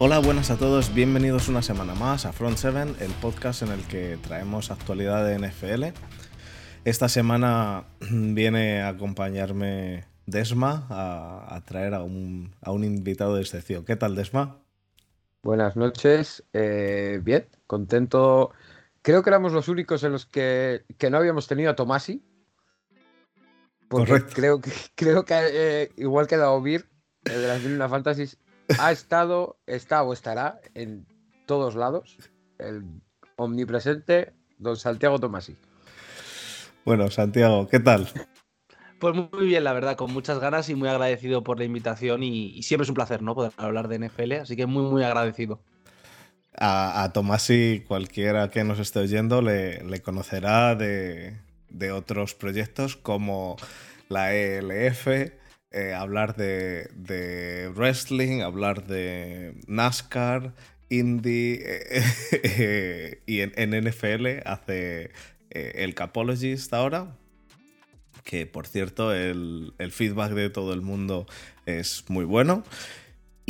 [0.00, 3.84] Hola, buenas a todos, bienvenidos una semana más a Front 7, el podcast en el
[3.88, 5.86] que traemos actualidad de NFL.
[6.84, 13.84] Esta semana viene a acompañarme Desma a, traer a un, invitado de excepción.
[13.84, 14.62] ¿Qué tal, Desma?
[15.42, 18.52] Buenas noches, eh, bien, contento.
[19.02, 22.24] Creo que éramos los únicos en los que, no habíamos tenido a Tomasi.
[23.88, 24.32] Correcto.
[24.32, 26.88] Creo que, creo que eh, igual que Daovir,
[27.24, 28.38] el de las Mil Fantasies,
[28.78, 31.06] ha estado, está o estará en
[31.46, 32.18] todos lados
[32.58, 32.84] el
[33.36, 35.56] omnipresente don Santiago Tomasi.
[36.84, 38.08] Bueno, Santiago, ¿qué tal?
[38.98, 42.62] Pues muy bien, la verdad, con muchas ganas y muy agradecido por la invitación y,
[42.62, 43.34] siempre es un placer, ¿no?
[43.34, 45.60] Poder hablar de NFL, así que muy, muy agradecido.
[46.60, 51.36] A, Tomasi, cualquiera que nos esté oyendo, le, conocerá de,
[51.68, 53.56] de otros proyectos como
[54.08, 55.06] la ELF,
[55.70, 60.54] eh, hablar de, wrestling, hablar de NASCAR,
[60.88, 63.52] indie eh, y en,
[63.84, 65.10] NFL hace
[65.50, 67.16] eh, el Capologist ahora,
[68.24, 71.26] que por cierto el, el, feedback de todo el mundo
[71.66, 72.64] es muy bueno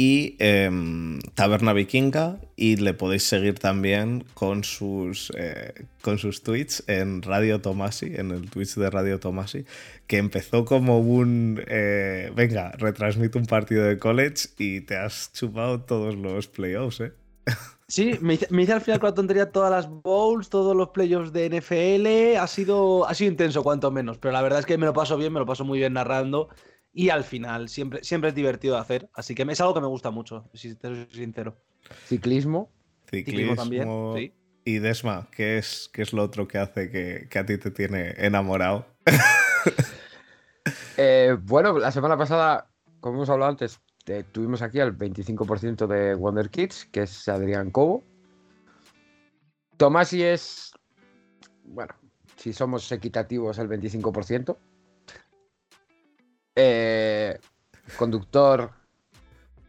[0.01, 6.85] y em, Taberna Vikinga y le podéis seguir también con sus, eh, con sus tweets
[6.87, 9.65] en Radio Tomasi, en el Twitch de Radio Tomasi,
[10.07, 15.81] que empezó como un, eh, venga, retransmite un partido de college y te has chupado
[15.81, 17.13] todos los playoffs, ¿eh?
[17.89, 21.49] Sí, me hice, al final con la tontería todas las bowls, todos los playoffs de
[21.49, 22.39] NFL.
[22.39, 24.19] Ha sido, ha sido intenso, cuanto menos.
[24.19, 26.51] Pero la verdad es que me lo paso bien, me lo paso muy bien narrando
[26.99, 29.09] y al final siempre, siempre es divertido de hacer.
[29.15, 31.57] Así que es algo que me gusta mucho, si te soy sincero.
[32.07, 32.73] Ciclismo.
[33.09, 34.35] Ciclismo, también.
[34.65, 38.15] Y Desma, ¿qué es, qué es lo otro que hace que, a ti te tiene
[38.19, 38.85] enamorado?
[41.01, 43.81] Eh, bueno, la semana pasada, como hemos hablado antes,
[44.33, 48.03] tuvimos aquí al 25% de Wonder Kids, que es Adrián Cobo.
[49.77, 50.73] Tomasi es,
[51.63, 51.95] bueno,
[52.37, 54.57] si somos equitativos, el 25%.
[56.61, 57.39] Eh,
[57.97, 58.73] conductor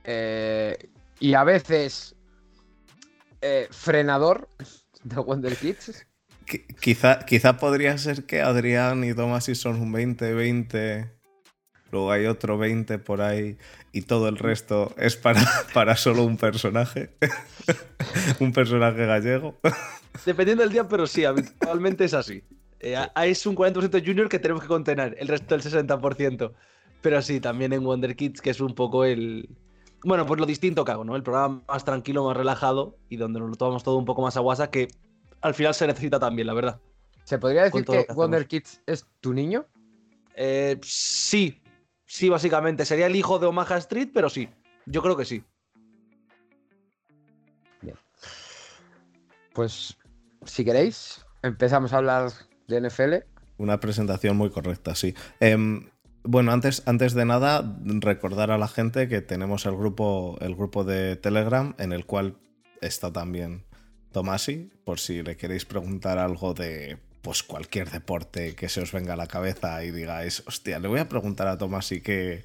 [0.04, 0.90] eh,
[1.20, 2.16] y a veces
[3.42, 4.50] eh, frenador
[5.04, 6.08] de Wonder Kids.
[6.82, 11.12] Quizá, quizá podría ser que Adrián y Tomasi son un 20-20,
[11.92, 13.60] luego hay otro 20 por ahí
[13.92, 15.42] y todo el resto es para,
[15.76, 17.12] para solo un personaje,
[18.40, 19.60] un personaje gallego.
[20.26, 22.44] Dependiendo del día, pero sí, habitualmente es así.
[22.80, 26.52] es un 40% junior que tenemos que contener, el resto del 60%.
[27.02, 29.50] Pero sí, también en Wonder Kids, que es un poco el.
[30.04, 31.16] Bueno, pues lo distinto que hago, ¿no?
[31.16, 34.38] El programa más tranquilo, más relajado y donde nos lo tomamos todo un poco más
[34.38, 34.88] a guasa, que
[35.42, 36.80] al final se necesita también, la verdad.
[37.24, 39.66] ¿Se podría decir que, Wonder Kids es tu niño?
[40.36, 41.62] Eh, sí,
[42.06, 42.86] sí, básicamente.
[42.86, 44.50] Sería el hijo de Omaha Street, pero sí.
[44.86, 45.44] Yo creo que sí.
[47.82, 47.98] Bien.
[49.54, 49.98] Pues,
[50.46, 52.32] si queréis, empezamos a hablar
[52.68, 53.16] de NFL.
[53.58, 55.14] Una presentación muy correcta, sí.
[55.40, 55.90] Em,
[56.24, 60.84] bueno, antes, antes de nada, recordar a la gente que tenemos el grupo, el grupo
[60.84, 62.38] de Telegram en el cual
[62.82, 63.66] está también
[64.12, 69.14] Tomasi, por si le queréis preguntar algo de pues cualquier deporte que se os venga
[69.14, 72.44] a la cabeza y digáis, hostia, le voy a preguntar a Tomasi que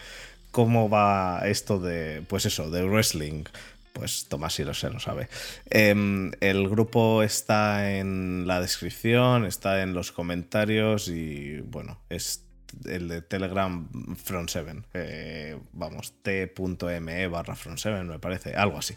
[0.51, 3.45] cómo va esto de, pues eso, de wrestling.
[3.93, 5.29] Pues Tomasi lo sé, lo sabe.
[5.71, 12.44] Em, el grupo está en la descripción, está en los comentarios y bueno, es
[12.87, 14.83] el de Telegram Front 7.
[14.95, 18.95] Eh, vamos, t.me barra Front 7, me parece, algo así.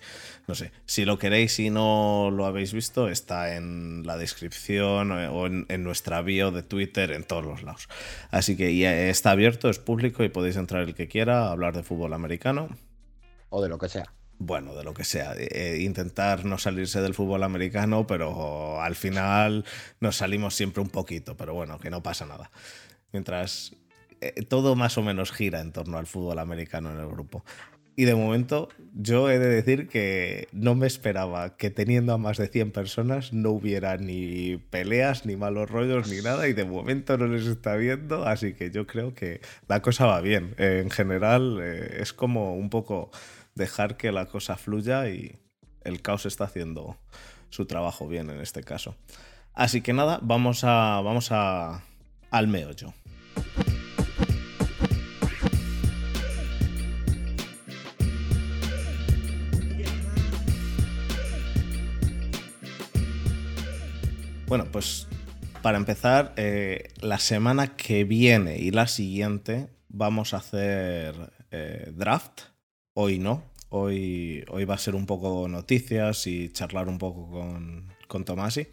[0.48, 5.28] No sé, si lo queréis y no lo habéis visto, está en la descripción eh,
[5.28, 7.88] o en, nuestra bio de Twitter, en todos los lados.
[8.32, 11.84] Así que ya está abierto, es público y podéis entrar el que quiera, hablar de
[11.84, 12.70] fútbol americano.
[13.50, 17.16] O de lo que sea bueno, de lo que sea, eh, intentar no salirse del
[17.16, 19.66] fútbol americano, pero al final
[20.00, 22.51] nos salimos siempre un poquito, pero bueno, que no pasa nada
[23.12, 23.75] mientras
[24.21, 27.44] eh, todo más o menos gira en torno al fútbol americano en el grupo.
[27.95, 32.38] Y de momento yo he de decir que no me esperaba que teniendo a más
[32.38, 36.48] de 100 personas no hubiera ni peleas, ni malos rollos, ni nada.
[36.48, 40.21] Y de momento no les está viendo, así que yo creo que la cosa va
[40.21, 40.53] bien.
[40.60, 43.10] en general eh, es como un poco
[43.56, 45.39] dejar que la cosa fluya y
[45.83, 46.98] el caos está haciendo
[47.50, 48.95] su trabajo bien en este caso.
[49.53, 51.81] Así que nada, vamos a, vamos a,
[52.31, 52.94] al meollo.
[64.47, 65.07] Bueno, pues
[65.62, 72.44] para empezar, eh, la semana que viene y la siguiente vamos a hacer eh, draft.
[72.94, 77.89] Hoy no, Hoy, hoy va a ser un poco noticias y charlar un poco con,
[78.07, 78.68] con Tomasi.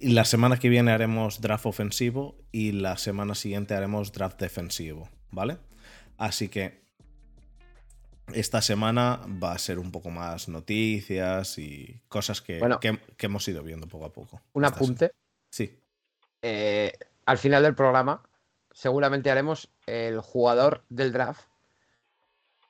[0.00, 5.08] Y la semana que viene haremos draft ofensivo y la semana siguiente haremos draft defensivo,
[5.30, 5.58] ¿vale?
[6.18, 6.82] Así que
[8.32, 12.80] esta semana va a ser un poco más noticias y cosas que, Bueno.
[12.80, 14.40] que- que hemos ido viendo poco a poco.
[14.54, 15.12] Un apunte.
[15.50, 15.78] Sí.
[16.42, 16.92] eh,
[17.26, 18.22] al final del programa,
[18.72, 21.42] seguramente haremos el jugador del draft.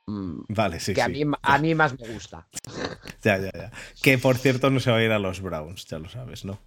[0.06, 1.24] mm, Vale, sí, que a, sí.
[1.24, 2.46] mí, a mí más me gusta.
[3.24, 3.72] Ya, ya, ya.
[4.02, 6.58] Que por cierto no se va a ir a los Browns, ya lo sabes, ¿no?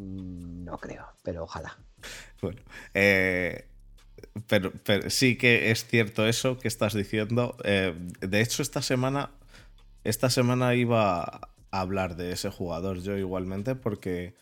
[0.00, 1.76] Mm, No creo, pero ojalá.
[2.40, 2.60] Bueno,
[2.94, 3.66] eh,
[4.48, 4.72] pero,
[5.10, 7.56] sí que es cierto eso que estás diciendo.
[7.64, 9.30] Eh, de hecho, esta semana,
[10.04, 14.34] esta semana iba a hablar de ese jugador yo igualmente porque,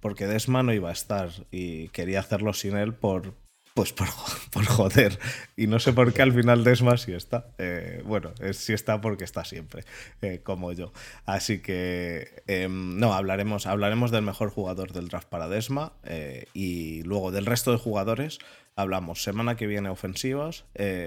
[0.00, 3.34] porque Desma no iba a estar y quería hacerlo sin él por,
[3.78, 4.08] pues por,
[4.50, 5.20] por joder.
[5.56, 7.46] Y no sé por qué al final Desma sí está.
[7.58, 9.84] Eh, bueno, sí está porque está siempre,
[10.20, 10.92] eh, como yo.
[11.26, 17.04] Así que em, no, hablaremos, hablaremos del mejor jugador del draft para Desma eh, y
[17.04, 18.40] luego del resto de jugadores
[18.74, 20.64] hablamos semana que viene ofensivas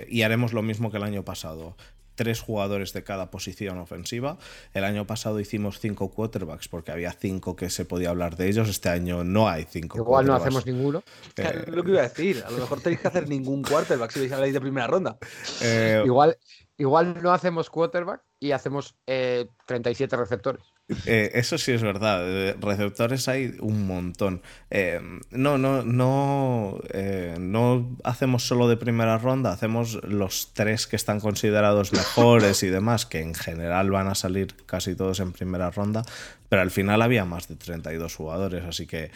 [0.09, 1.75] y haremos lo mismo que el año pasado.
[2.15, 4.37] Tres jugadores de cada posición ofensiva.
[4.73, 8.69] El año pasado hicimos cinco quarterbacks porque había cinco que se podía hablar de ellos.
[8.69, 11.03] Este año no hay cinco Igual no hacemos ninguno.
[11.37, 12.43] Eh, lo que iba a decir.
[12.45, 15.17] A lo mejor tenéis que hacer ningún quarterback si vais a hablar de primera ronda.
[15.61, 16.37] eh, Igual,
[16.77, 20.63] igual no hacemos quarterback y hacemos eh, 37 receptores.
[21.05, 22.55] Eh, eso sí es verdad.
[22.59, 24.41] Receptores hay un montón.
[24.69, 24.99] Eh,
[25.31, 31.19] no, no, no, eh, no hacemos solo de primera ronda, hacemos los tres que están
[31.19, 36.03] considerados mejores y demás, que en general van a salir casi todos en primera ronda,
[36.49, 39.11] pero al final había más de 32 jugadores, así que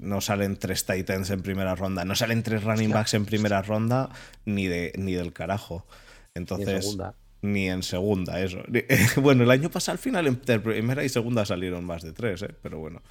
[0.00, 4.10] no salen tres Titans en primera ronda, no salen tres running backs en primera ronda,
[4.44, 5.86] ni, de, ni del carajo.
[6.34, 7.14] En Entonces, segunda.
[7.42, 8.58] Ni en segunda, eso.
[9.20, 12.54] Bueno, el año pasado al final entre primera y segunda salieron más de tres, ¿eh?
[12.62, 13.02] pero bueno.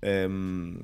[0.00, 0.78] Em,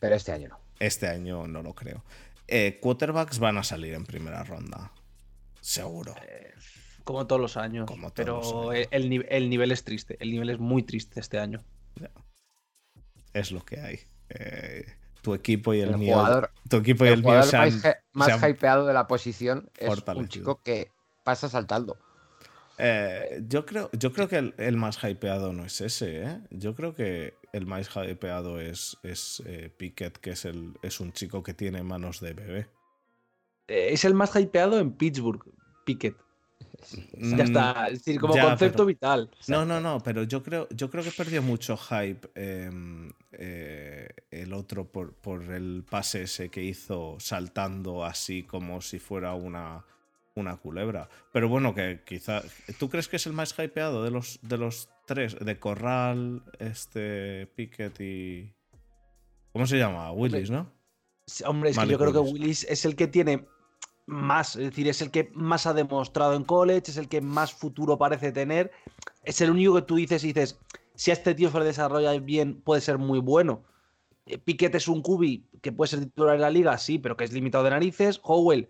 [0.00, 0.60] Pero este año no.
[0.78, 2.04] este año no lo creo.
[2.46, 4.92] Eh, quarterbacks van a salir en primera ronda.
[5.60, 6.14] Seguro.
[7.04, 7.86] Como todos los años.
[7.86, 8.88] Como todos pero los años.
[8.90, 10.16] el, el ni- el nivel es triste.
[10.20, 11.64] El nivel es muy triste este año.
[13.32, 14.00] Es lo que hay.
[14.30, 14.86] Eh,
[15.22, 16.14] tu equipo y el, El mío.
[16.16, 18.50] jugador- tu equipo y el, El mío jugador se han, más, hy- más se han-
[18.50, 20.90] hypeado de la posición es un chico que
[21.24, 21.98] pasa saltando.
[22.78, 26.40] Eh, yo, creo, yo creo que el, el más hypeado no es ese, ¿eh?
[26.50, 31.12] Yo creo que el más hypeado es, es eh, Pickett, que es, el, es un
[31.12, 32.68] chico que tiene manos de bebé.
[33.66, 35.42] Eh, Es el más hypeado en Pittsburgh,
[35.84, 36.16] Pickett.
[37.16, 37.86] Mm, Ya está.
[37.88, 39.30] Es decir, como ya, concepto pero- vital.
[39.48, 44.52] No, no, no, pero yo creo, yo creo que perdió mucho hype em, eh, el
[44.52, 49.84] otro por, por el pase ese que hizo saltando así como si fuera una,
[50.38, 51.08] una culebra.
[51.32, 52.42] Pero bueno, que quizá.
[52.78, 55.36] ¿Tú crees que es el más hypeado de los, de los tres?
[55.38, 58.52] De Corral, este, Pickett y.
[59.52, 60.12] ¿Cómo se llama?
[60.12, 60.70] Willis, ¿no?
[61.44, 62.32] Hombre, es que yo creo que Willis.
[62.32, 63.46] Willis es el que tiene
[64.06, 67.52] más, es decir, es el que más ha demostrado en college, es el que más
[67.52, 68.72] futuro parece tener.
[69.24, 70.58] Es el único que tú dices y dices,
[70.94, 73.64] si a este tío se le desarrolla bien, puede ser muy bueno.
[74.24, 77.24] Eh, Piquet es un cubi que puede ser titular en la liga, sí, pero que
[77.24, 78.20] es limitado de narices.
[78.22, 78.68] Howell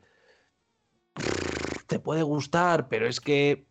[1.88, 3.66] te puede gustar, pero es que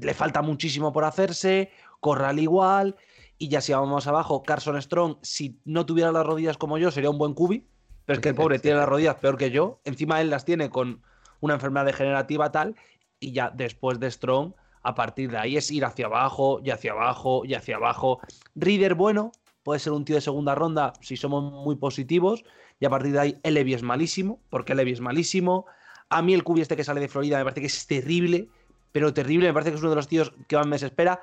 [0.00, 1.70] le falta muchísimo por hacerse.
[2.00, 2.96] Corral igual.
[3.38, 7.10] Y ya si vamos abajo, Carson Strong, si no tuviera las rodillas como yo, sería
[7.10, 7.66] un buen cubi.
[8.06, 9.80] Pero es que el pobre tiene las rodillas peor que yo.
[9.84, 11.02] Encima él las tiene con
[11.40, 12.74] una enfermedad degenerativa tal.
[13.20, 16.92] Y ya después de Strong, a partir de ahí es ir hacia abajo y hacia
[16.92, 18.20] abajo y hacia abajo.
[18.54, 22.44] Reader, bueno, puede ser un tío de segunda ronda si somos muy positivos.
[22.78, 25.66] Y a partir de ahí, Elevi es malísimo, porque Elevi es malísimo.
[26.10, 28.48] A mí el cubi este que sale de Florida me parece que es terrible,
[28.92, 29.46] pero terrible.
[29.48, 31.22] Me parece que es uno de los tíos que más me desespera.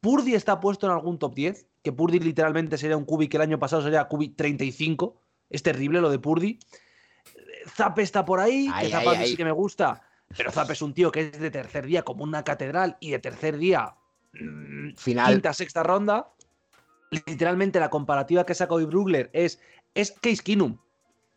[0.00, 3.42] Purdy está puesto en algún top 10, que Purdy literalmente sería un cubi que el
[3.42, 5.20] año pasado sería cubi 35.
[5.50, 6.58] Es terrible lo de Purdy.
[7.68, 9.28] Zape está por ahí, Ay, que a mí ay.
[9.28, 10.02] sí que me gusta.
[10.36, 13.18] Pero Zape es un tío que es de tercer día como una catedral y de
[13.18, 13.94] tercer día
[14.32, 15.32] mm, Final.
[15.34, 16.32] quinta, sexta ronda.
[17.10, 19.60] Literalmente la comparativa que saca hoy Brugler es,
[19.94, 20.78] es Case Keenum.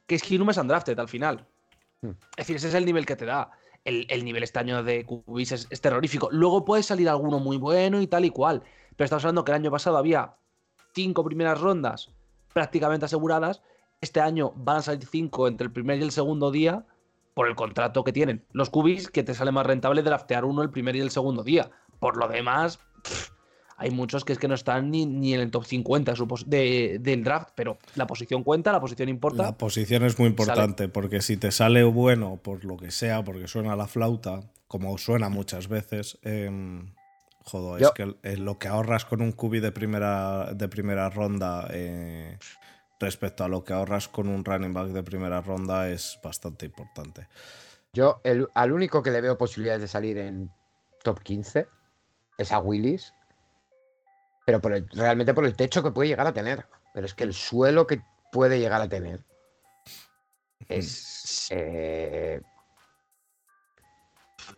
[0.07, 1.45] Case Keenum es undrafted al final.
[2.01, 2.11] Hmm.
[2.37, 3.51] Es decir, ese es el nivel que te da.
[3.83, 6.29] El, el nivel este año de QBs es, terrorífico.
[6.31, 8.63] Luego puede salir alguno muy bueno y tal y cual.
[8.95, 10.35] Pero estamos hablando que el año pasado había
[10.93, 12.11] cinco primeras rondas
[12.53, 13.61] prácticamente aseguradas.
[14.01, 16.85] Este año van a salir cinco entre el primer y el segundo día
[17.35, 18.45] por el contrato que tienen.
[18.53, 21.69] Los QBs que te sale más rentable draftear uno el primer y el segundo día.
[21.99, 22.79] Por lo demás,
[23.77, 26.13] hay muchos que es que no están ni, ni en el top 50
[26.45, 29.43] de, del draft, pero la posición cuenta, la posición importa.
[29.43, 33.47] La posición es muy importante, porque si te sale bueno, por lo que sea, porque
[33.47, 36.49] suena la flauta, como suena muchas veces, eh,
[37.43, 41.67] jodo, es que eh, lo que ahorras con un cubi de primera, de primera ronda
[41.71, 42.37] eh,
[42.99, 47.27] respecto a lo que ahorras con un running back de primera ronda es bastante importante.
[47.93, 50.49] Yo, el, al único que le veo posibilidades de salir en
[51.03, 51.67] top 15
[52.37, 53.13] es a Willis,
[54.45, 56.65] pero por realmente por el techo que puede llegar a tener.
[56.93, 59.19] Pero es que el suelo que puede llegar a tener
[60.69, 61.11] es.
[61.51, 62.41] Eh,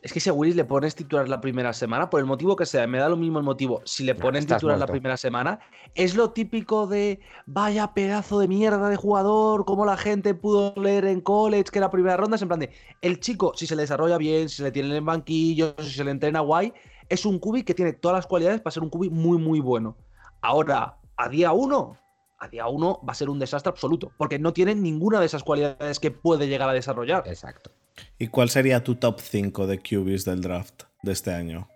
[0.01, 2.65] es que si a Willis le pones titular la primera semana, por el motivo que
[2.65, 3.82] sea, me da lo mismo el motivo.
[3.86, 5.60] Si le pones titular la primera semana,
[5.96, 11.06] es lo típico de vaya pedazo de mierda de jugador, como la gente pudo leer
[11.06, 13.84] en college que la primera ronda es en plan de el chico, si se le
[13.84, 16.74] desarrolla bien, si se le tiene en el banquillo, si se le entrena guay,
[17.09, 19.97] es un cubi que tiene todas las cualidades para ser un cubi muy, muy bueno.
[20.41, 21.97] Ahora, a día uno,
[22.39, 25.43] a día uno va a ser un desastre absoluto, porque no tiene ninguna de esas
[25.43, 27.23] cualidades que puede llegar a desarrollar.
[27.25, 27.71] Exacto.
[28.19, 31.67] ¿Y cuál sería tu top 5 de QBs del draft de este año?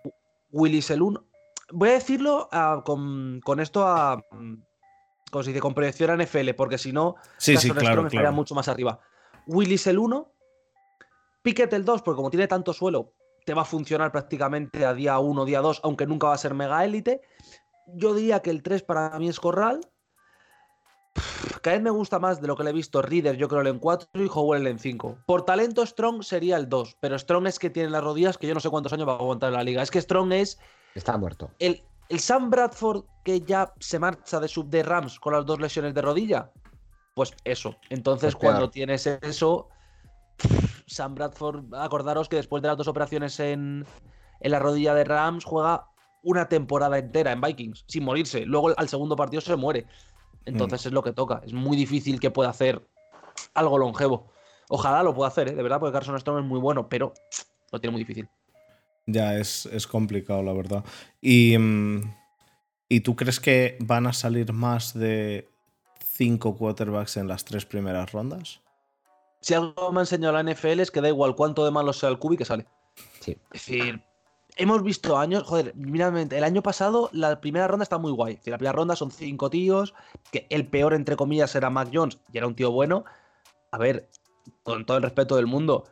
[0.52, 1.24] Willis el 1.
[1.72, 4.24] Voy a decirlo ah, con, esto a.
[5.30, 8.54] Como se dice, con proyección a NFL, porque si no, sí, sí, claro, estaría mucho
[8.54, 9.00] más arriba.
[9.46, 10.30] Willis el 1.
[11.42, 15.18] Pickett el 2, porque como tiene tanto suelo, te va a funcionar prácticamente a día
[15.18, 17.20] 1, día 2, aunque nunca va a ser mega élite.
[17.86, 19.80] Yo diría que el 3 para mí es Corral.
[21.60, 23.68] Cada vez me gusta más de lo que le he visto Reader, yo creo el
[23.68, 25.18] en 4 y Howell en 5.
[25.26, 28.54] Por talento, Strong sería el 2, pero Strong es que tiene las rodillas que yo
[28.54, 29.82] no sé cuántos años va a aguantar en la liga.
[29.82, 30.58] Es que Strong es.
[30.94, 31.50] Está muerto.
[31.58, 35.60] El, el Sam Bradford que ya se marcha de sub de Rams con las dos
[35.60, 36.50] lesiones de rodilla.
[37.14, 37.76] Pues eso.
[37.90, 39.68] Entonces, pues cuando tienes eso,
[40.86, 43.84] Sam Bradford, acordaros que después de las dos operaciones en,
[44.40, 45.86] la rodilla de Rams, juega
[46.22, 48.44] una temporada entera en Vikings, sin morirse.
[48.46, 49.86] Luego al segundo partido se muere.
[50.44, 50.88] Entonces mm.
[50.88, 51.42] es lo que toca.
[51.44, 52.86] Es muy difícil que pueda hacer
[53.54, 54.30] algo longevo.
[54.68, 55.54] Ojalá lo pueda hacer, ¿eh?
[55.54, 57.12] de verdad, porque Carson Strong es muy bueno, pero
[57.70, 58.28] lo tiene muy difícil.
[59.06, 60.84] Ya, es, complicado, la verdad.
[61.20, 62.02] Y, mm,
[62.92, 65.48] ¿Y tú crees que van a salir más de
[66.12, 68.60] cinco quarterbacks en las tres primeras rondas?
[69.42, 72.08] Si algo me ha enseñado la NFL es que da igual cuánto de malo sea
[72.08, 72.66] el cubi que sale.
[73.20, 73.36] Sí.
[73.52, 74.02] Es decir,
[74.56, 78.38] hemos visto años, joder, mira, el año pasado la primera ronda está muy guay.
[78.44, 79.94] La primera ronda son cinco tíos,
[80.30, 83.04] que el peor entre comillas era Mac Jones y era un tío bueno.
[83.72, 84.08] A ver,
[84.62, 85.84] con todo el respeto del mundo,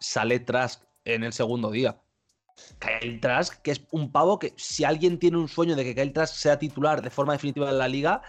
[0.00, 2.00] sale Trask en el segundo día.
[2.78, 6.12] Kyle Trask, que es un pavo que si alguien tiene un sueño de que Kyle
[6.12, 8.22] Trask sea titular de forma definitiva en la liga,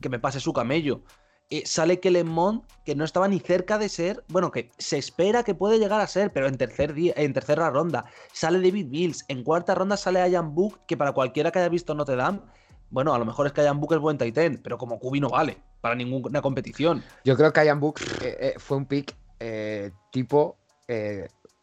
[0.00, 1.02] que me pase su camello.
[1.48, 5.44] Eh, sale Kellen Mond, que no estaba ni cerca de ser, bueno, que se espera
[5.44, 8.06] que puede llegar a ser, pero en, tercer día, en tercera ronda.
[8.32, 11.94] Sale David Mills, en cuarta ronda sale Ian Book, que para cualquiera que haya visto
[11.94, 12.40] Notre Dame,
[12.90, 15.28] bueno, a lo mejor es que Ian Book es buen Titan, pero como Kubi no
[15.28, 17.04] vale para ninguna competición.
[17.24, 19.14] Yo creo que Ian Book eh, eh, fue un pick
[20.10, 20.56] tipo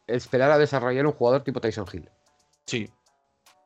[0.08, 2.10] esperar a desarrollar un jugador tipo Tyson Hill.
[2.66, 2.90] Sí.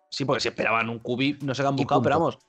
[0.09, 2.39] Sí, porque si esperaban un Kubi, no se han buscado, pero vamos,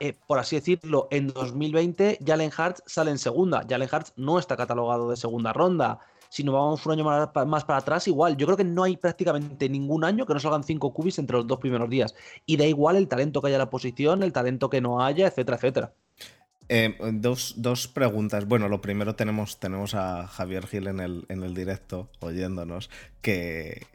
[0.00, 3.64] eh, por así decirlo, en 2020 Jalen Hurts sale en segunda.
[3.68, 5.98] Jalen Hurts no está catalogado de segunda ronda.
[6.30, 8.36] Si nos vamos un año más, para atrás, igual.
[8.36, 11.46] Yo creo que no hay prácticamente ningún año que no salgan cinco cubis entre los
[11.46, 12.14] dos primeros días.
[12.44, 15.26] Y da igual el talento que haya en la posición, el talento que no haya,
[15.26, 15.92] etcétera, etcétera.
[16.68, 18.46] Eh, dos, dos, preguntas.
[18.46, 22.90] Bueno, lo primero tenemos, tenemos a Javier Gil en el, en el directo oyéndonos
[23.22, 23.86] que,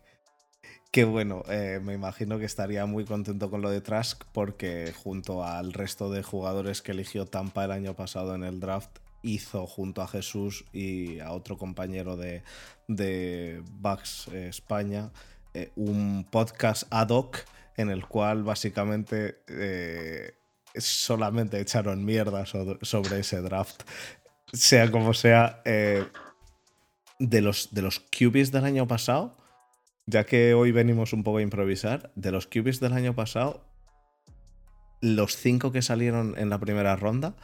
[0.93, 5.43] que bueno, eh, me imagino que estaría muy contento con lo de Trask porque junto
[5.43, 10.03] al resto de jugadores que eligió Tampa el año pasado en el draft, hizo junto
[10.03, 12.43] a Jesús y a otro compañero de,
[12.87, 15.09] de Bucks eh, España
[15.55, 17.39] eh, un podcast ad hoc
[17.75, 19.39] en el cual básicamente
[20.75, 23.81] solamente echaron mierda sobre, ese draft.
[24.51, 29.41] Sea como sea, de, los, de los QBs del año pasado
[30.05, 33.65] ya que hoy venimos un poco a improvisar, de los QBs del año pasado,
[35.01, 37.35] los cinco que salieron en la primera ronda,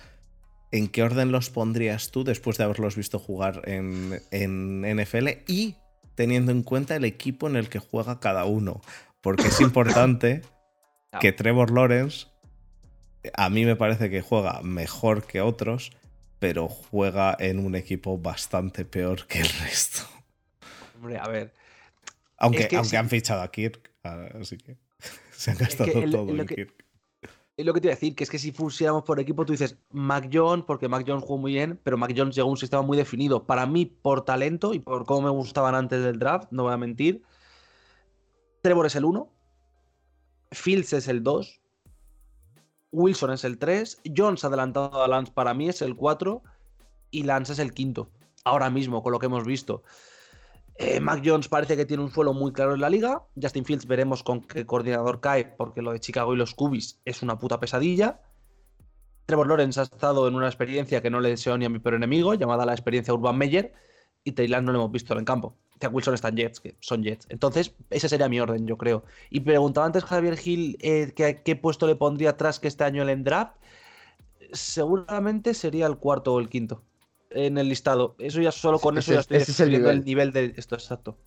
[0.72, 5.75] ¿en qué orden los pondrías tú después de haberlos visto jugar en, en NFL y
[6.16, 8.82] teniendo en cuenta el equipo en el que juega cada uno?
[9.22, 10.42] Porque es importante
[11.20, 12.28] que Trevor Lawrence,
[13.34, 15.92] a mí me parece que juega mejor que otros,
[16.39, 20.04] pero juega en un equipo bastante peor que el resto.
[20.96, 21.54] Hombre, a ver,
[22.39, 24.77] aunque, aunque han fichado a Kirk, así que
[25.31, 26.86] se han gastado todo en Kirk.
[27.58, 29.51] Es lo que te iba a decir, que es que si fusiéramos por equipo, tú
[29.51, 32.58] dices Mac Jones, porque Mac Jones jugó muy bien, pero Mac Jones llegó a un
[32.58, 33.46] sistema muy definido.
[33.46, 36.77] Para mí, por talento y por cómo me gustaban antes del draft, no voy a
[36.77, 37.22] mentir.
[38.62, 39.29] Trevor es el 1,
[40.51, 41.62] Fields es el 2,
[42.91, 46.41] Wilson es el 3, Jones adelantado a Lance para mí es el 4
[47.12, 48.10] y Lance es el quinto.
[48.46, 49.84] Ahora mismo, con lo que hemos visto.
[50.81, 53.24] Eh, Mac Jones parece que tiene un suelo muy claro en la liga.
[53.39, 57.21] Justin Fields veremos con qué coordinador cae, porque lo de Chicago y los Cubis es
[57.21, 58.21] una puta pesadilla.
[59.25, 61.95] Trevor Lawrence ha estado en una experiencia que no le deseo ni a mi peor
[61.95, 63.74] enemigo, llamada la experiencia Urban Meyer,
[64.24, 65.57] y Taylor no lo hemos visto en campo.
[65.81, 67.27] Zach Wilson está en Jets, que son Jets.
[67.29, 69.03] Entonces, ese sería mi orden, yo creo.
[69.29, 73.24] Y preguntaba antes Javier Gil eh, qué puesto le pondría atrás que este año el
[73.25, 73.57] draft.
[74.53, 76.83] Seguramente sería el cuarto o el quinto
[77.31, 78.15] en el listado.
[78.19, 79.98] Eso ya solo con eso ya estoy ese es el nivel.
[79.98, 81.17] el nivel de esto, exacto.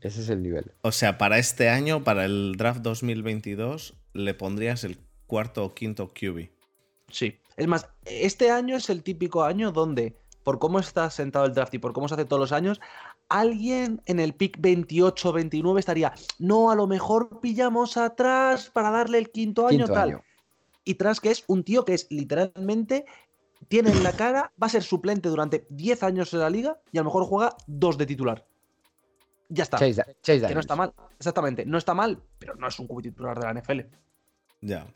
[0.00, 0.72] Ese es el nivel.
[0.82, 6.12] O sea, para este año, para el draft 2022, le pondrías el cuarto o quinto
[6.12, 6.50] QB.
[7.10, 7.38] Sí.
[7.56, 11.72] Es más, este año es el típico año donde, por cómo está sentado el draft
[11.74, 12.80] y por cómo se hace todos los años,
[13.28, 19.18] alguien en el pick 28 29 estaría, no, a lo mejor pillamos atrás para darle
[19.18, 20.20] el quinto año tal.
[20.84, 23.06] Y tras que es un tío que es literalmente
[23.68, 26.98] tiene en la cara, va a ser suplente durante 10 años en la liga y
[26.98, 28.46] a lo mejor juega dos de titular.
[29.48, 29.78] Ya está.
[29.78, 30.92] que no está mal.
[31.18, 31.64] Exactamente.
[31.66, 33.80] No está mal, pero no es un cubo titular de la NFL.
[34.62, 34.86] Ya.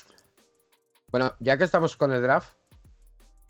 [1.11, 2.55] Bueno, ya que estamos con el draft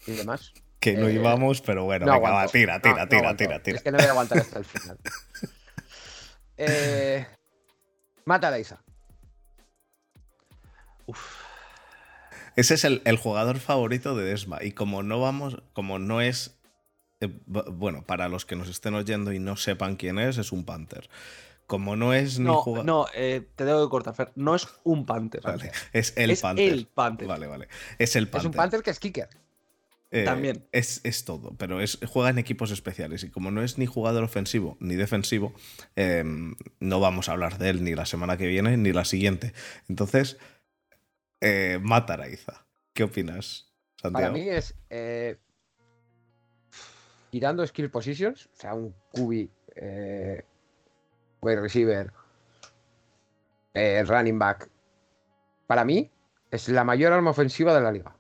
[0.06, 0.52] y demás.
[0.80, 3.76] Que no eh, íbamos, pero bueno, venga, va, tira, tira, tira, tira, tira.
[3.78, 4.98] Es que no voy a aguantar hasta el final.
[6.56, 7.26] eh,
[8.25, 8.80] mata a Isa.
[11.06, 11.48] Uf.
[12.59, 14.59] Ese es el, jugador favorito de Desma.
[14.65, 16.59] Y como no vamos, como no es.
[17.21, 20.65] Eh, bueno, para los que nos estén oyendo y no sepan quién es, es un
[20.65, 21.09] Panther.
[21.69, 22.85] Como no es ni jugador.
[22.85, 24.33] No, eh, te debo de cortar, Fer.
[24.35, 25.41] No es un Panther.
[25.41, 26.73] Vale, es el es Panther.
[26.73, 27.29] El Panther.
[27.29, 27.69] Vale, vale.
[27.97, 28.41] Es el Panther.
[28.41, 29.29] Es un Panther que es kicker.
[30.11, 30.67] Eh, También.
[30.73, 34.79] Es, todo, pero es, juega en equipos especiales y como no es ni jugador ofensivo
[34.81, 35.53] ni defensivo,
[36.81, 39.53] no vamos a hablar de él ni la semana que viene ni la siguiente.
[39.87, 40.38] Entonces,
[41.40, 42.66] eh, Mataraiza.
[42.92, 44.12] ¿Qué opinas, Santiago?
[44.12, 45.38] Para mí es eh,
[47.31, 50.44] tirando skill positions, o sea, un QB, eh,
[51.40, 52.12] wide receiver,
[53.74, 54.68] eh, running back.
[55.66, 56.11] Para mí
[56.51, 58.16] es la mayor arma ofensiva de la liga,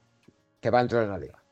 [0.60, 1.42] que va a entrar en la liga.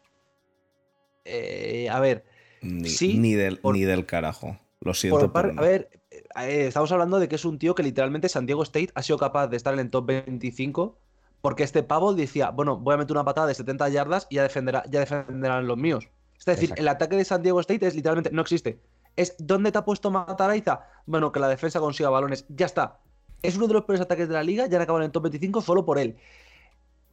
[1.25, 2.25] Eh, a ver,
[2.61, 4.59] ni, sí, ni, del, ni del carajo.
[4.81, 5.33] Lo siento.
[5.33, 5.89] Por, a ver,
[6.37, 9.49] estamos hablando de que es un tío que literalmente San Diego State ha sido capaz
[9.49, 10.99] de estar en el top 25
[11.41, 14.43] porque este pavo decía, bueno, voy a meter una patada de 70 yardas y ya,
[14.43, 16.09] defenderá, ya defenderán los míos.
[16.39, 18.81] Es decir, el ataque de San Diego State es literalmente, no existe.
[19.17, 20.81] Es, ¿dónde te ha puesto Mataraiza?
[21.07, 22.45] Bueno, que la defensa consiga balones.
[22.49, 23.01] Ya está.
[23.43, 25.25] Es uno de los peores ataques de la liga, ya han acabado en el top
[25.25, 26.17] 25 solo por él.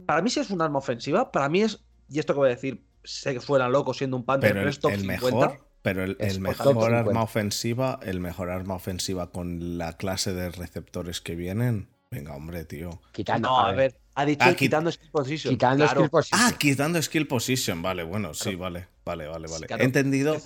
[0.06, 2.56] Para mí sí es un arma ofensiva, para mí es, y esto que voy a
[2.56, 6.18] decir, sé que fuera loco siendo un Panther, pero, es top el mejor, pero el,
[6.20, 11.88] el mejor arma ofensiva, el mejor arma ofensiva con la clase de receptores que vienen,
[12.14, 13.02] venga, hombre, tío.
[13.12, 15.54] Quitando, no, a ver, ha dicho ah, quitando skill position.
[15.54, 16.40] Quitando skill position.
[16.42, 17.82] Ah, quitando skill position.
[17.82, 19.68] Vale, bueno, sí, vale, vale, vale, vale.
[19.70, 20.38] He entendido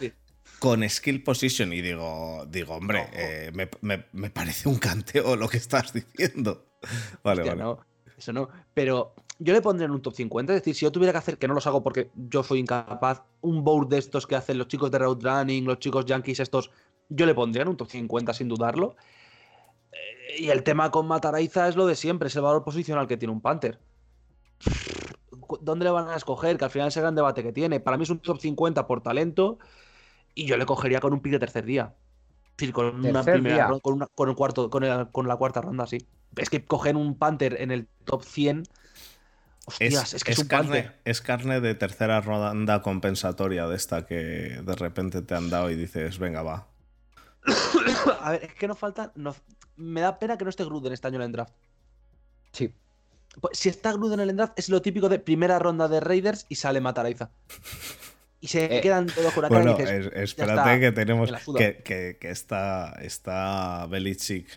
[0.59, 5.93] con skill position y digo, digo, hombre, eh, me, parece un canteo lo que estás
[5.93, 6.63] diciendo.
[7.23, 7.55] Vale, vale.
[7.55, 7.79] No,
[8.15, 8.49] eso no.
[8.71, 10.53] Pero yo le pondría en un top 50.
[10.53, 13.23] Es decir, si yo tuviera que hacer, que no los hago porque yo soy incapaz,
[13.41, 16.69] un board de estos que hacen los chicos de road running, los chicos yankees estos,
[17.09, 18.95] yo le pondría en un top 50 sin dudarlo.
[20.37, 23.33] Y el tema con Mataraiza es lo de siempre, es el valor posicional que tiene
[23.33, 23.79] un Panther.
[25.61, 26.57] ¿Dónde le van a escoger?
[26.57, 27.79] Que al final es el gran debate que tiene.
[27.79, 29.57] Para mí es un top 50 por talento
[30.35, 31.95] y yo le cogería con un pick de tercer día.
[32.51, 35.99] Es decir, con una primera con, con, un cuarto, con, con, la cuarta ronda, sí.
[36.35, 38.63] Es que coger un Panther en el top 100.
[39.65, 44.61] Hostias, es, que es, un carne, es carne de tercera ronda compensatoria de esta que
[44.63, 46.67] de repente te han dado y dices, venga, va.
[48.21, 49.11] A ver, es que nos falta
[49.77, 51.53] me da pena que no esté Gruden este año en el draft.
[52.51, 52.73] Sí.
[53.39, 56.45] Pues, si está Gruden en el draft, es lo típico de primera ronda de Raiders
[56.49, 57.29] y sale Mataraiza.
[58.39, 62.29] Y se eh, quedan todos con la bueno, y dices, espérate que tenemos que, que,
[62.29, 64.47] está, está Belichick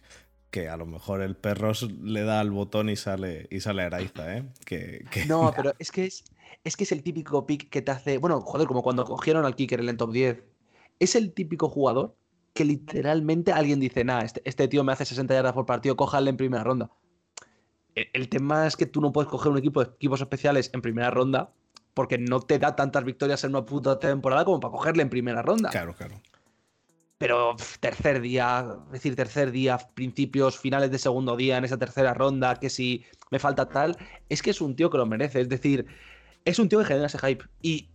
[0.50, 4.36] que a lo mejor el perro le da al botón y sale y sale Araiza,
[4.36, 4.44] ¿eh?
[4.64, 6.24] Que, No, pero es que es,
[6.64, 8.18] es que es el típico pick que te hace.
[8.18, 10.42] Bueno, joder, como cuando cogieron al kicker en el top 10.
[10.98, 12.16] Es el típico jugador
[12.52, 16.30] que literalmente alguien dice, nah, este, este, tío me hace 60 yardas por partido, cójale
[16.30, 16.90] en primera ronda.
[17.94, 20.82] E, el, tema es que tú no puedes coger un equipo de equipos especiales en
[20.82, 21.52] primera ronda
[21.94, 25.42] porque no te da tantas victorias en una puta temporada como para cogerle en primera
[25.42, 25.70] ronda.
[25.70, 26.20] Claro, claro.
[27.18, 32.14] Pero tercer día, es decir, tercer día, principios, finales de segundo día en esa tercera
[32.14, 33.96] ronda, que si me falta tal,
[34.30, 35.42] es que es un tío que lo merece.
[35.42, 35.84] Es decir,
[36.46, 37.44] es un tío que genera ese hype.
[37.60, 37.90] Y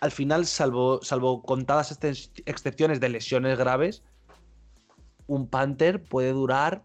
[0.00, 1.98] al final, salvo, salvo contadas
[2.44, 4.02] excepciones de lesiones graves,
[5.26, 6.84] un Panther puede durar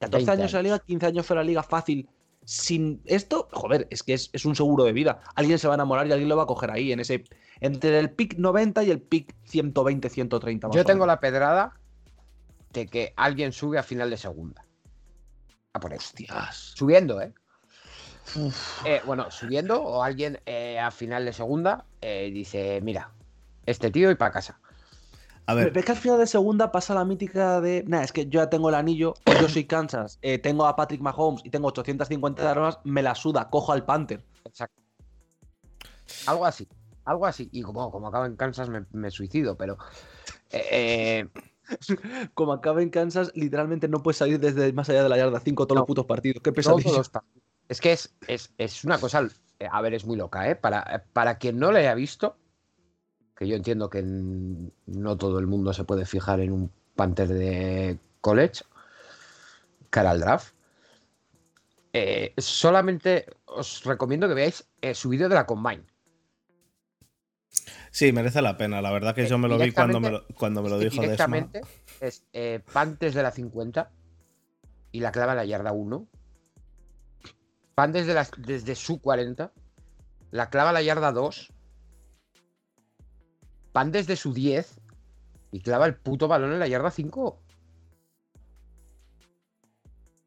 [0.00, 2.08] 14 años en la liga, 15 años fuera de la liga fácil,
[2.44, 5.20] sin esto, joder, es que es, es, un seguro de vida.
[5.34, 7.24] Alguien se va a enamorar y alguien lo va a coger ahí, en ese.
[7.60, 10.70] Entre el pick 90 y el pick 120, 130.
[10.70, 11.72] Yo tengo la pedrada
[12.72, 14.64] de que alguien sube a final de segunda.
[15.72, 16.72] A por Hostias.
[16.76, 17.34] Subiendo, ¿eh?
[18.84, 23.10] Eh bueno, subiendo o alguien eh, a final de segunda eh, dice, mira,
[23.66, 24.58] este tío y para casa.
[25.46, 25.72] A ver.
[25.72, 27.84] ¿Ves que al final de segunda pasa la mítica de.
[27.86, 31.00] Nah, es que yo ya tengo el anillo, yo soy Kansas, eh, tengo a Patrick
[31.00, 34.24] Mahomes y tengo 850 de armas, me la suda, cojo al Panther.
[34.44, 34.82] Exacto.
[36.26, 36.68] Algo así,
[37.04, 37.48] algo así.
[37.52, 39.78] Y como, como acaba en Kansas, me, suicido, pero.
[40.50, 41.28] Eh,
[42.34, 45.66] como acaba en Kansas, literalmente no puedes salir desde más allá de la yarda 5
[45.66, 46.42] todos los putos partidos.
[46.42, 47.02] Qué pesadilla.
[47.68, 49.28] Es que es, es, es, una cosa.
[49.58, 50.56] Eh, a ver, es muy loca, ¿eh?
[50.56, 52.36] Para, para quien no lo haya visto,
[53.36, 57.98] que yo entiendo que no todo el mundo se puede fijar en un Panther de
[58.20, 58.64] college
[59.90, 60.54] cara al draft.
[61.92, 65.84] Eh, solamente os recomiendo que veáis eh, su vídeo de la Combine.
[67.90, 68.82] Sí, merece la pena.
[68.82, 71.00] La verdad que eh, yo me lo vi cuando me lo, cuando me lo dijo
[71.00, 71.62] Directamente
[72.00, 72.26] es
[72.72, 73.90] Pantes de la 50
[74.92, 76.06] y la clava en la yarda 1.
[77.76, 79.52] Pan desde, desde su 40,
[80.30, 81.52] la clava la yarda 2
[83.74, 84.80] van desde su 10
[85.52, 87.38] y clava el puto balón en la yarda 5.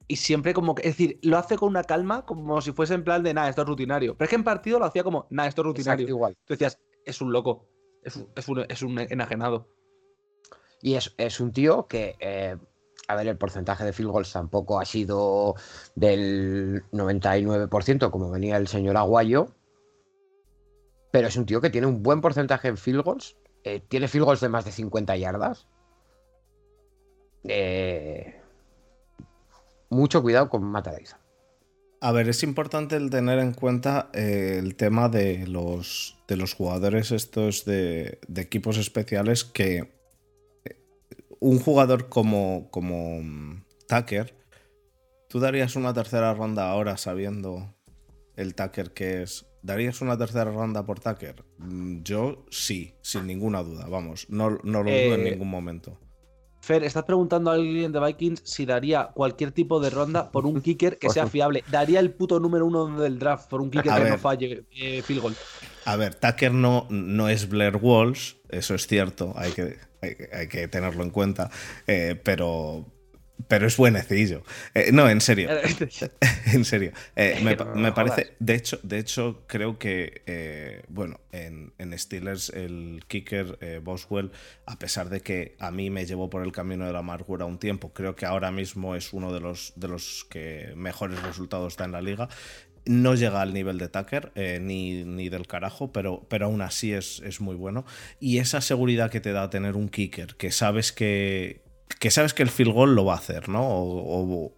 [0.08, 3.04] Y siempre como que, es decir, lo hace con una calma, como si fuese en
[3.04, 4.16] plan de, nada, esto es rutinario.
[4.16, 6.08] Pero es que en partido lo hacía como, nada, esto es rutinario.
[6.08, 6.38] igual.
[6.46, 7.68] Tú decías, es un loco,
[8.04, 9.74] es un, enajenado.
[10.84, 12.58] Y es, un tío que, eh,
[13.08, 15.56] a ver, el porcentaje de field goals tampoco ha sido
[15.96, 19.50] del 99%, como venía el señor Aguayo,
[21.12, 23.36] pero es un tío que tiene un buen porcentaje en field goals.
[23.64, 25.68] Eh, tiene field goals de más de 50 yardas.
[27.44, 28.40] Eh,
[29.90, 31.20] mucho cuidado con Matariza.
[32.02, 36.54] A ver, es importante el tener en cuenta eh, el tema de los, de los
[36.54, 39.99] jugadores estos de, equipos especiales que
[41.40, 44.36] un jugador como, como mm, Tucker,
[45.28, 47.76] tú darías una tercera ronda ahora sabiendo
[48.36, 51.44] el Tucker que es ¿Darías una tercera ronda por Tucker?
[51.58, 56.00] Mm, yo sí, sin ninguna duda, vamos, no, no lo dudo en eh, ningún momento.
[56.70, 60.62] Fer, estás preguntando a alguien de Vikings si daría cualquier tipo de ronda por un
[60.62, 61.64] kicker que sea fiable.
[61.72, 65.22] Daría el puto número uno del draft por un kicker que no falle eh, field
[65.24, 65.36] goal.
[65.86, 69.78] A ver, Tucker no, no es Blair Walsh, eso es cierto, hay que,
[70.32, 71.50] hay, que tenerlo en cuenta,
[71.88, 72.86] eh, pero,
[73.48, 74.44] pero es buenecillo.
[74.74, 75.50] Eh, no, en serio.
[76.54, 76.92] en serio.
[77.16, 77.40] Eh,
[77.76, 78.36] me, parece.
[78.40, 80.24] De hecho, de hecho, creo que.
[80.26, 84.32] Eh, bueno, en, Steelers, el kicker Boswell,
[84.66, 87.58] a pesar de que a mí me llevó por el camino de la amargura un
[87.58, 91.86] tiempo, creo que ahora mismo es uno de los, de los que mejores resultados da
[91.86, 92.30] en la liga.
[92.86, 97.22] No llega al nivel de Tucker, ni, ni, del carajo, pero, pero aún así es,
[97.26, 97.86] es muy bueno.
[98.20, 101.62] Y esa seguridad que te da tener un kicker, que sabes que,
[101.98, 103.62] que sabes que el field goal lo va a hacer, ¿no?
[103.62, 104.54] O,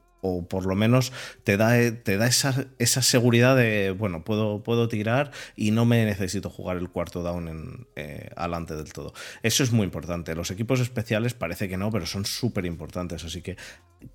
[0.48, 1.12] por lo menos
[1.44, 6.06] te da, te da esa, esa, seguridad de, bueno, puedo, puedo tirar y no me
[6.06, 9.14] necesito jugar el cuarto down en, eh, alante del todo.
[9.42, 10.36] Eso es muy importante.
[10.36, 13.24] Los equipos especiales parece que no, pero son súper importantes.
[13.24, 13.58] Así que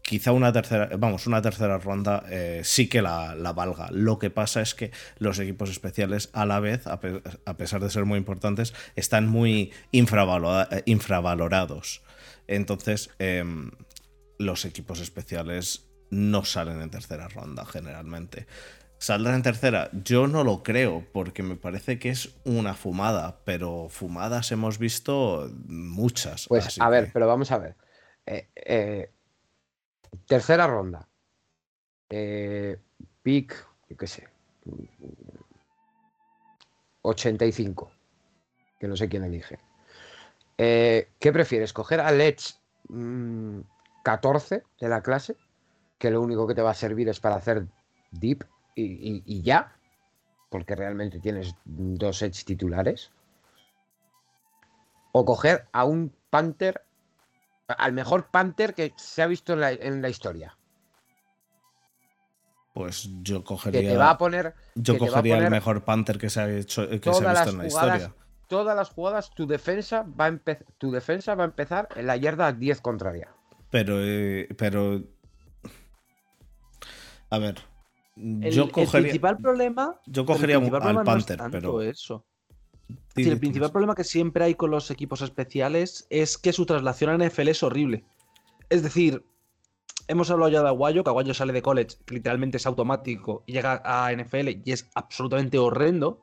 [0.03, 3.89] quizá una tercera, vamos, una tercera ronda eh, sí que la, valga.
[3.91, 7.01] Lo que pasa es que los equipos especiales a la vez, a,
[7.57, 12.03] pesar de ser muy importantes, están muy infravalorados.
[12.47, 13.71] Entonces, em,
[14.39, 18.47] los equipos especiales no salen en tercera ronda generalmente.
[18.99, 19.91] ¿Saldrán en tercera?
[19.93, 25.51] Yo no lo creo, porque me parece que es una fumada, pero fumadas hemos visto
[25.67, 26.47] muchas.
[26.49, 27.77] Pues a ver, pero vamos a ver.
[28.25, 29.11] Eh, eh,
[30.27, 31.09] tercera ronda.
[32.09, 32.79] Eh,
[33.23, 33.55] pick,
[33.91, 34.29] yo qué sé.
[37.03, 37.91] 85.
[38.81, 39.59] Que no sé quién elige.
[40.59, 41.73] Eh, ¿Qué prefieres?
[41.73, 42.61] ¿Coger a Let's
[44.03, 45.37] 14 de la clase?
[45.99, 47.67] Que lo único que te va a servir es para hacer
[48.11, 49.73] deep y, ya.
[50.51, 53.11] Porque realmente tienes dos edge titulares.
[55.13, 56.83] O coger a un Panther.
[57.69, 60.57] Al mejor Panther que se ha visto en la, historia.
[62.75, 63.81] Pues yo cogería.
[63.81, 64.55] Que te va a poner.
[64.75, 67.67] Yo cogería el mejor Panther que se ha, hecho, que se ha visto en la
[67.67, 68.15] historia
[68.47, 70.39] todas las jugadas tu defensa va a,
[70.79, 73.35] tu defensa va a empezar en la yarda 10 contraria.
[73.71, 75.03] Pero, eh, pero...
[77.31, 77.57] A ver,
[78.17, 78.99] yo cogería...
[78.99, 80.01] El principal problema...
[80.07, 81.83] Yo cogería al Panther, pero...
[81.83, 82.25] Eso.
[83.17, 87.27] el principal problema que siempre hay con los equipos especiales es que su traslación a
[87.27, 88.05] NFL es horrible.
[88.71, 89.25] Es decir,
[90.09, 93.53] hemos hablado ya de Aguayo, que Aguayo sale de college, que literalmente es automático y
[93.53, 96.23] llega a NFL y es absolutamente horrendo.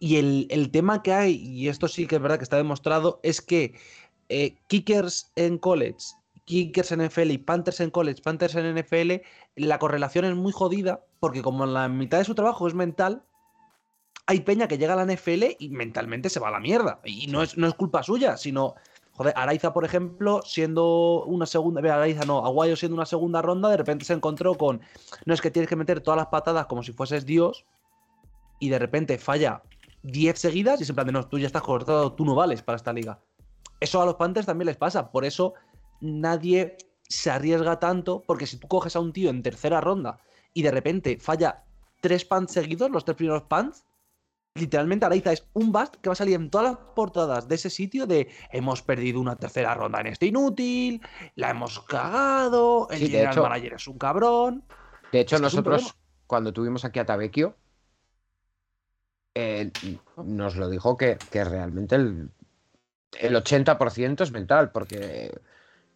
[0.00, 3.20] Y el, el tema que hay, y esto sí que es verdad que está demostrado,
[3.22, 3.74] es que
[4.28, 5.98] eh, kickers en college,
[6.46, 9.22] kickers en NFL y Panthers en college, Panthers en NFL,
[9.56, 13.22] la correlación es muy jodida porque como la mitad de su trabajo es mental,
[14.26, 17.00] hay peña que llega a la NFL y mentalmente se va a la mierda.
[17.04, 18.74] Y no es, no es culpa suya, sino
[19.20, 21.80] Joder, Araiza, por ejemplo, siendo una segunda.
[21.92, 24.80] Araiza no, Aguayo siendo una segunda ronda, de repente se encontró con.
[25.26, 27.66] No es que tienes que meter todas las patadas como si fueses Dios.
[28.60, 29.62] Y de repente falla
[30.02, 32.62] 10 seguidas y es en plan de no, tú ya estás cortado, tú no vales
[32.62, 33.20] para esta liga.
[33.80, 35.10] Eso a los Panthers también les pasa.
[35.10, 35.54] Por eso
[36.00, 38.22] nadie se arriesga tanto.
[38.26, 40.18] Porque si tú coges a un tío en tercera ronda
[40.54, 41.64] y de repente falla
[42.00, 43.84] tres pants seguidos, los tres primeros pants,
[44.54, 47.70] literalmente Araiza es un bust que va a salir en todas las portadas de ese
[47.70, 51.00] sitio de hemos perdido una tercera ronda en este inútil,
[51.36, 54.64] la hemos cagado, el Sí, general hecho- manager es un cabrón.
[55.12, 55.94] De hecho, Es que nosotros,
[56.26, 57.54] cuando tuvimos aquí a Tabecchio,
[59.40, 59.70] eh,
[60.24, 62.30] nos lo dijo que, que realmente el,
[63.20, 65.32] el 80% es mental, porque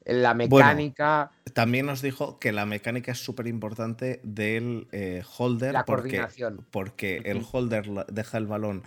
[0.05, 5.85] la mecánica, También nos dijo que la mecánica es súper importante del eh, holder la
[5.85, 6.67] porque, coordinación.
[6.71, 8.83] porque el holder deja el balón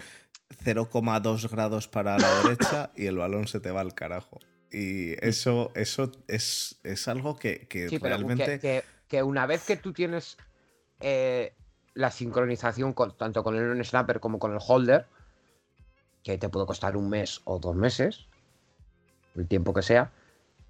[0.64, 4.40] 0,2 grados para la derecha y el balón se te va al carajo.
[4.72, 8.60] Y eso, eso es, es algo que, que Sí, pero realmente...
[8.60, 10.36] que, que- que una vez que tú tienes
[11.00, 11.54] eh,
[11.98, 15.06] la sincronización con- tanto con el snapper como con el holder,
[16.24, 18.28] que te puede costar un mes o dos meses,
[19.36, 20.12] el tiempo que sea,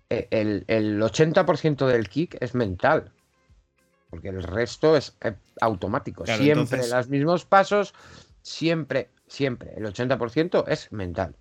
[0.09, 3.11] eh, el, el 80% del kick es mental.
[4.09, 6.23] Porque el resto es eh, automático.
[6.23, 7.93] Claro, siempre entonces- los mismos pasos,
[8.41, 9.73] siempre, siempre.
[9.75, 11.35] El 80% es mental.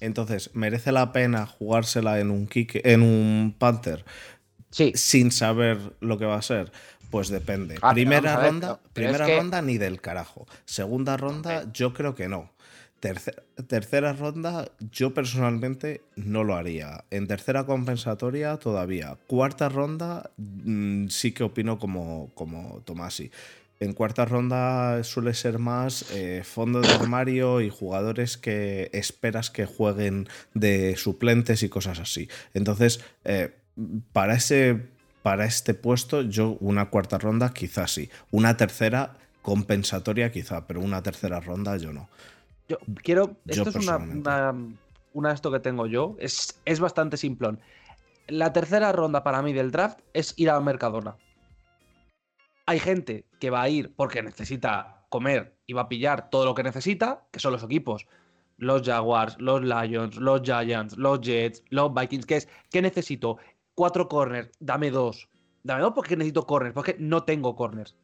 [0.00, 4.04] Entonces, ¿merece la pena jugársela en un kick, en un Panther
[4.70, 6.70] Sí, sin saber lo que va a ser?
[7.10, 7.76] Pues depende.
[7.82, 10.46] Ah, primera ver, ronda, es primera que- ronda ni del carajo.
[10.64, 12.50] Segunda ronda, yo creo que no.
[13.00, 13.34] Terce-
[13.68, 17.04] tercera ronda, yo personalmente no lo haría.
[17.10, 19.16] En tercera compensatoria todavía.
[19.28, 23.30] Cuarta ronda, mm, sí que opino como, como Tomasi.
[23.80, 29.66] En cuarta ronda suele ser más eh, fondo de armario y jugadores que esperas que
[29.66, 32.28] jueguen de suplentes y cosas así.
[32.54, 33.54] Entonces, eh,
[34.12, 34.88] para ese
[35.22, 38.10] para este puesto, yo una cuarta ronda quizás sí.
[38.30, 42.08] Una tercera compensatoria quizá, pero una tercera ronda yo no.
[42.68, 43.36] Yo quiero.
[43.44, 44.54] Yo Esto es una, una,
[45.12, 46.16] una de esto que tengo yo.
[46.18, 47.60] Es, es bastante simplón.
[48.26, 51.16] La tercera ronda para mí del draft es ir a Mercadona.
[52.66, 56.54] Hay gente que va a ir porque necesita comer y va a pillar todo lo
[56.54, 58.06] que necesita, que son los equipos.
[58.58, 63.38] Los Jaguars, los Lions, los Giants, los Jets, los Vikings, que es, ¿qué necesito?
[63.78, 65.28] Cuatro corners, dame dos.
[65.62, 67.94] Dame dos porque necesito corners, porque no tengo corners.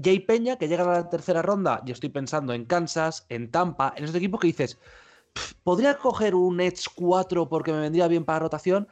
[0.00, 3.92] Jay Peña, que llega a la tercera ronda, yo estoy pensando en Kansas, en Tampa,
[3.96, 4.78] en esos equipos que dices,
[5.32, 8.86] "Pff, podría coger un Edge 4 porque me vendría bien para rotación,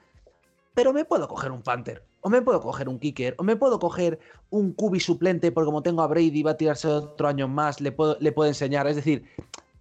[0.75, 3.79] pero me puedo coger un Panther, o me puedo coger un Kicker, o me puedo
[3.79, 4.19] coger
[4.51, 7.93] un Cubi suplente porque como tengo a Brady va a tirarse otro año más, le
[7.93, 8.89] puedo, le puedo enseñar.
[8.89, 9.25] Es decir,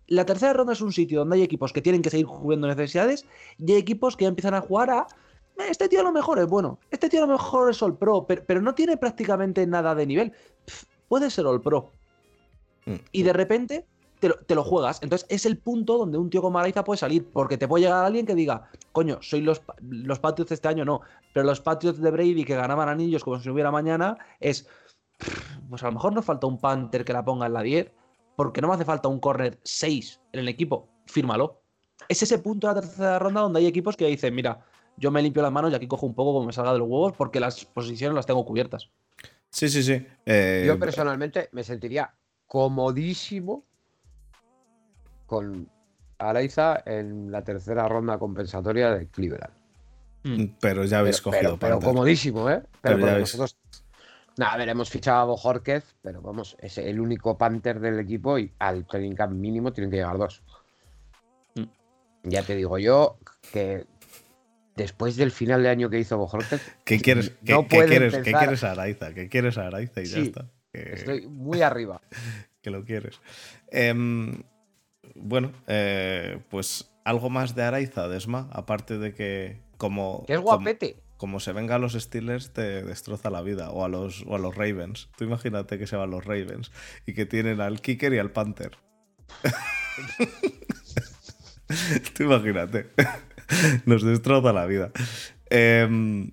[0.05, 3.25] la tercera ronda es un sitio donde hay equipos que tienen que seguir cubriendo necesidades
[3.57, 5.07] y hay equipos que ya empiezan a jugar a
[5.61, 7.97] "Eh, este tío a lo mejor es bueno, este tío a lo mejor es All
[7.97, 10.31] Pro, pero, pero no tiene prácticamente nada de nivel.
[10.65, 11.91] Pff, puede ser All Pro.
[12.85, 12.95] Mm.
[13.11, 13.87] Y de repente
[14.21, 15.01] te lo, te lo juegas.
[15.01, 18.05] Entonces es el punto donde un tío como Araiza puede salir, porque te puede llegar
[18.05, 21.01] alguien que diga, coño, soy los, los Patriots de este año, no,
[21.33, 24.67] pero los Patriots de Brady que ganaban anillos como si hubiera mañana, es,
[25.69, 27.91] pues a lo mejor nos falta un Panther que la ponga en la 10,
[28.35, 31.61] porque no me hace falta un corner 6 en el equipo, fírmalo.
[32.07, 34.65] Es ese punto de la tercera ronda donde hay equipos que dicen, mira,
[34.97, 36.87] yo me limpio las manos y aquí cojo un poco como me salga de los
[36.87, 38.89] huevos porque las posiciones las tengo cubiertas.
[39.49, 40.05] Sí, sí, sí.
[40.25, 42.13] Eh, Yo personalmente me sentiría
[42.47, 43.65] comodísimo
[45.25, 45.69] con
[46.17, 49.53] Araiza en la tercera ronda compensatoria de Cleveland.
[50.59, 52.61] pero ya habéis pero, cogido pero, pero comodísimo, ¿eh?
[52.81, 53.57] Pero, Pero ya nosotros.
[54.37, 58.39] Nada, a ver, hemos fichado a Bojorquez, pero vamos, es el único Panther del equipo
[58.39, 60.41] y al training camp mínimo tienen que llegar dos.
[61.55, 61.63] Mm.
[62.23, 63.17] Ya te digo yo
[63.51, 63.85] que
[64.75, 68.17] después del final de año que hizo Bojorquez, ¿Qué quieres, qué, no qué quieres, qué
[68.19, 69.13] empezar- quieres a Araiza?
[69.13, 70.01] ¿Qué quieres a Araiza?
[70.01, 70.51] Y ya está.
[70.73, 72.01] Que, estoy muy arriba.
[72.61, 73.19] que lo quieres.
[73.71, 74.43] Em,
[75.15, 80.51] bueno, eh, pues algo más de Araiza, Desma, aparte de que como, Que es como,
[80.57, 80.95] guapete.
[81.17, 84.39] como se venga a los Steelers te destroza la vida, o a los, o a
[84.39, 85.09] los Ravens.
[85.17, 86.71] Tú imagínate que se van los Ravens
[87.05, 88.77] y que tienen al Kicker y al Panther.
[92.15, 92.87] Tú imagínate.
[93.85, 94.91] Nos destroza la vida.
[95.49, 96.29] Em,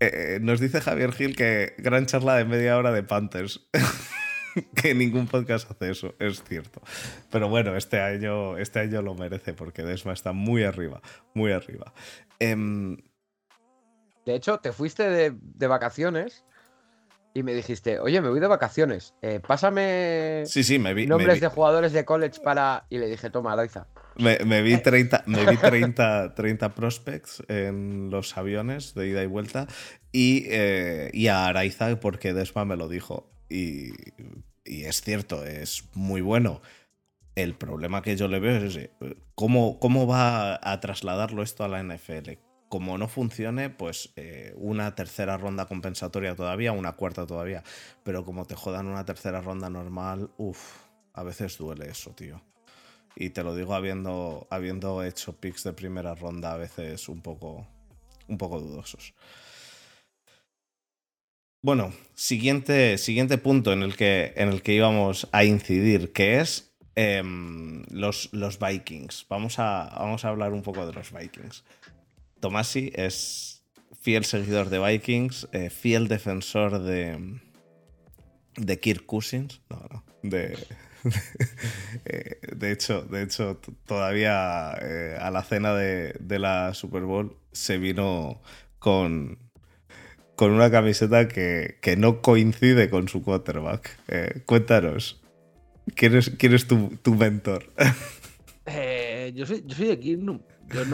[0.00, 3.68] Eh, nos dice Javier Gil que gran charla de media hora de Panthers.
[4.74, 6.80] que ningún podcast hace eso, es cierto.
[7.30, 11.00] Pero bueno, este año, este año lo merece porque Desma está muy arriba,
[11.34, 11.92] muy arriba.
[12.38, 12.96] Em,
[14.24, 16.44] de hecho, te fuiste de, vacaciones
[17.38, 21.40] y me dijiste, oye, me voy de vacaciones, eh, pásame sí, sí, me vi, nombres
[21.40, 22.84] de jugadores de college para...
[22.90, 23.86] Y le dije, toma, Araiza.
[24.16, 29.68] Me, vi 30, me vi 30, 30 prospects en los aviones de ida y vuelta
[30.10, 33.30] y, eh, y a Araiza porque Desma me lo dijo.
[33.48, 33.92] Y,
[34.64, 36.60] y, es cierto, es muy bueno.
[37.36, 38.90] El problema que yo le veo es ese.
[39.36, 42.47] ¿Cómo, cómo va a trasladarlo esto a la NFL?
[42.68, 47.62] Como no funcione, pues eh, una tercera ronda compensatoria todavía, una cuarta todavía.
[48.02, 50.76] Pero como te jodan una tercera ronda normal, uff,
[51.14, 52.40] a veces duele eso, tío.
[53.16, 57.66] Y te lo digo habiendo, habiendo hecho picks de primera ronda a veces un poco,
[58.28, 59.14] un poco dudosos.
[61.60, 66.72] Bueno, siguiente, siguiente punto en el, que, en el que íbamos a incidir, que es
[66.94, 69.26] em, los, los Vikings.
[69.28, 71.64] Vamos a, vamos a hablar un poco de los Vikings.
[72.40, 73.64] Tomasi es
[74.00, 77.40] fiel seguidor de Vikings, eh, fiel defensor de,
[78.56, 79.60] de Kirk Cousins.
[79.68, 80.56] No, no, de,
[82.04, 87.78] eh, de, hecho, de hecho, todavía eh, a la cena de, la Super Bowl se
[87.78, 88.40] vino
[88.78, 89.38] con,
[90.36, 93.98] con una camiseta que, no coincide con su quarterback.
[94.46, 95.20] cuéntanos,
[95.94, 97.72] ¿quién es, tu, tu mentor?
[99.34, 100.40] yo, soy, yo soy de Kirk,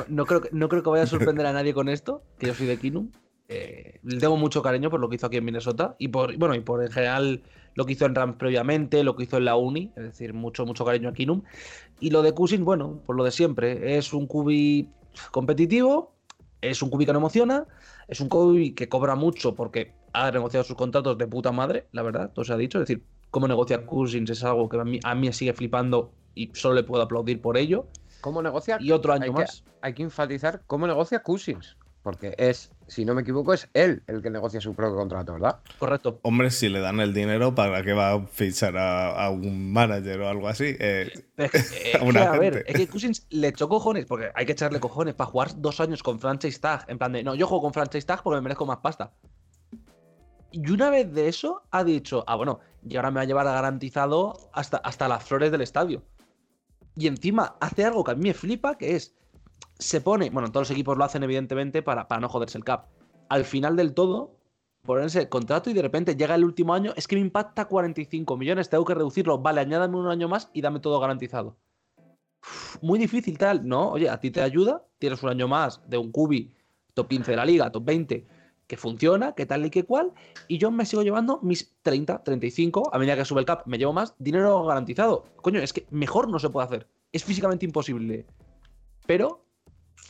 [0.09, 2.67] no, creo, no creo que vaya a sorprender a nadie con esto, que yo soy
[2.67, 3.11] de Kinum.
[3.49, 6.55] Eh, le tengo mucho cariño por lo que hizo aquí en Minnesota y por, bueno,
[6.55, 7.43] y por en general
[7.75, 10.65] lo que hizo en Rams previamente, lo que hizo en la Uni, es decir, mucho,
[10.65, 11.43] mucho cariño a Kinum.
[12.01, 14.89] Y lo de Cousin, bueno, por lo de siempre, es un cubi
[15.31, 16.15] competitivo,
[16.61, 17.67] es un cubi que no emociona,
[18.09, 22.03] es un cubi que cobra mucho porque ha negociado sus contratos de puta madre, la
[22.03, 25.01] verdad, todo se ha dicho, es decir, cómo negocia Cousins es algo que a mí,
[25.03, 27.87] a mí sigue flipando y solo le puedo aplaudir por ello.
[28.25, 28.79] ¿Cómo negocia?
[28.81, 29.65] Y otro año más.
[29.83, 31.77] hay que enfatizar cómo negocia Cousins.
[32.03, 35.61] Porque es, si no me equivoco, es él el que negocia su propio contrato, ¿verdad?
[35.79, 36.21] Correcto.
[36.23, 40.29] Hombre, si le dan el dinero, ¿para qué va a fichar a, un manager o
[40.31, 40.75] algo así?
[40.79, 41.13] Eh,
[42.19, 45.61] a, ver, es que Cousins le echó cojones, porque hay que echarle cojones para jugar
[45.61, 46.87] dos años con franchise tag.
[46.89, 49.13] En plan de, no, yo juego con franchise tag porque me merezco más pasta.
[50.51, 53.47] Y una vez de eso ha dicho, ah, bueno, y ahora me va a llevar
[53.49, 56.03] a garantizado hasta, hasta las flores del estadio.
[56.97, 59.15] Y encima hace algo que a mí me flipa, que es,
[59.79, 62.87] se pone, bueno, todos los equipos lo hacen evidentemente para, para no joderse el cap.
[63.29, 64.37] Al final del todo,
[64.85, 68.37] ponerse el contrato y de repente llega el último año, es que me impacta 45
[68.37, 71.57] millones, tengo que reducirlo, vale, añádame un año más y dame todo garantizado.
[72.83, 73.91] muy difícil tal, ¿no?
[73.91, 76.53] Oye, a ti te ayuda, tienes un año más de un cubi
[76.93, 78.27] top 15 de la liga, top 20,
[78.67, 80.13] que funciona, que tal y que cual,
[80.49, 83.79] y yo me sigo llevando mis 30, 35, a medida que sube el cap me
[83.79, 85.25] llevo más, dinero garantizado.
[85.37, 86.89] Coño, es que mejor no se puede hacer.
[87.13, 88.27] Es físicamente imposible.
[89.07, 89.45] Pero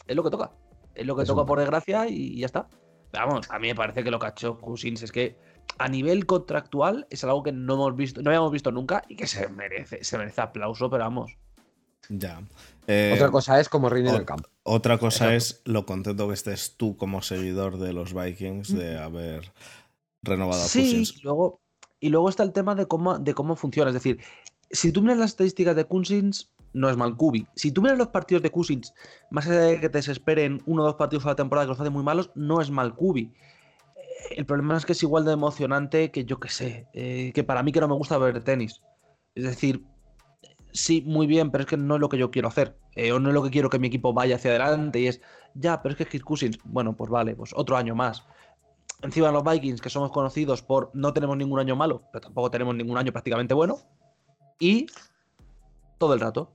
[0.07, 0.53] es lo que toca.
[0.95, 2.69] Es lo que toca por desgracia y ya está.
[3.13, 5.37] Vamos, a mí me parece que lo que ha hecho Cousins es que
[5.79, 9.27] a nivel contractual es algo que no hemos visto, no habíamos visto nunca y que
[9.27, 11.37] se merece, se merece aplauso, pero vamos.
[12.09, 12.39] Ya.
[12.39, 12.47] otra
[12.89, 14.49] eh, cosa es como reina del campo.
[14.67, 19.53] Otra cosa es lo contento que estés tú como seguidor de los Vikings de haber
[20.23, 21.61] renovado a Sí, y luego,
[22.01, 23.91] y luego está el tema de cómo, de cómo funciona.
[23.91, 24.21] Es decir,
[24.71, 27.47] si tú miras las estadísticas de Cousins, no es mal Cubi.
[27.55, 28.95] Si tú miras los partidos de Cousins,
[29.31, 31.81] más allá de que te desesperen uno o dos partidos a la temporada que los
[31.81, 33.33] hacen muy malos, no es mal Cubi.
[33.97, 37.45] Eh, el problema es que es igual de emocionante que yo que sé, eh, que
[37.45, 38.81] para mí que no me gusta ver tenis.
[39.35, 39.85] Es decir,
[40.75, 42.77] sí, muy bien, pero es que no es lo que yo quiero hacer.
[42.97, 45.01] Eh, o no es lo que quiero que mi equipo vaya hacia adelante.
[45.01, 45.23] Y es,
[45.55, 48.25] ya, pero es que Kirk Cousins, bueno, pues vale, pues otro año más.
[49.03, 52.75] Encima los Vikings, que somos conocidos por no tenemos ningún año malo, pero tampoco tenemos
[52.75, 53.79] ningún año prácticamente bueno.
[54.59, 54.87] Y
[55.99, 56.53] todo el rato.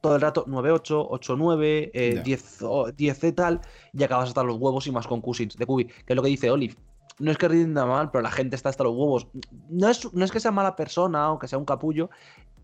[0.00, 3.60] Todo el rato 9-8, 8-9, 10, 10 tal,
[3.92, 6.28] y acabas hasta los huevos y más con Cousins de Kubi, que es lo que
[6.28, 6.74] dice Olive.
[7.20, 9.28] No es que rinda mal, pero la gente está hasta los huevos.
[9.68, 12.10] No es, no es que sea mala persona o que sea un capullo,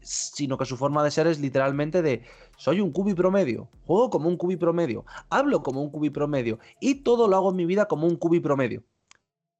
[0.01, 2.25] sino que su forma de ser es literalmente de
[2.57, 6.97] soy un cubi promedio, juego como un cubi promedio, hablo como un cubi promedio y
[6.97, 8.83] todo lo hago en mi vida como un cubi promedio.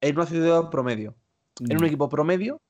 [0.01, 1.15] En una ciudad promedio,
[1.59, 1.87] en un mm.
[1.87, 2.61] equipo promedio,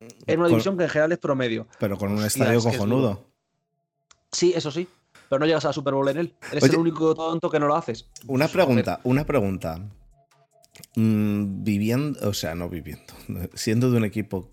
[0.00, 1.66] en una división que en general es promedio.
[1.78, 3.26] Pero con un estadio cojonudo.
[4.32, 4.88] Sí, eso sí.
[5.28, 6.34] Pero no llegas a Super Bowl en él.
[6.50, 8.08] Eres el único tonto que no lo haces.
[8.26, 9.80] Una pregunta, una pregunta.
[10.94, 13.14] Mm, viviendo, o sea, no viviendo,
[13.54, 14.50] siendo de un equipo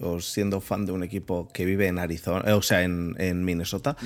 [0.00, 3.96] o siendo fan de un equipo que vive en Arizona, o sea, en, Minnesota,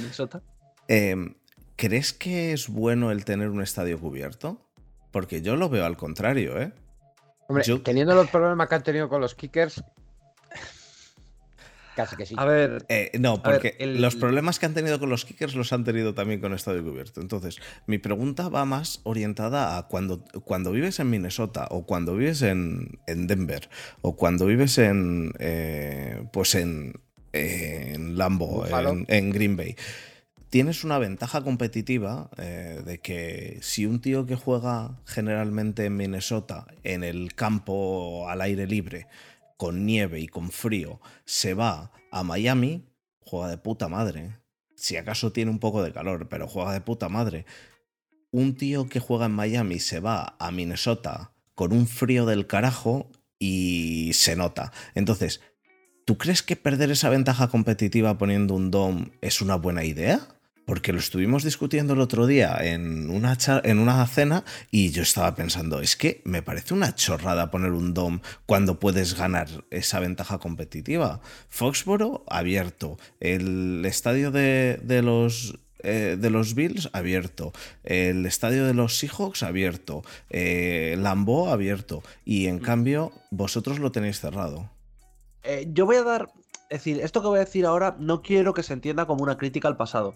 [0.88, 1.34] em,
[1.76, 4.68] ¿crees que es bueno el tener un estadio cubierto?
[5.10, 6.72] Porque yo lo veo al contrario, ¿eh?
[7.48, 9.84] Hombre, Yo- teniendo los problemas que han tenido con los kickers,
[11.95, 12.34] casi que sí.
[12.38, 15.55] A ver, Eh, no, ver, porque el- los problemas que han tenido con los kickers
[15.55, 17.20] los han tenido también con estadio cubierto.
[17.20, 22.43] Entonces, mi pregunta va más orientada a cuando, cuando vives en Minnesota o cuando vives
[22.43, 23.68] en, en Denver
[24.01, 26.95] o cuando vives en, eh, pues en,
[27.32, 28.64] en Lambo,
[29.09, 29.76] en Green Bay.
[30.51, 36.66] Tienes una ventaja competitiva eh, de que si un tío que juega generalmente en Minnesota,
[36.84, 39.07] en el campo al aire libre,
[39.62, 42.84] con nieve y con frío, se va a Miami,
[43.20, 44.40] juega de puta madre.
[44.74, 47.46] Si acaso tiene un poco de calor, pero juega de puta madre.
[48.32, 53.08] Un tío que juega en Miami se va a Minnesota con un frío del carajo
[53.38, 54.72] y se nota.
[54.96, 55.40] Entonces,
[56.06, 60.26] ¿tú crees que perder esa ventaja competitiva poniendo un DOM es una buena idea?
[60.72, 65.34] Porque lo estuvimos discutiendo el otro día en una, en una cena y yo estaba
[65.34, 70.38] pensando, es que me parece una chorrada poner un DOM cuando puedes ganar esa ventaja
[70.38, 71.20] competitiva.
[71.50, 77.52] Foxboro abierto, el estadio de, de los eh, de los Bills abierto,
[77.84, 84.20] el estadio de los Seahawks abierto, eh, Lambeau abierto y en cambio vosotros lo tenéis
[84.20, 84.70] cerrado.
[85.42, 86.30] eh, yo voy a dar.
[86.70, 89.36] Es decir, esto que voy a decir ahora no quiero que se entienda como una
[89.36, 90.14] crítica al pasado.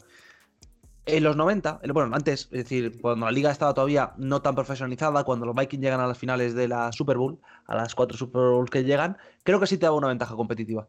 [1.06, 4.56] En los 90, el- bueno, antes, es decir, cuando la liga estaba todavía no tan
[4.56, 8.18] profesionalizada, cuando los Vikings llegan a las finales de la Super Bowl, a las cuatro
[8.18, 10.88] Super Bowls que llegan, creo que sí te daba una ventaja competitiva.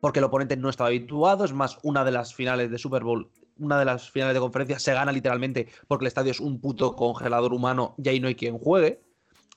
[0.00, 3.30] Porque el oponente no estaba habituado, es más, una de las finales de Super Bowl,
[3.58, 6.96] una de las finales de conferencia se gana literalmente porque el estadio es un puto
[6.96, 9.02] congelador humano y ahí no hay quien juegue.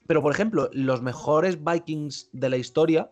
[0.06, 3.12] Pero, por ejemplo, los mejores Vikings de la historia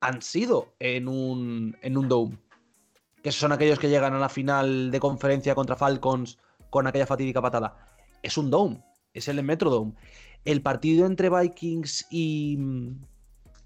[0.00, 2.38] han sido en un, en un Dome.
[3.24, 7.40] Que son aquellos que llegan a la final de conferencia contra Falcons con aquella fatídica
[7.40, 7.74] patada.
[8.22, 9.94] Es un Dome, es el Metrodome.
[10.44, 12.58] El partido entre Vikings y,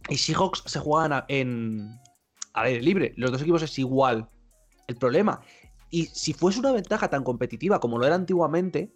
[0.09, 1.99] Seahawks se juegan en
[2.53, 3.15] al aire libre.
[3.17, 4.29] Los dos equipos es igual.
[4.87, 5.41] El problema.
[5.91, 8.95] Y si fuese una ventaja tan competitiva como lo era antiguamente,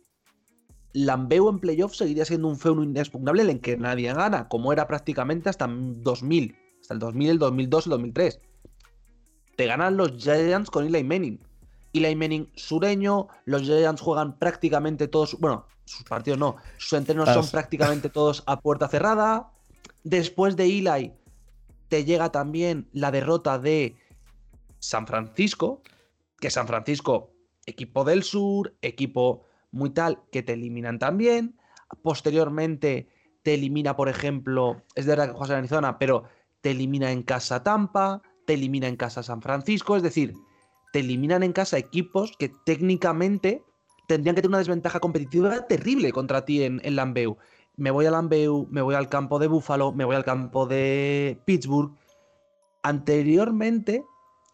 [0.93, 4.87] Lambeu en playoff seguiría siendo un feudo inexpugnable en el que nadie gana, como era
[4.87, 8.41] prácticamente hasta 2000, hasta el 2000, el 2002, el 2003.
[9.57, 11.39] Te ganan los Giants con Eli Manning.
[11.93, 17.47] Eli Manning sureño, los Giants juegan prácticamente todos, bueno, sus partidos no, sus entrenos son
[17.49, 19.51] prácticamente todos a puerta cerrada.
[20.05, 21.13] Después de Eli
[21.89, 23.97] te llega también la derrota de
[24.79, 25.83] San Francisco,
[26.41, 27.31] que San Francisco,
[27.67, 31.59] equipo del sur, equipo muy tal, que te eliminan también.
[32.03, 33.09] Posteriormente
[33.43, 36.25] te elimina, por ejemplo, es verdad que juegas en Arizona, pero
[36.61, 40.35] te elimina en casa Tampa, te elimina en casa San Francisco, es decir,
[40.93, 43.65] te eliminan en casa equipos que técnicamente
[44.09, 47.39] tendrían que tener una desventaja competitiva terrible contra ti en, en Lambeu.
[47.77, 51.41] Me voy a Lambeu, me voy al campo de Buffalo, me voy al campo de
[51.47, 51.93] Pittsburgh.
[52.83, 54.05] Anteriormente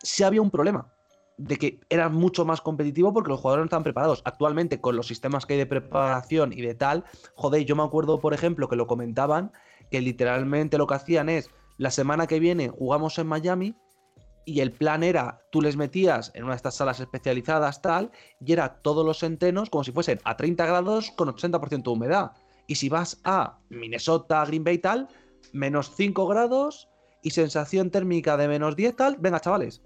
[0.02, 0.92] sí había un problema
[1.38, 4.22] de que era mucho más competitivo porque los jugadores no estaban preparados.
[4.24, 8.20] Actualmente, con los sistemas que hay de preparación y de tal, joder, yo me acuerdo,
[8.20, 9.52] por ejemplo, que lo comentaban,
[9.90, 13.74] que literalmente lo que hacían es, la semana que viene jugamos en Miami
[14.44, 18.10] y el plan era, tú les metías en una de estas salas especializadas tal,
[18.40, 22.32] y era todos los entrenos como si fuesen a 30 grados con 80% de humedad.
[22.66, 25.08] Y si vas a Minnesota, Green Bay tal,
[25.52, 26.88] menos 5 grados
[27.22, 29.82] y sensación térmica de menos 10 tal, venga chavales,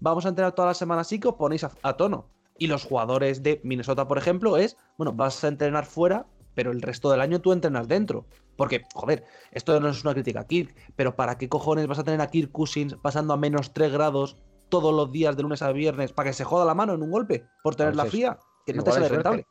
[0.00, 2.30] vamos a entrenar toda la semana así que os ponéis a, a tono.
[2.56, 6.82] Y los jugadores de Minnesota, por ejemplo, es, bueno, vas a entrenar fuera, pero el
[6.82, 8.26] resto del año tú entrenas dentro.
[8.58, 12.04] Porque, joder, esto no es una crítica a Kirk, pero ¿para qué cojones vas a
[12.04, 14.36] tener a Kirk Cousins pasando a menos 3 grados
[14.68, 17.12] todos los días de lunes a viernes para que se joda la mano en un
[17.12, 18.38] golpe por tenerla Entonces, fría?
[18.66, 19.46] Que no te sale rentable.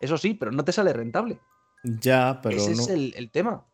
[0.00, 1.38] Eso sí, pero no te sale rentable.
[1.84, 3.66] Ya, pero Ese no, es el, el tema.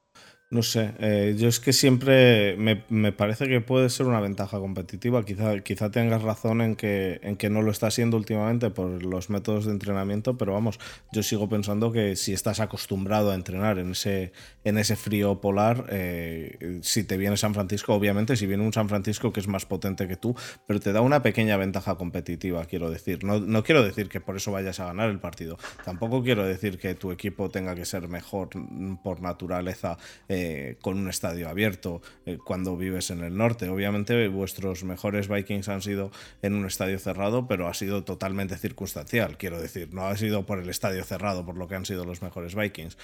[0.48, 0.94] No sé.
[1.00, 5.24] eh, yo es que siempre me, me parece que puede ser una ventaja competitiva.
[5.24, 9.28] Quizá, quizá tengas razón en que, en que no lo está siendo últimamente por los
[9.28, 10.78] métodos de entrenamiento, pero vamos,
[11.12, 14.32] yo sigo pensando que si estás acostumbrado a entrenar en ese,
[14.62, 18.88] en ese frío polar, eh, si te viene San Francisco, obviamente, si viene un San
[18.88, 20.36] Francisco que es más potente que tú,
[20.68, 23.24] pero te da una pequeña ventaja competitiva, quiero decir.
[23.24, 25.58] No, no quiero decir que por eso vayas a ganar el partido.
[25.84, 28.50] Tampoco quiero decir que tu equipo tenga que ser mejor
[29.02, 30.35] por naturaleza eh,
[30.80, 33.68] con un estadio abierto eh, cuando vives en el norte.
[33.68, 36.10] Obviamente vuestros mejores Vikings han sido
[36.42, 39.92] en un estadio cerrado, pero ha sido totalmente circunstancial, quiero decir.
[39.92, 42.96] No ha sido por el estadio cerrado por lo que han sido los mejores Vikings.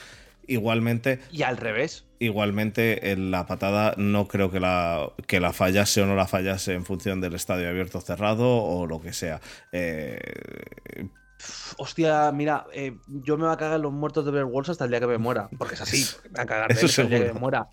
[0.47, 2.05] Igualmente, Y al revés.
[2.19, 6.73] Igualmente, en la patada no creo que la, que la fallase o no la fallase
[6.75, 9.41] en función del estadio abierto cerrado o lo que sea.
[9.71, 10.19] Eh,
[11.79, 14.85] Hostia, mira, eh, yo me voy a cagar en los muertos de Blair Walls hasta
[14.85, 15.49] el día que me muera.
[15.59, 17.69] Porque es así, me voy a cagar de hasta el día que me muera.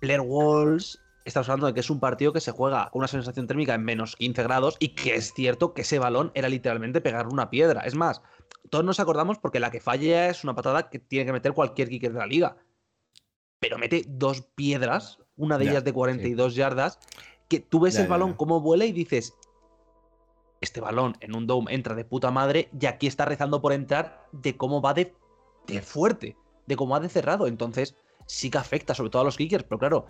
[0.00, 3.46] Blair Walls, estamos hablando de que es un partido que se juega con una sensación
[3.46, 7.32] térmica en menos 15 grados y que es cierto que ese balón era literalmente pegarle
[7.32, 7.80] una piedra.
[7.82, 8.20] Es más,
[8.70, 11.88] todos nos acordamos porque la que falla es una patada que tiene que meter cualquier
[11.88, 12.56] kicker de la liga.
[13.58, 16.98] Pero mete dos piedras, una de Ya, ellas de 42 yardas,
[17.48, 18.36] que tú ves Ya, el balón ya.
[18.36, 19.32] cómo vuela y dices,
[20.60, 24.26] este balón en un dome entra de puta madre y aquí está rezando por entrar
[24.32, 25.14] de cómo va de,
[25.66, 26.36] de fuerte,
[26.66, 27.46] de cómo va de cerrado.
[27.46, 27.96] Entonces
[28.26, 30.06] sí que afecta, sobre todo a los kickers, pero claro,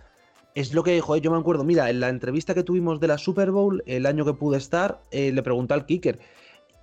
[0.55, 3.19] es lo que, joder, yo me acuerdo, mira, en la entrevista que tuvimos de la
[3.19, 6.19] Super Bowl, el año que pude estar, eh, le pregunté al kicker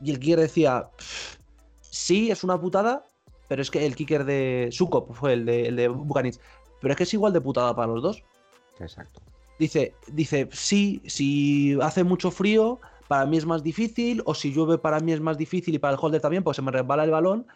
[0.01, 1.37] y el kicker decía, "Pff,
[1.81, 3.05] sí, es una putada,
[3.47, 6.39] pero es que el kicker de Sukop fue el de, el de Buccaneers,
[6.81, 8.23] pero es que es igual de putada para los dos.
[8.79, 9.21] Exacto.
[9.59, 14.77] Dice, dice, sí, si hace mucho frío, para mí es más difícil, o si llueve
[14.77, 17.11] para mí es más difícil y para el holder también, pues se me resbala el
[17.11, 17.47] balón,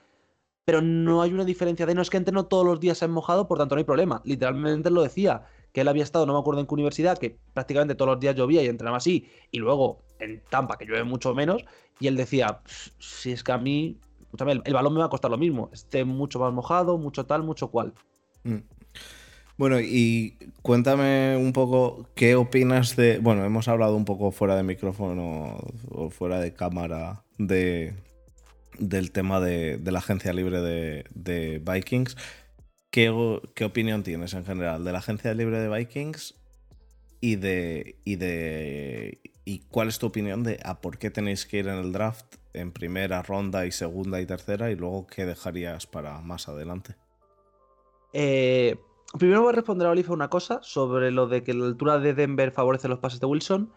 [0.66, 3.48] pero no hay una diferencia de no es que entreno todos los días en mojado,
[3.48, 4.22] por tanto no hay problema.
[4.26, 7.96] Literalmente lo decía, que él había estado, no me acuerdo en qué universidad, que prácticamente
[7.96, 11.64] todos los días llovía y entrenaba así, y luego en Tampa, que llueve mucho menos,
[12.00, 13.98] y él decía, "Pff, si es que a mí,
[14.66, 17.70] el balón me va a costar lo mismo, esté mucho más mojado, mucho tal, mucho
[17.70, 17.94] cual.
[18.44, 18.58] Mm.
[19.58, 23.18] Bueno, y cuéntame un poco qué opinas de.
[23.18, 25.58] Bueno, hemos hablado un poco fuera de micrófono
[25.90, 27.96] o fuera de cámara de,
[28.78, 32.16] del tema de, la agencia libre de, Vikings.
[32.92, 33.12] ¿Qué,
[33.56, 36.36] qué opinión tienes en general de la agencia libre de Vikings?
[37.20, 37.98] Y de.
[38.06, 39.20] y de.
[39.44, 42.36] y cuál es tu opinión de a por qué tenéis que ir en el draft
[42.54, 46.96] en primera ronda y segunda y tercera y luego qué dejarías para más adelante?
[48.14, 48.78] Eh,
[49.18, 52.14] primero voy a responder a Oliver una cosa sobre lo de que la altura de
[52.14, 53.72] Denver favorece los pases de Wilson.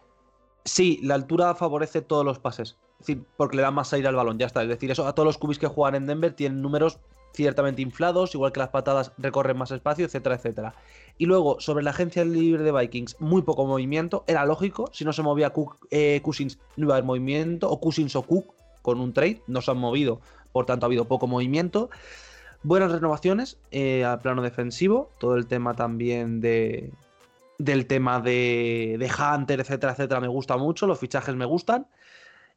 [0.63, 2.77] Sí, la altura favorece todos los pases.
[2.99, 4.61] Es decir, porque le da más aire al balón, ya está.
[4.61, 6.99] Es decir, eso a todos los cubis que juegan en Denver tienen números
[7.33, 10.75] ciertamente inflados, igual que las patadas recorren más espacio, etcétera, etcétera.
[11.17, 14.23] Y luego, sobre la agencia libre de Vikings, muy poco movimiento.
[14.27, 17.69] Era lógico, si no se movía Cook, eh, Cousins, no iba a haber movimiento.
[17.69, 20.21] O Cousins o Cook con un trade, no se han movido,
[20.51, 21.89] por tanto ha habido poco movimiento.
[22.63, 25.09] Buenas renovaciones eh, al plano defensivo.
[25.19, 26.91] Todo el tema también de.
[27.57, 30.87] Del tema de, de Hunter, etcétera, etcétera, me gusta mucho.
[30.87, 31.87] Los fichajes me gustan.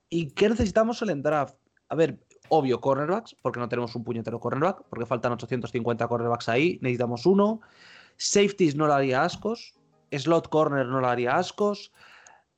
[0.09, 1.57] ¿Y qué necesitamos en el draft?
[1.89, 6.79] A ver, obvio, cornerbacks, porque no tenemos un puñetero cornerback, porque faltan 850 cornerbacks ahí,
[6.81, 7.61] necesitamos uno.
[8.17, 9.75] Safeties no le haría ascos.
[10.11, 11.93] Slot corner no le haría ascos.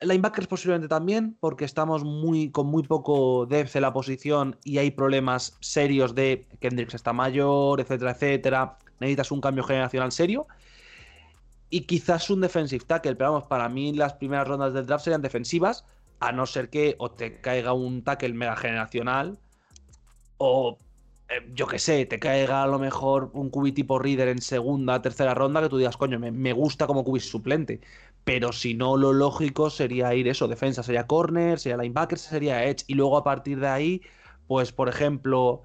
[0.00, 4.90] Linebackers posiblemente también, porque estamos muy, con muy poco depth en la posición y hay
[4.90, 8.78] problemas serios de Kendricks está mayor, etcétera, etcétera.
[9.00, 10.46] Necesitas un cambio generacional serio.
[11.70, 15.22] Y quizás un defensive tackle, pero vamos, para mí las primeras rondas del draft serían
[15.22, 15.84] defensivas,
[16.20, 19.38] a no ser que o te caiga un tackle mega generacional
[20.38, 20.78] o
[21.28, 25.02] eh, yo qué sé, te caiga a lo mejor un cubi tipo Reader en segunda,
[25.02, 27.80] tercera ronda, que tú digas, coño, me, me gusta como cubi suplente.
[28.26, 32.82] Pero si no, lo lógico sería ir eso, defensa sería corner, sería linebacker, sería edge.
[32.88, 34.02] Y luego a partir de ahí,
[34.48, 35.62] pues por ejemplo,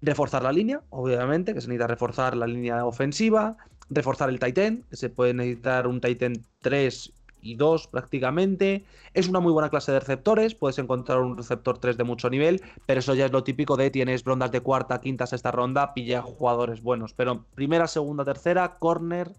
[0.00, 3.56] reforzar la línea, obviamente, que se necesita reforzar la línea ofensiva,
[3.88, 7.12] reforzar el tight end, que se puede necesitar un tight end 3
[7.42, 8.84] y 2 prácticamente.
[9.12, 12.62] Es una muy buena clase de receptores, puedes encontrar un receptor 3 de mucho nivel,
[12.86, 16.22] pero eso ya es lo típico de tienes rondas de cuarta, quinta, sexta ronda, pilla
[16.22, 17.14] jugadores buenos.
[17.14, 19.32] Pero primera, segunda, tercera, corner,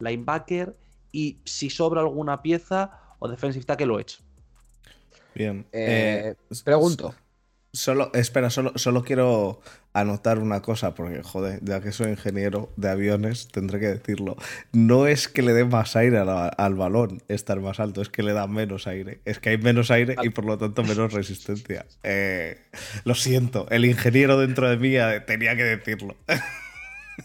[0.00, 0.74] linebacker
[1.12, 4.18] y si sobra alguna pieza o defensive tackle lo he hecho.
[5.34, 5.66] Bien.
[5.72, 7.14] Eh, eh, pregunto.
[7.74, 9.62] Solo, espera, solo, solo quiero
[9.94, 14.36] anotar una cosa, porque, joder, ya que soy ingeniero de aviones, tendré que decirlo.
[14.72, 18.34] No es que le dé más aire al balón estar más alto, es que le
[18.34, 19.20] da menos aire.
[19.24, 21.86] Es que hay menos aire y por lo tanto menos resistencia.
[22.02, 22.60] Eh,
[23.04, 24.94] lo siento, el ingeniero dentro de mí
[25.26, 26.16] tenía que decirlo.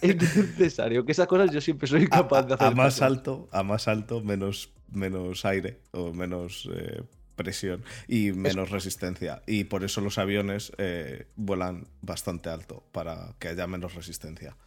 [0.01, 2.67] Es necesario, que esas cosas yo siempre soy capaz de A, hacer.
[2.67, 7.03] a más alto, a más alto, menos, menos aire o menos eh,
[7.35, 9.41] presión y menos resistencia.
[9.47, 14.57] Y por eso los aviones eh, vuelan bastante alto, para que haya menos resistencia.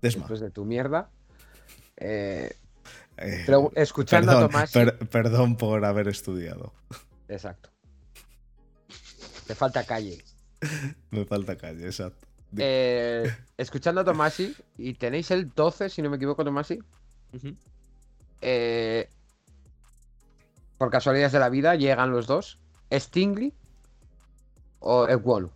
[0.00, 0.20] Desma.
[0.22, 1.10] Después de tu mierda.
[1.96, 2.54] eh,
[3.74, 4.72] escuchando perdón, a Tomás.
[4.72, 6.72] per- perdón por haber estudiado.
[7.28, 7.70] Exacto.
[9.46, 10.22] Te falta calle.
[11.10, 12.26] Me falta calle, exacto.
[12.56, 16.78] Eh, escuchando a Tomasi, y tenéis el 12, si no me equivoco, Tomasi.
[18.40, 19.08] Eh,
[20.78, 22.58] por casualidades de la vida, llegan los dos.
[22.92, 23.54] ¿Stingley
[24.80, 25.50] o Ekwolu?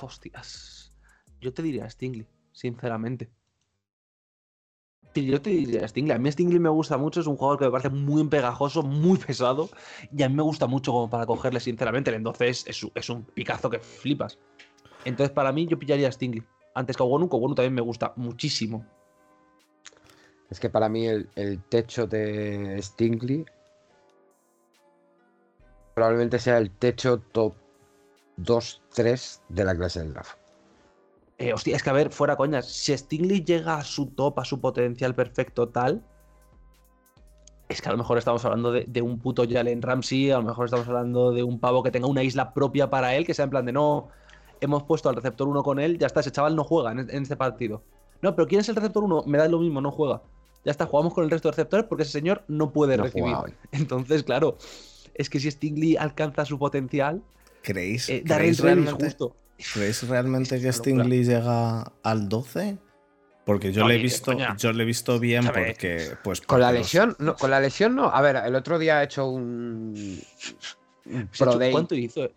[0.00, 0.92] Hostias.
[1.40, 3.30] Yo te diría Stingley, sinceramente.
[5.24, 6.16] Yo te diría Stingley.
[6.16, 9.18] A mí Stingley me gusta mucho, es un jugador que me parece muy pegajoso, muy
[9.18, 9.68] pesado,
[10.16, 12.10] y a mí me gusta mucho como para cogerle, sinceramente.
[12.10, 14.38] El entonces es, un picazo que flipas.
[15.04, 16.42] Entonces, para mí, yo pillaría a Stingley.
[16.74, 18.84] Antes que a Wonu, Wonu también me gusta muchísimo.
[20.50, 23.44] Es que para mí el, el techo de Stingley
[25.94, 27.54] probablemente sea el techo top
[28.38, 30.38] 2-3 de la clase del draft.
[31.38, 34.44] Eh, hostia, es que a ver, fuera coñas, si Stingley llega a su top, a
[34.44, 36.04] su potencial perfecto tal,
[37.68, 40.64] es que a lo mejor estamos hablando de, un puto Jalen Ramsey, a lo mejor
[40.64, 43.50] estamos hablando de un pavo que tenga una isla propia para él, que sea en
[43.50, 44.08] plan de no,
[44.60, 47.36] hemos puesto al receptor 1 con él, ya está, ese chaval no juega en, este
[47.36, 47.84] partido.
[48.20, 49.24] No, pero ¿quién es el receptor 1?
[49.26, 50.22] Me da lo mismo, no juega.
[50.64, 53.36] Ya está, jugamos con el resto de receptores porque ese señor no puede recibir.
[53.72, 54.56] Entonces, claro,
[55.14, 57.22] es que si Stingley alcanza su potencial,
[57.62, 59.36] ¿creéis, eh, ¿creéis realmente, justo.
[59.72, 62.78] ¿Creéis realmente que Stingley llega al 12?
[63.44, 67.16] Porque yo le he visto, yo le he visto bien porque, pues, con la lesión,
[67.18, 68.10] no, con la lesión no.
[68.10, 70.20] A ver, el otro día he hecho un,
[71.72, 72.28] ¿Cuánto hizo?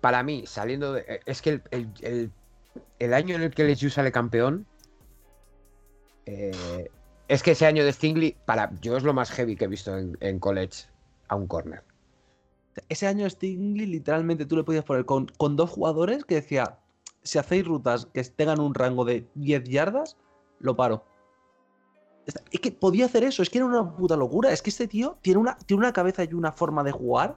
[0.00, 1.20] para mí, saliendo de.
[1.26, 4.66] Es que el, año en el que LSU sale campeón.
[6.26, 6.90] Eh,
[7.28, 9.96] es que ese año de Stingley, para yo es lo más heavy que he visto
[9.96, 10.86] en, college
[11.28, 11.82] a un corner.
[12.88, 16.78] Ese año Stingley, literalmente tú le podías poner con, con dos jugadores que decía:
[17.22, 20.16] si hacéis rutas que tengan un rango de 10 yardas,
[20.58, 21.04] lo paro.
[22.26, 24.52] Es que podía hacer eso, es que era una puta locura.
[24.52, 27.36] Es que este tío tiene una, tiene una cabeza y una forma de jugar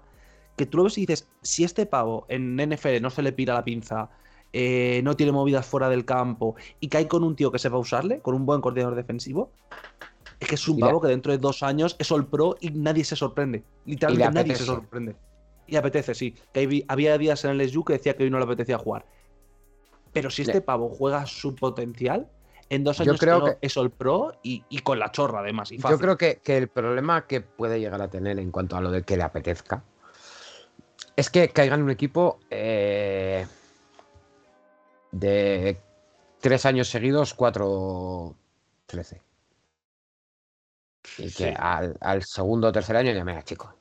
[0.56, 3.54] que tú lo ves y dices, si este pavo en NFL no se le pira
[3.54, 4.10] la pinza,
[4.54, 8.22] eh, no tiene movidas fuera del campo y cae con un tío que sepa usarle,
[8.22, 9.52] con un buen coordinador defensivo,
[10.40, 13.04] es que es un pavo que dentro de dos años es All Pro y nadie
[13.04, 13.64] se sorprende.
[13.86, 15.16] Literalmente nadie se sorprende.
[15.68, 16.36] Y apetece, sí.
[16.54, 19.06] Que había días en el SU que decía que hoy no le apetecía jugar.
[20.14, 22.30] Pero si este pavo juega su potencial,
[22.70, 25.72] en dos años creo que es All Pro y, con la chorra además.
[25.72, 28.92] Y Yo creo que, el problema que puede llegar a tener en cuanto a lo
[28.92, 29.84] de que le apetezca
[31.16, 33.46] es que caiga en un equipo eh,
[35.12, 35.80] de
[36.42, 38.36] tres años seguidos, 4-13.
[41.18, 43.74] Y que al, segundo o tercer año ya me chico.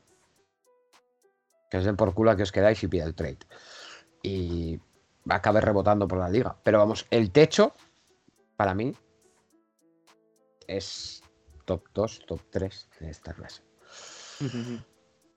[1.71, 3.39] Que os den por culo a que os quedáis y pida el trade.
[4.23, 4.79] Y
[5.29, 6.57] acabe rebotando por la liga.
[6.62, 7.75] Pero vamos, el techo
[8.57, 8.95] para mí,
[10.67, 11.23] es
[11.65, 13.62] top 2, top 3 de esta clase.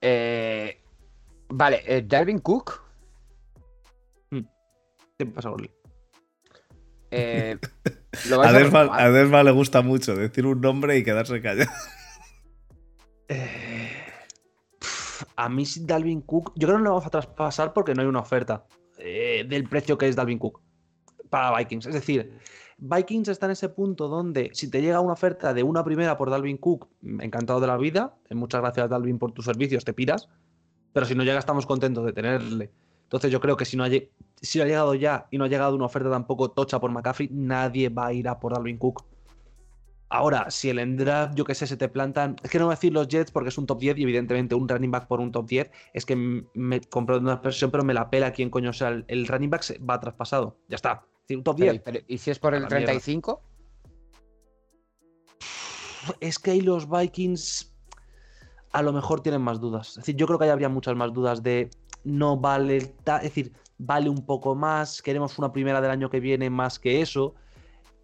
[0.02, 0.67] Eh,
[1.58, 2.82] vale, eh, Darwin Cook.
[4.32, 4.46] Hmm.
[5.18, 5.52] ¿Qué pasa,
[7.10, 7.58] eh,
[8.44, 11.72] a, Desma, le gusta mucho decir un nombre y quedarse callado.
[15.36, 18.08] a mí Dalvin Cook, yo creo que no lo vamos a traspasar porque no hay
[18.08, 18.66] una oferta
[18.98, 20.62] del precio que es Dalvin Cook
[21.30, 21.86] para Vikings.
[21.86, 22.40] Es decir,
[22.80, 26.30] Vikings está en ese punto donde si te llega una oferta de una primera por
[26.30, 26.88] Dalvin Cook,
[27.20, 30.30] encantado de la vida, eh, muchas gracias Dalvin por tus servicios, te piras,
[30.98, 32.72] pero si no llega estamos contentos de tenerle.
[33.04, 33.90] Entonces yo creo que si no ha,
[34.42, 37.90] si ha llegado ya y no ha llegado una oferta tampoco tocha por McCaffrey, nadie
[37.90, 39.06] va a ir a por Dalvin Cook.
[40.10, 42.36] Ahora, si el draft, yo qué sé, se te plantan.
[42.42, 44.56] Es que no voy a decir los Jets porque es un top 10 y evidentemente
[44.56, 47.94] un running back por un top 10 es que me compro una expresión, pero me
[47.94, 48.88] la pela quién coño sea.
[48.88, 50.58] El, el running back se va traspasado.
[50.68, 51.06] Ya está.
[52.08, 53.40] ¿Y si es por el 35?
[56.22, 57.77] Es que ahí los Vikings
[58.72, 59.90] a lo mejor tienen más dudas.
[59.90, 61.70] Es decir, yo creo que ahí habría muchas más dudas de
[62.04, 66.50] no vale, es decir, vale un poco más, queremos una primera del año que viene
[66.50, 67.36] más que eso.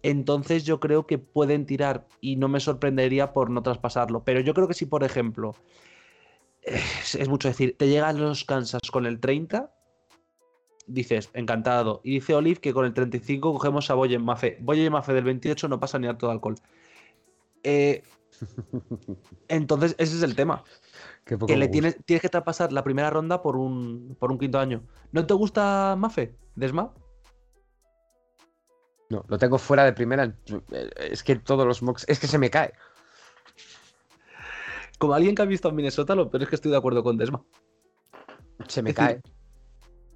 [0.02, 4.22] Entonces yo creo que pueden tirar y no me sorprendería por no traspasarlo.
[4.22, 5.54] Pero yo creo que si, por ejemplo,
[6.60, 9.72] es, mucho decir, te llegan los Kansas con el 30,
[10.86, 12.02] dices, encantado.
[12.04, 14.58] Y dice Olive que con el 35 cogemos a Boyen Mafe.
[14.60, 16.56] Boyen Mafe del 28 no pasa ni a todo alcohol.
[17.62, 18.02] Eh,
[19.48, 20.64] entonces, ese es el tema.
[21.46, 24.82] que le tienes, tienes que traspasar la primera ronda por un, por un quinto año.
[25.12, 26.94] ¿No te gusta Mafe, Desma?
[29.10, 30.36] No, lo tengo fuera de primera.
[30.96, 32.04] Es que todos los mocks.
[32.08, 32.72] Es que se me cae.
[34.98, 37.18] Como alguien que ha visto a Minnesota, lo peor es que estoy de acuerdo con
[37.18, 37.44] Desma.
[38.68, 39.20] Se me cae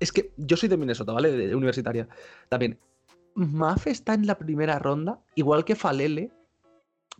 [0.00, 1.32] es que yo soy de Minnesota, ¿vale?
[1.32, 2.08] De, universitaria.
[2.48, 2.78] También,
[3.34, 6.30] Mafe está en la primera ronda, igual que Falele,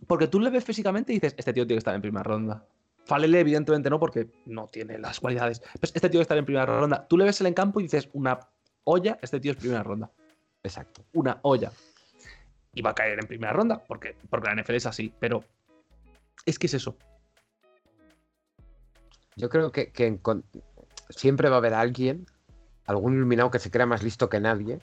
[0.07, 2.65] porque tú le ves físicamente y dices, este tío tiene que estar en primera ronda.
[3.05, 5.61] Falele, evidentemente no, porque no tiene las cualidades.
[5.79, 7.07] Pues este tío estar en primera ronda.
[7.07, 8.39] Tú le ves en campo y dices, una
[8.83, 10.11] olla, este tío es primera ronda.
[10.63, 11.03] Exacto.
[11.13, 11.71] Una olla.
[12.73, 15.43] y va a caer en primera ronda, porque, porque la NFL es así, pero
[16.45, 16.95] es que es eso.
[19.35, 19.91] Yo creo que,
[21.09, 22.25] siempre va a haber alguien,
[22.85, 24.79] algún iluminado que se crea más listo que nadie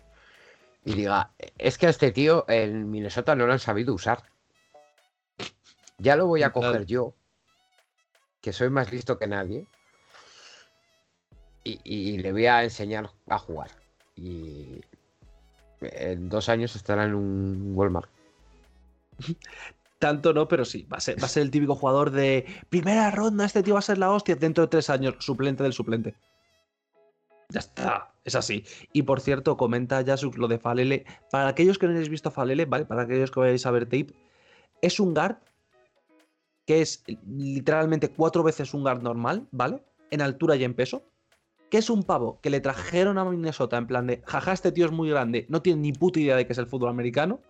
[0.84, 4.22] y diga, es que a este tío en Minnesota no lo han sabido usar.
[5.98, 7.14] Ya lo voy a coger yo,
[8.40, 9.66] que soy más listo que nadie,
[11.64, 13.70] y, y le voy a enseñar a jugar.
[14.14, 14.80] Y
[15.80, 18.10] en dos años estará en un Walmart.
[19.98, 23.10] Tanto no, pero sí, va a ser, va a ser el típico jugador de primera
[23.10, 26.14] ronda, este tío va a ser la hostia dentro de tres años, suplente del suplente.
[27.48, 28.64] Ya está, es así.
[28.92, 31.06] Y por cierto, comenta Yasuk lo de Falele.
[31.30, 32.84] Para aquellos que no hayáis visto a Falele, ¿vale?
[32.84, 34.14] Para aquellos que vayáis a ver tape,
[34.82, 35.36] es un guard
[36.66, 39.82] que es literalmente cuatro veces un guard normal, ¿vale?
[40.10, 41.04] En altura y en peso.
[41.70, 44.86] Que es un pavo que le trajeron a Minnesota en plan de, jaja, este tío
[44.86, 47.40] es muy grande, no tiene ni puta idea de qué es el fútbol americano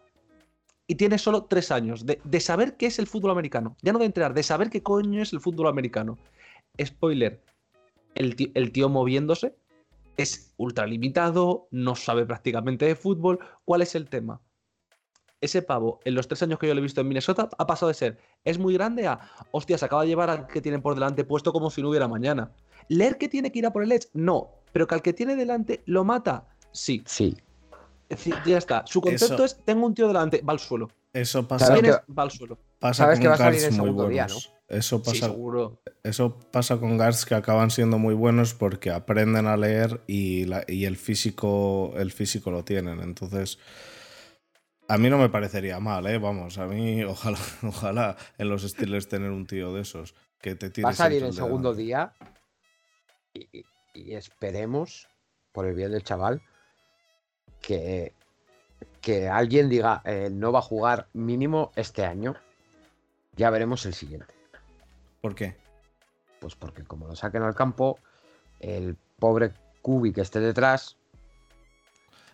[0.86, 3.76] y tiene solo tres años de, de saber qué es el fútbol americano.
[3.82, 6.16] Ya no de entrenar, de saber qué coño es el fútbol americano.
[6.82, 7.42] Spoiler,
[8.14, 9.54] el tío, el tío moviéndose
[10.16, 13.38] es ultra limitado, no sabe prácticamente de fútbol.
[13.64, 14.40] ¿Cuál es el tema?
[15.40, 17.88] Ese pavo, en los tres años que yo lo he visto en Minnesota, ha pasado
[17.88, 19.20] de ser, es muy grande a,
[19.50, 22.08] hostia, se acaba de llevar al que tienen por delante puesto como si no hubiera
[22.08, 22.52] mañana.
[22.88, 24.08] ¿Leer que tiene que ir a por el Edge?
[24.14, 24.50] No.
[24.72, 26.46] ¿Pero que al que tiene delante lo mata?
[26.72, 27.02] Sí.
[27.06, 27.36] Sí.
[28.08, 28.84] Es decir, ya está.
[28.86, 30.88] Su concepto Eso- es, tengo un tío delante, va al suelo.
[31.12, 32.58] Eso pasa, que- va al suelo.
[32.78, 34.26] pasa sabes con que va a salir muy segundo día.
[34.68, 35.32] Eso pasa,
[36.02, 40.64] eso pasa con guards que acaban siendo muy buenos porque aprenden a leer y, la-
[40.66, 43.00] y el físico el físico lo tienen.
[43.00, 43.58] Entonces,
[44.88, 46.18] a mí no me parecería mal, ¿eh?
[46.18, 50.70] Vamos, a mí ojalá, ojalá en los Steelers tener un tío de esos que te
[50.70, 51.82] tire Va a salir el segundo delante.
[51.82, 52.12] día
[53.94, 55.08] y esperemos,
[55.52, 56.42] por el bien del chaval,
[57.60, 58.12] que,
[59.00, 62.36] que alguien diga eh, no va a jugar mínimo este año.
[63.34, 64.34] Ya veremos el siguiente.
[65.20, 65.56] ¿Por qué?
[66.40, 67.98] Pues porque como lo saquen al campo,
[68.60, 70.96] el pobre Kubi que esté detrás,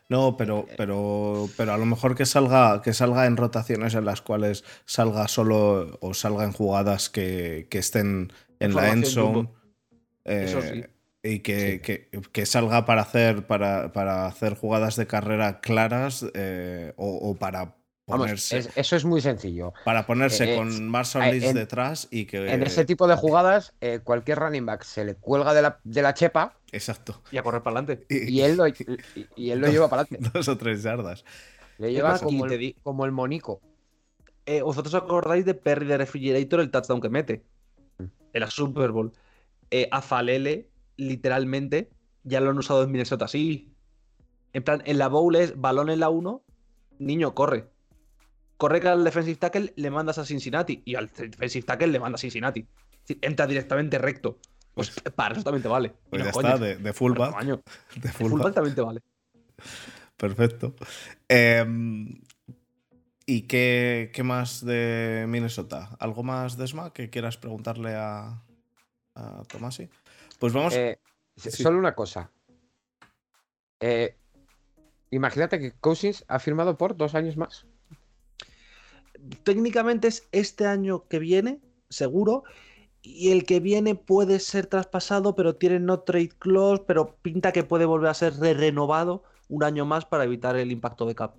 [0.09, 4.21] No, pero, pero, pero a lo mejor que salga, que salga en rotaciones en las
[4.21, 9.35] cuales salga solo o salga en jugadas que, que estén en la end Formación zone.
[9.35, 9.55] jumbo.
[10.25, 10.63] Eso eh,
[11.23, 11.29] sí.
[11.35, 11.79] Y que, Sí.
[11.81, 17.35] que- que salga para hacer, para, para hacer jugadas de carrera claras eh, o, o
[17.37, 17.77] para
[18.13, 19.73] vamos, ponerse, es- eso es muy sencillo.
[19.85, 22.51] para ponerse eh, con Marshall eh, Lynch en- detrás y que.
[22.53, 26.03] En ese tipo de jugadas, eh, cualquier running back se le cuelga de la, de
[26.03, 27.21] la chepa Exacto.
[27.31, 28.07] Y a correr para adelante.
[28.09, 28.75] y él lo, y,
[29.37, 30.31] y él lo lleva para adelante.
[30.35, 31.25] Dos o tres yardas.
[31.79, 33.61] Le lleva como el, di- como el monico.
[34.47, 37.45] Eh, ¿Vosotros os acordáis de Perry de Refrigerator, el touchdown que mete?
[37.99, 38.05] Mm.
[38.33, 39.13] En la Super Bowl.
[39.71, 41.91] Eh, a Falele, literalmente,
[42.25, 43.73] ya lo han usado en Minnesota así.
[44.53, 46.43] En plan, en la bowl es balón en la 1,
[46.99, 47.69] niño, corre.
[48.63, 52.23] Corre al defensive tackle le mandas a Cincinnati y al defensive tackle le mandas a
[52.23, 52.65] Cincinnati.
[53.21, 54.39] Entra directamente recto.
[54.73, 55.89] Pues para eso también te vale.
[55.89, 57.45] Y Pues no ya está, de, de fullback.
[58.01, 58.55] De fullback.
[58.55, 59.01] también te vale.
[60.17, 60.77] Perfecto.
[61.27, 62.23] Em,
[63.27, 65.97] ¿Y qué, qué más de Minnesota?
[65.99, 68.45] ¿Algo más de SMA que quieras preguntarle a,
[69.17, 69.91] a Tomasi?
[70.39, 70.73] Pues vamos.
[70.77, 71.01] Eh,
[71.35, 71.51] sí.
[71.51, 72.31] Solo una cosa.
[73.81, 74.17] Eh,
[75.11, 77.67] imagínate que Cousins ha firmado por dos años más.
[79.45, 82.45] Técnicamente es este año que viene, seguro.
[83.05, 87.65] Y el que viene puede ser traspasado, pero tiene no trade clause, pero pinta que
[87.65, 91.35] puede volver a ser re- renovado un año más para evitar el impacto de cap.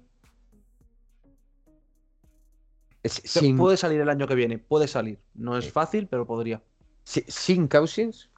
[3.06, 5.20] Sin, Puede salir el año que viene, puede salir.
[5.34, 6.62] No es fácil, pero podría.
[7.04, 8.30] si- sin Cousins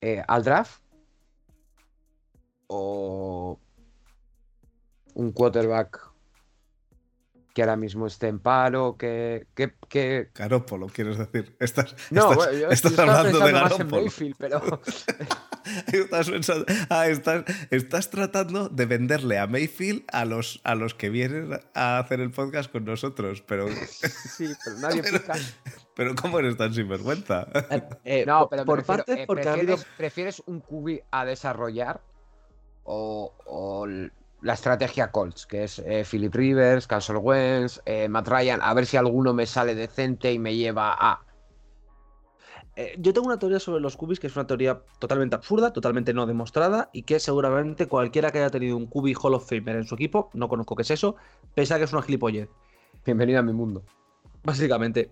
[0.00, 0.80] eh, al draft
[2.66, 3.58] o
[5.14, 6.10] un quarterback
[7.54, 11.56] que ahora mismo esté en paro, que, que, que- Garópolo, quieres decir.
[11.60, 14.02] Estás, No, estás, bueno, yo, estás yo estaba hablando de pensando más en Garópolo.
[14.02, 14.60] Mayfield, pero
[15.92, 21.08] Estás, pensando- ah, estás, estás tratando de venderle a Mayfield a los, a los que
[21.10, 23.40] vienen a hacer el podcast con nosotros.
[23.46, 23.66] Pero,
[24.36, 25.34] sí, pero nadie Pero- pica.
[25.94, 27.46] pero ¿cómo eres tan sinvergüenza?
[28.04, 29.76] Eh, No, por- pero me por refiero, partes, eh, porque ha habido.
[29.96, 32.00] ¿prefieres, un QB a desarrollar
[32.82, 34.10] o, o l-
[34.44, 38.84] la estrategia Colts, que es eh, Philip Rivers, Carson Wentz, eh, Matt Ryan, a ver
[38.84, 41.24] si alguno me sale decente y me lleva a...
[42.76, 46.12] Eh, yo tengo una teoría sobre los cubis que es una teoría totalmente absurda, totalmente
[46.12, 49.84] no demostrada y que seguramente cualquiera que haya tenido un cubi Hall of Famer en
[49.84, 51.16] su equipo, no conozco qué es eso,
[51.54, 52.50] piensa que es una gilipollez.
[53.06, 53.82] Bienvenido a mi mundo.
[54.42, 55.10] Básicamente.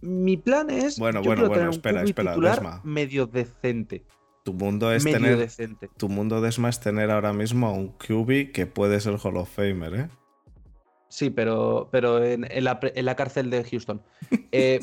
[0.00, 0.98] Mi plan es.
[0.98, 2.80] Bueno, yo bueno, bueno, tener un espera, espera, titular Desma.
[2.82, 4.04] medio decente.
[4.46, 5.38] Tu mundo es medio tener.
[5.38, 5.90] decente.
[5.96, 9.38] Tu mundo de ESMA es tener ahora mismo a un QB que puede ser Hall
[9.38, 10.08] of Famer, ¿eh?
[11.08, 14.00] Sí, pero, pero en, en la, en la cárcel de Houston.
[14.52, 14.78] Eh,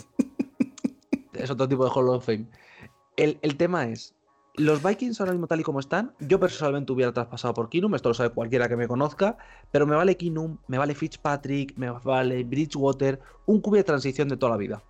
[1.34, 2.45] es otro tipo de Hall of Fame.
[3.16, 4.14] El, el tema es,
[4.55, 8.09] los Vikings ahora mismo tal y como están, yo personalmente hubiera traspasado por Kinum, esto
[8.09, 9.38] lo sabe cualquiera que me conozca,
[9.72, 14.36] pero me vale Kinum, me vale Fitzpatrick, me vale Bridgewater, un QB de transición de
[14.36, 14.84] toda la vida.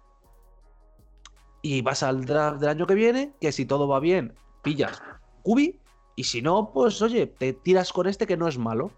[1.61, 4.33] Y vas al draft del año que viene, que si todo va bien,
[4.63, 5.01] pillas
[5.43, 5.75] QB,
[6.15, 8.91] y si no, pues oye, te tiras con este que no es malo.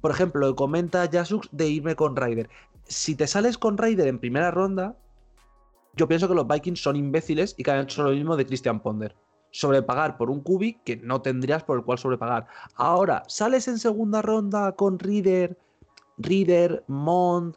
[0.00, 2.48] Por ejemplo, comenta Jasux de irme con Ryder.
[2.84, 4.96] Si te sales con Ryder en primera ronda,
[5.96, 8.80] yo pienso que los Vikings son imbéciles y que han hecho lo mismo de Christian
[8.80, 9.14] Ponder.
[9.50, 12.48] Sobrepagar por un cubi que no tendrías por el cual sobrepagar.
[12.74, 15.56] Ahora, sales en segunda ronda con Reader,
[16.18, 17.56] Reader, Mont,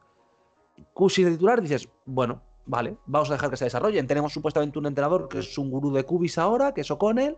[0.93, 4.05] Cusi de titular, dices, bueno, vale, vamos a dejar que se desarrollen.
[4.07, 7.37] Tenemos supuestamente un entrenador que es un gurú de cubis ahora, que es O'Connell.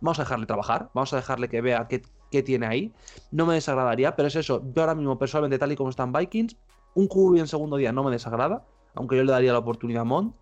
[0.00, 2.92] Vamos a dejarle trabajar, vamos a dejarle que vea qué, qué tiene ahí.
[3.30, 4.62] No me desagradaría, pero es eso.
[4.74, 6.56] Yo ahora mismo, personalmente, tal y como están Vikings,
[6.94, 10.04] un cubi en segundo día no me desagrada, aunque yo le daría la oportunidad a
[10.04, 10.34] Mont.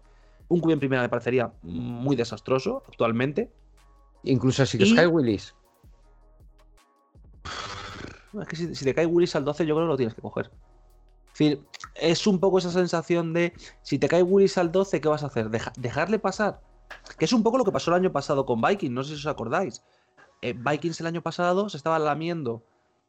[0.48, 3.50] Un cubi en primera me parecería muy desastroso actualmente.
[4.24, 5.54] Incluso si que Y- Sky Willis.
[8.40, 10.20] Es que si, si te cae Willis al 12, yo creo que lo tienes que
[10.22, 10.50] coger.
[11.34, 11.64] Es decir,
[11.96, 15.26] es un poco esa sensación de si te cae Willis al 12, ¿qué vas a
[15.26, 15.50] hacer?
[15.50, 16.60] Deja- ¿Dejarle pasar?
[17.18, 19.20] Que es un poco lo que pasó el año pasado con Vikings, no sé si
[19.20, 19.82] os acordáis.
[20.42, 22.62] Eh, Vikings el año pasado se estaba lamiendo,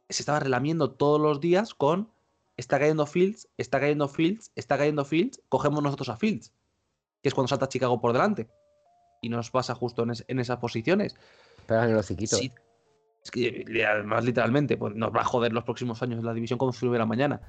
[0.09, 2.09] se estaba relamiendo todos los días con
[2.57, 6.51] está cayendo Fields, está cayendo Fields, está cayendo Fields, cogemos nosotros a Fields,
[7.21, 8.47] que es cuando salta Chicago por delante.
[9.21, 11.15] Y nos pasa justo en, es- en esas posiciones.
[11.67, 12.38] Pegan el hociquito.
[12.38, 12.51] Sí.
[13.23, 16.73] Es que además, literalmente, pues nos va a joder los próximos años la división como
[16.73, 17.41] si hubiera mañana.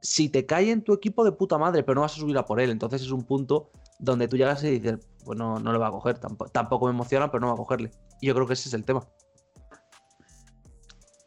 [0.00, 2.44] Si te cae en tu equipo de puta madre, pero no vas a subir a
[2.44, 5.78] por él, entonces es un punto donde tú llegas y dices, pues no, no le
[5.78, 6.18] va a coger.
[6.18, 7.90] Tampoco, tampoco me emociona, pero no va a cogerle.
[8.20, 9.06] Y yo creo que ese es el tema.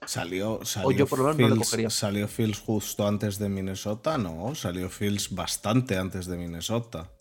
[0.05, 1.89] Salió, salió, yo por lo menos no le Fields, cogería.
[1.89, 7.11] salió Fields justo antes de Minnesota, no, salió Fields bastante antes de Minnesota.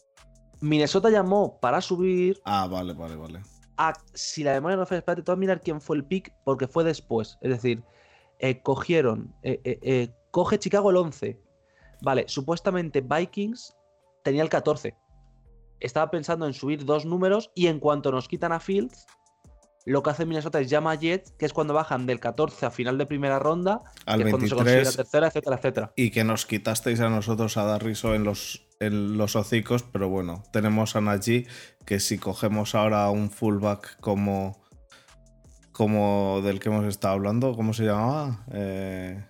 [0.60, 3.42] Minnesota llamó para subir Ah, vale, vale, vale.
[3.76, 6.32] a, si la memoria no falla, espérate, te voy a mirar quién fue el pick,
[6.44, 7.36] porque fue después.
[7.42, 7.82] Es decir,
[8.38, 11.40] eh, cogieron, eh, eh, coge Chicago el 11.
[12.00, 13.76] Vale, supuestamente Vikings
[14.22, 14.96] tenía el 14.
[15.80, 19.06] Estaba pensando en subir dos números y en cuanto nos quitan a Fields,
[19.88, 22.70] lo que hace Minnesota es llama a Jets, que es cuando bajan del 14 a
[22.70, 25.92] final de primera ronda, Al que es cuando se consigue la 23 tercera, etcétera, etcétera.
[25.96, 30.42] y que nos quitasteis a nosotros a Darriso en los, en los hocicos, pero bueno,
[30.52, 31.46] tenemos a Najee,
[31.86, 34.60] que si cogemos ahora un fullback como,
[35.72, 38.44] como del que hemos estado hablando, ¿cómo se llamaba?
[38.52, 39.24] Eh,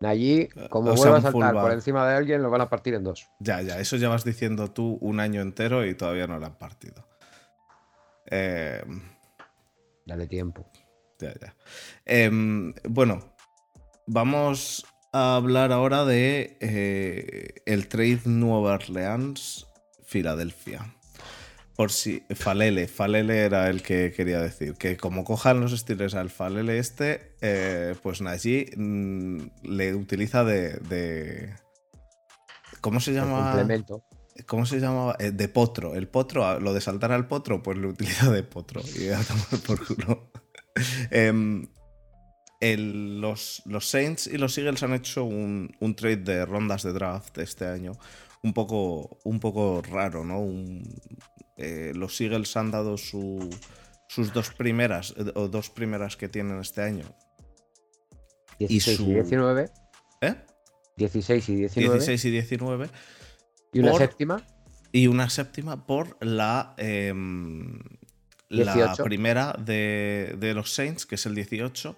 [0.00, 3.26] Allí, como o a saltar por encima de alguien, lo van a partir en dos.
[3.40, 7.04] ya, ya, eso llevas diciendo tú un año entero y todavía no lo han partido.
[8.30, 8.80] Eh,
[10.06, 10.70] Dale tiempo.
[11.18, 11.56] Ya, ya.
[12.04, 13.34] Em, bueno,
[14.06, 20.94] vamos a hablar ahora de eh, el trade Nueva Orleans-Filadelfia.
[21.78, 22.24] Por si.
[22.34, 24.74] Falele, Falele era el que quería decir.
[24.74, 30.72] Que como cojan los Steelers al Falele este, eh, pues Najee mm, le utiliza de.
[30.88, 31.54] de-
[32.80, 33.52] ¿Cómo se llama?
[33.52, 34.02] complemento.
[34.46, 35.14] ¿Cómo se llamaba?
[35.20, 35.94] Eh, de potro.
[35.94, 38.82] El potro, lo de saltar al potro, pues lo utiliza de potro.
[38.98, 40.32] Y a tomar por culo.
[41.12, 41.64] Em,
[42.60, 46.92] el- los, los Saints y los Eagles han hecho un, un trade de rondas de
[46.92, 47.92] draft este año.
[48.42, 50.40] Un poco, un poco raro, ¿no?
[50.40, 50.82] Un-
[51.58, 53.50] eh, los Eagles han dado su-
[54.08, 57.04] sus dos primeras, eh, o dos primeras que tienen este año.
[58.58, 59.70] 16 y, su- 19.
[60.20, 60.34] ¿Eh?
[60.96, 61.94] 16 y 19.
[61.94, 62.88] 16 y 19.
[63.72, 64.42] y una por- séptima.
[64.90, 67.78] y una séptima por la, em,
[68.48, 69.04] la 18.
[69.04, 71.96] primera de, de los Saints, que es el 18,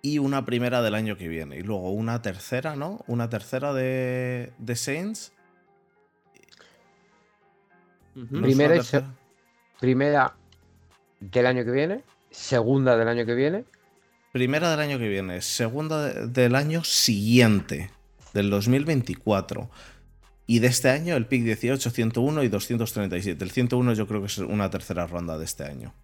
[0.00, 1.58] y una primera del año que viene.
[1.58, 3.04] Y luego una tercera, ¿no?
[3.06, 5.32] Una tercera de, de Saints.
[8.16, 8.26] Ujú.
[8.30, 9.14] ¿no es Primera una y se- tercera?
[9.80, 10.34] Primera
[11.20, 12.02] del año que viene.
[12.30, 13.64] Segunda del año que viene.
[14.32, 17.90] Primera del año que viene, segunda de- del año siguiente,
[18.32, 19.70] del 2024.
[20.46, 23.44] Y de este año el pick 18, 101 y 237.
[23.44, 25.94] El 101 yo creo que es una tercera ronda de este año.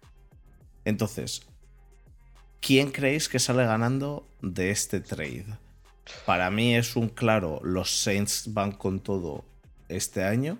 [0.85, 1.41] Entonces,
[2.61, 5.45] ¿quién creéis que sale ganando de este trade?
[6.25, 9.43] Para mí es un claro, los Saints van con todo
[9.89, 10.59] este año,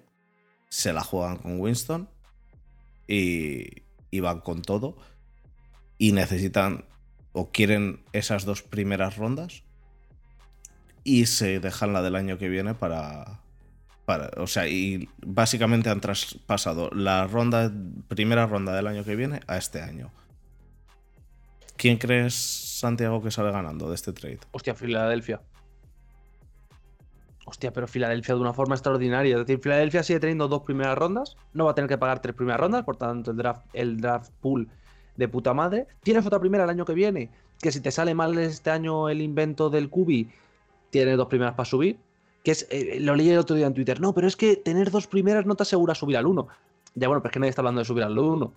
[0.69, 2.09] se la juegan con Winston
[3.07, 3.81] y,
[4.19, 4.97] van con todo
[5.97, 6.85] y necesitan
[7.31, 9.63] o quieren esas dos primeras rondas
[11.03, 13.39] y se dejan la del año que viene para,
[14.05, 17.71] para o sea, y básicamente han traspasado la ronda
[18.07, 20.11] primera ronda del año que viene a este año.
[21.77, 24.39] ¿Quién crees, Santiago, que sale ganando de este trade?
[24.51, 25.41] Hostia, Filadelfia.
[27.49, 29.35] Hostia, pero Filadelfia de una forma extraordinaria.
[29.35, 32.35] Es decir, Filadelfia sigue teniendo dos primeras rondas, no va a tener que pagar tres
[32.35, 34.67] primeras rondas, por tanto el draft, el draft pool
[35.17, 35.87] de puta madre.
[36.03, 39.21] Tienes otra primera el año que viene, que si te sale mal este año el
[39.21, 40.29] invento del Cubi,
[40.91, 41.97] tienes dos primeras para subir.
[42.43, 43.99] Que es, eh, lo leí el otro día en Twitter.
[43.99, 46.47] No, pero es que tener dos primeras no te asegura subir al 1.
[46.95, 48.53] Ya bueno, pero es que nadie está hablando de subir al 1.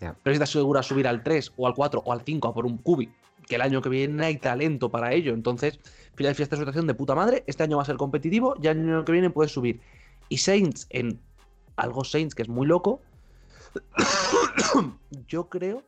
[0.00, 0.16] Ya.
[0.22, 2.64] Pero si te asegura subir al 3 o al 4 o al 5 a por
[2.64, 3.10] un Cubi,
[3.48, 5.32] que el año que viene hay talento para ello.
[5.34, 5.78] Entonces,
[6.14, 7.44] Philadelphia está en situación de puta madre.
[7.46, 9.80] Este año va a ser competitivo y el año que viene puedes subir.
[10.28, 11.20] Y Saints, en
[11.76, 13.00] algo Saints que es muy loco,
[15.28, 15.82] yo creo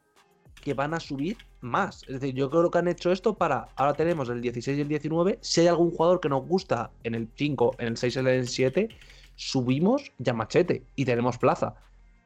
[0.62, 2.02] que van a subir más.
[2.04, 3.68] Es decir, yo creo que han hecho esto para.
[3.76, 5.38] Ahora tenemos el 16 y el 19.
[5.40, 8.26] Si hay algún jugador que nos gusta en el 5, en el 6 y en
[8.28, 8.88] el 7,
[9.36, 11.74] subimos ya machete y tenemos plaza.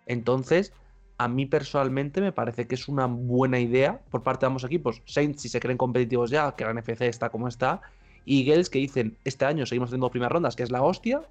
[0.07, 0.73] Entonces,
[1.17, 5.03] a mí personalmente me parece que es una buena idea por parte de ambos equipos.
[5.05, 7.83] Saints, si se creen competitivos ya, que la NFC está como está.
[8.25, 11.23] Y Eagles, que dicen, este año seguimos teniendo dos primeras rondas, que es la hostia.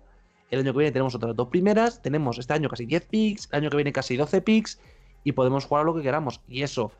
[0.51, 2.01] El año que viene tenemos otras dos primeras.
[2.01, 3.49] Tenemos este año casi 10 picks.
[3.51, 4.79] El año que viene casi 12 picks.
[5.23, 6.39] Y podemos jugar a lo que queramos.
[6.47, 6.91] Y eso,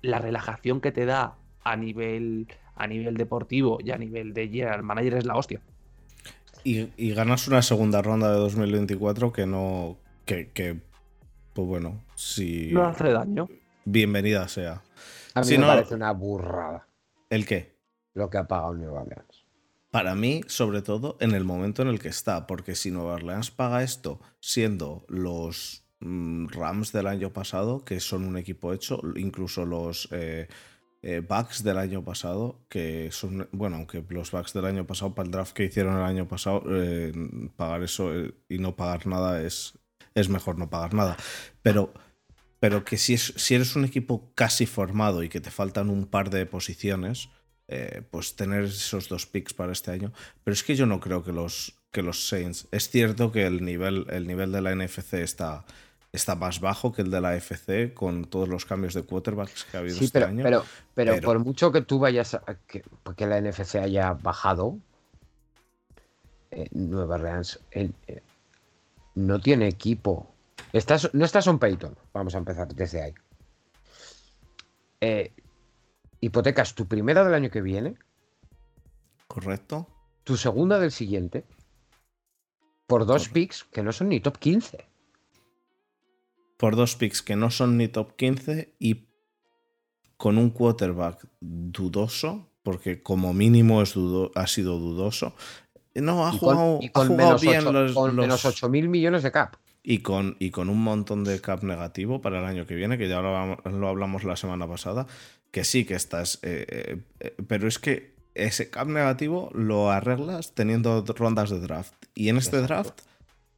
[0.00, 2.46] la relajación que te da a nivel,
[2.76, 5.60] a nivel deportivo y a nivel de general manager es la hostia.
[6.64, 9.96] Y, ganas una segunda ronda de 2024 que no.
[10.24, 10.91] que, que
[11.52, 12.70] pues bueno, si.
[12.72, 13.48] No hace daño.
[13.84, 14.82] Bienvenida sea.
[15.34, 16.86] A mí Si me no- parece una burrada
[17.30, 17.74] ¿El qué?
[18.14, 19.44] lo que ha pagado Nueva Orleans.
[19.90, 23.50] Para mí, sobre todo, en el momento en el que está, porque si Nueva Orleans
[23.50, 29.64] paga esto siendo los mm, Rams del año pasado, que son un equipo hecho, incluso
[29.66, 30.48] los eh,
[31.02, 35.26] eh, Bucks del año pasado, que son, bueno, aunque los Bucks del año pasado, para
[35.26, 37.12] el draft que hicieron el año pasado, eh,
[37.56, 39.78] pagar eso eh, y no pagar nada es,
[40.14, 41.16] es mejor no pagar nada.
[41.62, 41.92] Pero,
[42.60, 46.06] pero que si, es, si eres un equipo casi formado y que te faltan un
[46.06, 47.28] par de posiciones,
[47.68, 50.12] eh, pues tener esos dos picks para este año.
[50.44, 52.68] Pero es que yo no creo que los, que los Saints.
[52.70, 55.64] Es cierto que el nivel, el nivel de la NFC está,
[56.12, 59.76] está más bajo que el de la AFC con todos los cambios de quarterbacks que
[59.76, 60.42] ha habido Sí, este pero, año.
[60.44, 62.82] pero, pero, pero- por mucho que tú vayas a que,
[63.16, 64.78] que la NFC haya bajado,
[66.50, 67.90] eh, Nueva Orleans eh,
[69.14, 70.34] no tiene equipo.
[70.72, 73.14] Estás, no está Son Payton, vamos a empezar desde ahí.
[75.00, 75.32] Eh,
[76.20, 77.96] hipotecas tu primera del año que viene,
[79.26, 79.88] ¿Correcto?
[80.24, 81.44] tu segunda del siguiente,
[82.86, 83.34] por dos Correcto.
[83.34, 84.86] picks que no son ni top 15.
[86.56, 89.08] Por dos picks que no son ni top 15 y
[90.16, 95.34] con un quarterback dudoso, porque como mínimo es dudo- ha sido dudoso.
[95.94, 98.44] No, ha Y con, jugado, y ha con jugado menos, bien los, con los- menos
[98.44, 99.56] 8 mil millones de cap.
[99.84, 103.08] Y con, y con un montón de cap negativo para el año que viene, que
[103.08, 105.06] ya lo, hablamos- lo hablamos la semana pasada,
[105.50, 106.38] que sí que estás...
[106.42, 111.94] eh, eh, eh, pero es que ese cap negativo lo arreglas teniendo rondas de draft.
[112.14, 112.74] Y en este Exacto.
[112.74, 113.00] draft,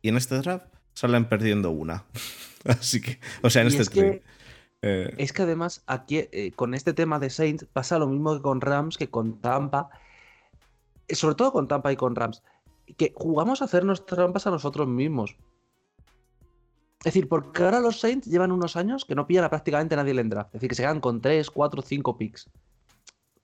[0.02, 2.04] y en este draft salen perdiendo una.
[2.64, 4.22] Así que, o sea, en Y este es que-.
[4.82, 6.24] Eh, Es que además aquí
[6.56, 9.88] con este tema de Saints pasa lo mismo que con Rams, que con Tampa,
[11.10, 12.42] sobre todo con Tampa y con Rams,
[12.96, 15.36] que jugamos a hacernos trampas a nosotros mismos.
[17.00, 20.18] Es decir, porque ahora los Saints llevan unos años que no pillan a prácticamente nadie
[20.18, 20.48] en draft.
[20.48, 22.50] Es decir, que se quedan con 3, 4, 5 picks.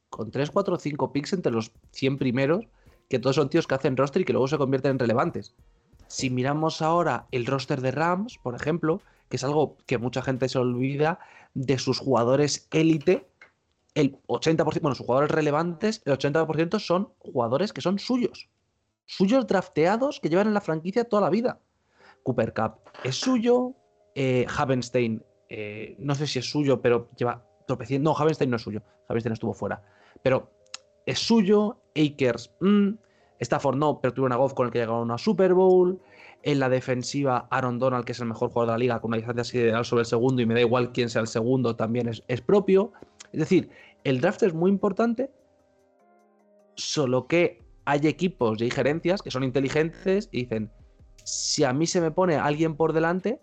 [0.08, 2.64] Con 3, 4, 5 picks entre los 100 primeros,
[3.08, 5.54] que todos son tíos que hacen roster y que luego se convierten en relevantes.
[6.06, 10.48] Si miramos ahora el roster de Rams, por ejemplo, que es algo que mucha gente
[10.48, 11.18] se olvida
[11.54, 13.28] de sus jugadores élite,
[13.94, 18.48] el 80%, bueno, sus jugadores relevantes, el 80% son jugadores que son suyos.
[19.06, 21.60] Suyos drafteados que llevan en la franquicia toda la vida.
[22.22, 23.74] Cooper Cup es suyo,
[24.14, 28.10] eh, Havenstein, eh, no sé si es suyo, pero lleva tropeciendo.
[28.10, 29.82] No, Havenstein no es suyo, Havenstein estuvo fuera.
[30.22, 30.50] Pero
[31.06, 32.90] es suyo, Akers, mm,
[33.40, 36.00] Stafford no, pero tuvo una Goff con el que llegaron a Super Bowl.
[36.42, 39.18] En la defensiva, Aaron Donald, que es el mejor jugador de la liga, con una
[39.18, 42.22] distancia sideral sobre el segundo, y me da igual quién sea el segundo, también es,
[42.28, 42.92] es propio.
[43.32, 43.70] Es decir,
[44.04, 45.30] el draft es muy importante,
[46.76, 50.70] solo que hay equipos y hay gerencias que son inteligentes y dicen,
[51.24, 53.40] si a mí se me pone alguien por delante,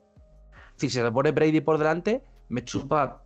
[0.76, 3.24] si se me pone Brady por delante, me chupa,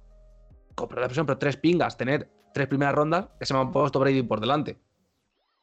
[0.76, 4.00] con de expresión, pero tres pingas, tener tres primeras rondas que se me han puesto
[4.00, 4.78] Brady por delante.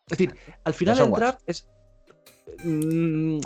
[0.06, 0.34] Es decir,
[0.64, 1.68] al final el draft es...
[2.64, 3.40] Mm,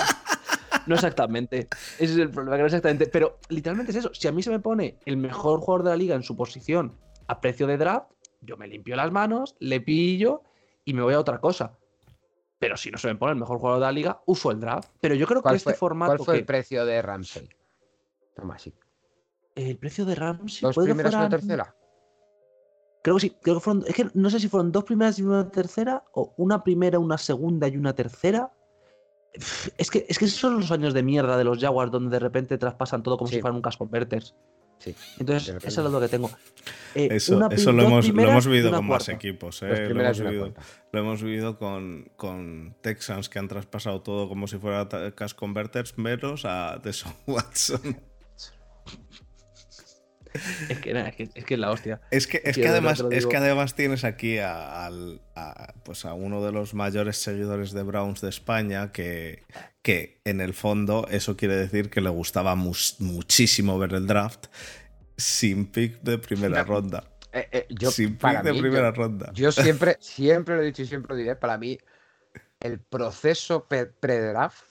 [0.86, 1.68] no exactamente.
[1.98, 3.06] Ese es el problema, que no exactamente.
[3.06, 4.14] Pero literalmente es eso.
[4.14, 6.96] Si a mí se me pone el mejor jugador de la liga en su posición
[7.32, 8.10] a precio de draft,
[8.40, 10.42] yo me limpio las manos, le pillo
[10.84, 11.78] y me voy a otra cosa.
[12.58, 14.90] Pero si no se me pone el mejor jugador de la liga, uso el draft.
[15.00, 16.16] Pero yo creo que ¿Cuál este fue, formato.
[16.16, 17.48] cuál fue que- el precio de Ramsey?
[18.36, 18.72] Toma, sí.
[19.54, 21.76] el precio de Ramsey ¿Dos primeras y una tercera?
[23.02, 23.84] Creo que sí, creo que fueron.
[23.86, 27.18] Es que no sé si fueron dos primeras y una tercera, o una primera, una
[27.18, 28.52] segunda y una tercera.
[29.76, 32.18] Es que, es que esos son los años de mierda de los Jaguars donde de
[32.20, 33.34] repente traspasan todo como Sí.
[33.36, 34.34] si fueran un cash converters.
[34.82, 34.94] Sí.
[35.18, 36.30] Entonces, eso es lo que tengo.
[36.94, 39.12] Eh, Eso, eso lo, hemos, lo hemos vivido con más cuarta.
[39.12, 39.60] equipos.
[39.60, 39.88] Dos ¿eh?
[39.88, 40.54] Lo, hemos vivido,
[40.92, 45.96] lo hemos vivido con, con Texans que han traspasado todo como si fuera cash converters,
[45.98, 47.96] menos a Deshaun Watson.
[50.68, 52.00] Es que, nada, es que es que es la hostia.
[52.10, 54.90] Es que, es que además, es que además tienes aquí a,
[55.84, 59.42] pues a uno de los mayores seguidores de Browns de España que,
[59.82, 64.46] que en el fondo eso quiere decir que le gustaba mus- muchísimo ver el draft
[65.16, 67.04] sin pick de primera ronda.
[67.32, 69.30] Eh, eh, yo, sin para pick de mí, yo- primera ronda.
[69.34, 71.78] Yo siempre, siempre lo he dicho y siempre lo diré, para mí
[72.60, 74.62] el proceso pre-draft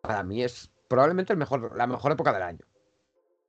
[0.00, 2.60] para mí es probablemente el mejor, la mejor época del año.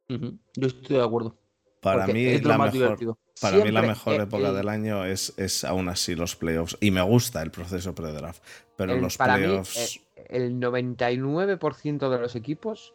[0.10, 1.36] Yo estoy de acuerdo.
[1.82, 3.20] Para mí, Es lo la más mejor, divertido.
[3.42, 6.78] para mí la mejor eh, época el- del año es, es aún así los playoffs.
[6.82, 8.42] Y me gusta el proceso pre-draft.
[8.76, 9.76] Pero El- los para playoffs.
[10.00, 12.94] mí, eh, el 99% de los equipos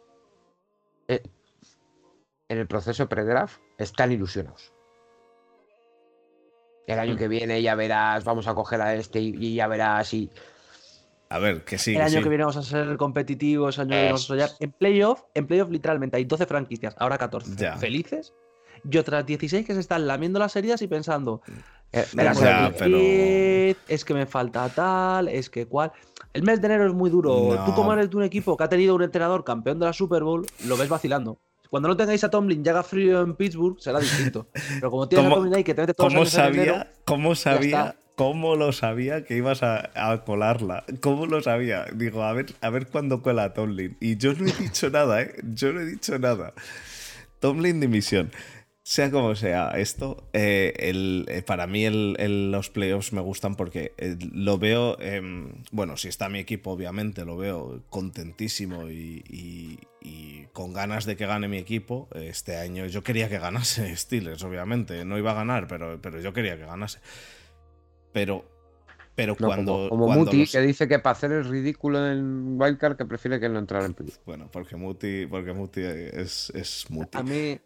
[1.07, 1.21] eh,
[2.49, 4.73] en el proceso pre-draft están ilusionados.
[6.87, 7.17] El año Mm.
[7.17, 10.29] que viene ya verás, vamos a coger a este y, y ya verás y
[11.33, 11.91] A ver, que sí.
[11.91, 12.23] el que año sí.
[12.23, 14.49] que viene vamos a ser competitivos, el año que viene vamos a soñar.
[14.59, 17.55] En playoff, en playoff literalmente hay 12 franquicias, ahora 14.
[17.55, 17.75] Ya.
[17.77, 18.33] Felices.
[18.89, 21.41] Y otras 16 que se están lamiendo las heridas y pensando,
[21.91, 22.97] eh, me Ya, pero-
[23.87, 25.91] es que me falta tal, es que cual.
[26.33, 27.55] El mes de enero es muy duro.
[27.55, 27.65] No.
[27.65, 30.23] Tú como eres de un equipo que ha tenido un entrenador campeón de la Super
[30.23, 31.39] Bowl, lo ves vacilando.
[31.69, 34.47] Cuando no tengáis a Tomlin y haga frío en Pittsburgh, será distinto.
[34.75, 36.53] Pero como tienes ¿Cómo- a Tomlin ahí que te mete todos ¿Cómo los años en
[36.61, 37.95] enero, sabía, ¿Cómo sabía.
[38.15, 40.83] Cómo lo sabía que ibas a, a colarla?
[41.01, 41.85] ¿Cómo lo sabía?
[41.93, 43.97] Digo, a ver, a ver cuándo cuela a Tomlin.
[43.99, 45.33] Y yo no he dicho nada, ¿eh?
[45.53, 46.53] Yo no he dicho nada.
[47.39, 48.31] Tomlin dimisión.
[48.85, 53.55] Sea como sea, esto, eh, el- eh, para mí el- el- los playoffs me gustan
[53.55, 59.23] porque eh, lo veo, em, bueno, si está mi equipo, obviamente, lo veo contentísimo y,
[59.29, 62.09] y- y con ganas de que gane mi equipo.
[62.13, 66.33] Este año yo quería que ganase Steelers, obviamente, no iba a ganar, pero, pero yo
[66.33, 66.99] quería que ganase.
[68.13, 68.45] Pero,
[69.15, 69.73] pero no, cuando...
[69.73, 73.05] como, como cuando Muti, los- que dice que para hacer el ridículo en Wildcard que
[73.05, 74.17] prefiere que no entrar en playoff.
[74.25, 77.17] Bueno, porque Muti, porque Muti es, es Muti.
[77.17, 77.59] a mí,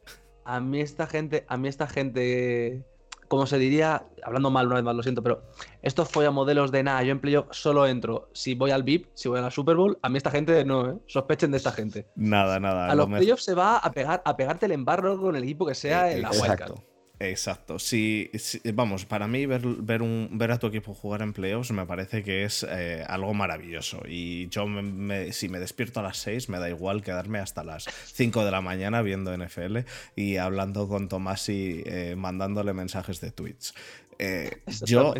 [0.46, 2.84] a mí esta gente, a mí esta gente,
[3.28, 5.44] como se diría, hablando mal una vez más, lo siento, pero
[5.82, 9.40] estos modelos de nada, yo en playoff solo entro si voy al VIP, si voy
[9.40, 10.96] a la Super Bowl, a mí esta gente no, ¿eh?
[11.08, 12.08] sospechen de esta gente.
[12.16, 12.86] Nada, nada.
[12.86, 15.44] A lo los mejor- playoffs se va a pegar, a pegarte el embarro con el
[15.44, 16.74] equipo que sea Eh, en la exacto.
[16.74, 16.97] wildcard.
[17.20, 17.80] Exacto.
[17.80, 18.30] Si-
[18.74, 22.24] vamos, para mí ver, ver, un, ver a tu equipo jugar en playoffs me parece
[22.24, 24.02] que es eh, algo maravilloso.
[24.08, 27.64] Y yo, me- me- si me despierto a las 6, me da igual quedarme hasta
[27.64, 29.80] las 5 de la mañana viendo NFL
[30.16, 33.74] y hablando con Tomás y eh, mandándole mensajes de tweets.
[34.20, 34.52] Eh,
[34.86, 35.14] yo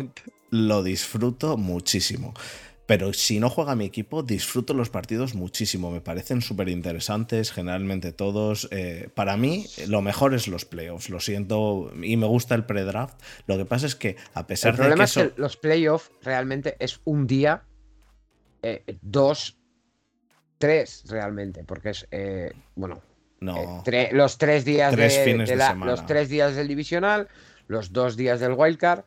[0.50, 2.32] lo disfruto muchísimo.
[2.88, 5.90] Pero si no juega mi equipo, disfruto los partidos muchísimo.
[5.90, 8.66] Me parecen súper interesantes, generalmente todos.
[8.70, 11.10] Eh, para mí, lo mejor es los playoffs.
[11.10, 13.20] Lo siento y me gusta el pre-draft.
[13.46, 16.10] Lo que pasa es que, a pesar El de problema que es que los playoffs
[16.22, 17.62] realmente es un día,
[18.62, 19.58] eh, dos,
[20.56, 23.02] tres realmente, porque es, eh, bueno,
[23.40, 25.90] No, eh, tre- los tres días Tres de, fines de de la- semana.
[25.92, 27.28] los tres días del divisional,
[27.66, 29.04] los dos días del wildcard,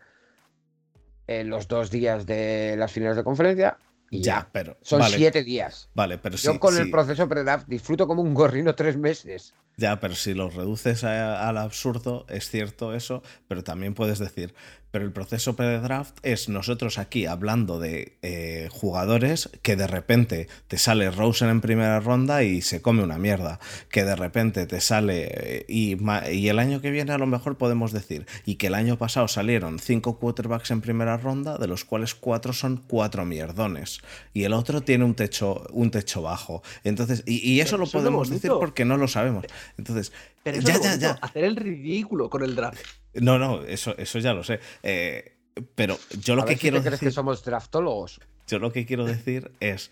[1.28, 3.78] eh, los dos días de las finales de conferencia
[4.10, 4.50] y ya, ya.
[4.52, 4.78] pero.
[4.82, 5.90] Son vale, siete días.
[5.94, 6.82] Vale, pero Yo sí, con sí.
[6.82, 9.54] el proceso pre-draft disfruto como un gorrino tres meses.
[9.78, 14.54] Ya, pero si los reduces a- al absurdo, es cierto eso, pero también puedes decir,
[14.92, 20.78] pero el proceso pre-draft es nosotros aquí hablando de eh, jugadores que de repente te
[20.78, 23.60] sale Rosen en primera ronda y se come una mierda,
[23.90, 25.98] que de repente te sale eh, y,
[26.32, 29.28] y el año que viene a lo mejor podemos decir, y que el año pasado
[29.28, 34.02] salieron cinco quarterbacks en primera ronda, de los cuales cuatro son cuatro mierdones,
[34.34, 36.62] y el otro tiene un techo, un techo bajo.
[36.84, 39.46] Entonces, y, y eso Pero lo eso podemos decir porque no lo sabemos.
[39.78, 40.12] Entonces,
[40.44, 41.12] Pero eso ya, es lo ya, ya.
[41.22, 42.80] hacer el ridículo con el draft.
[43.14, 44.60] No, no, eso, eso ya lo sé.
[44.84, 45.38] Eh,
[45.76, 48.22] pero yo lo A que ver si quiero te crees decir, que somos draftólogos.
[48.48, 49.92] yo lo que quiero decir es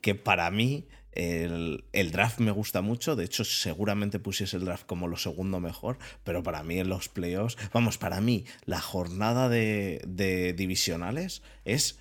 [0.00, 3.16] que para mí el, el draft me gusta mucho.
[3.16, 5.98] De hecho, seguramente pusiese el draft como lo segundo mejor.
[6.24, 11.98] Pero para mí en los playoffs, vamos, para mí la jornada de, de divisionales es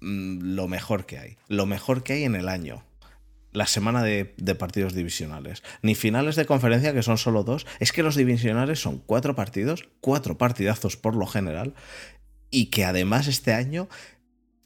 [0.00, 1.36] mm, lo mejor que hay.
[1.48, 2.84] Lo mejor que hay en el año.
[3.58, 5.62] La semana de, de partidos divisionales.
[5.82, 7.66] Ni finales de conferencia, que son solo dos.
[7.80, 11.74] Es que los divisionales son cuatro partidos, cuatro partidazos por lo general.
[12.50, 13.88] Y que además este año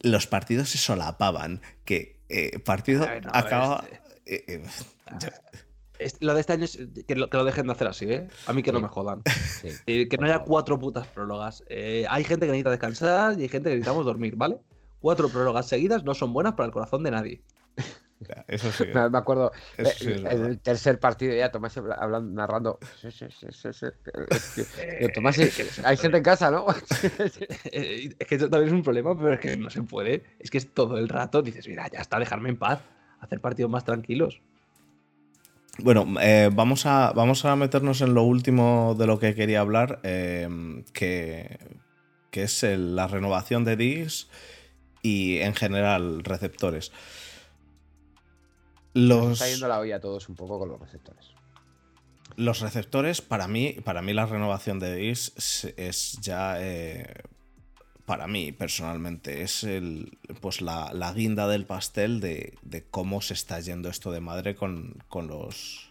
[0.01, 1.62] los partidos se solapaban.
[1.86, 3.85] Que eh, partido A ver, no, acaba.
[3.90, 4.62] este- eh, eh,
[5.98, 8.28] Es- Lo de este año es que lo, que lo dejen de hacer así, ¿eh?
[8.47, 9.23] A mí que no me jodan.
[9.60, 9.69] Sí.
[9.86, 11.62] Eh, que no haya cuatro putas prólogas.
[11.69, 14.56] Eh, hay gente que necesita descansar y hay gente que necesitamos dormir, ¿vale?
[15.01, 17.43] Cuatro prólogas seguidas no son buenas para el corazón de nadie.
[18.28, 18.85] Ya, Eso sí.
[18.93, 22.78] Me, me acuerdo, Eso eh, sí el tercer partido ya Tomás habla- hablando, narrando.
[23.01, 23.86] Sí, sí, sí, sí, sí.
[24.31, 24.66] Es que-
[24.99, 26.66] digo, Tomás, hay gente en casa, ¿no?
[27.73, 30.23] Eh, es que eso también es un problema, pero es que no se puede.
[30.39, 31.43] Es que es todo el rato.
[31.43, 32.81] Dices, mira, ya está, dejarme en paz.
[33.20, 34.40] Hacer partidos más tranquilos.
[35.78, 40.01] Bueno, eh, vamos, a, vamos a meternos en lo último de lo que quería hablar,
[40.03, 40.49] eh,
[40.93, 41.59] que,
[42.31, 44.28] que es el- la renovación de DIS
[45.03, 46.93] y en general receptores.
[48.94, 51.27] Nos Los, está yendo la olla a todos un poco con los receptores.
[52.36, 57.23] los receptores, para mí, para mí la renovación de DIS es, es ya, eh,
[58.06, 63.35] para mí personalmente, es el, pues la, la guinda del pastel de, de cómo se
[63.35, 65.89] está yendo esto de madre con, con los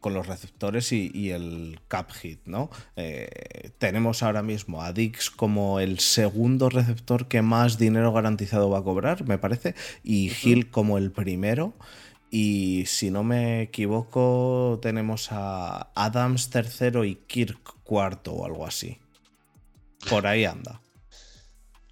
[0.00, 2.70] con los receptores y, y el cap hit, ¿no?
[2.96, 8.78] Eh, tenemos ahora mismo a Dix como el segundo receptor que más dinero garantizado va
[8.78, 11.74] a cobrar, me parece, y Hill como el primero.
[12.30, 18.98] Y si no me equivoco, tenemos a Adams tercero y Kirk cuarto o algo así.
[20.08, 20.80] Por ahí anda.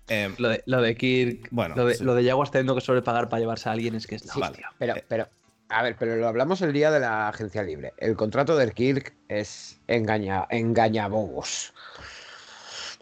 [0.07, 2.05] Em, Lo de, lo de Kirk, Bueno, lo, de, sí.
[2.05, 4.71] lo de Jaguars teniendo que sobrepagar para llevarse a alguien es que es la hostia.
[4.79, 5.05] Pero, Eh.
[5.09, 5.29] pero,
[5.69, 7.93] a ver, pero lo hablamos el día de la agencia libre.
[7.99, 11.75] El contrato del Kirk es engaña, engañabobos.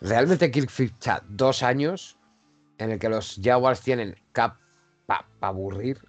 [0.01, 2.17] Realmente Kirk ficha dos años
[2.79, 4.57] en el que los Jaguars tienen cap
[5.07, 6.01] para aburrir,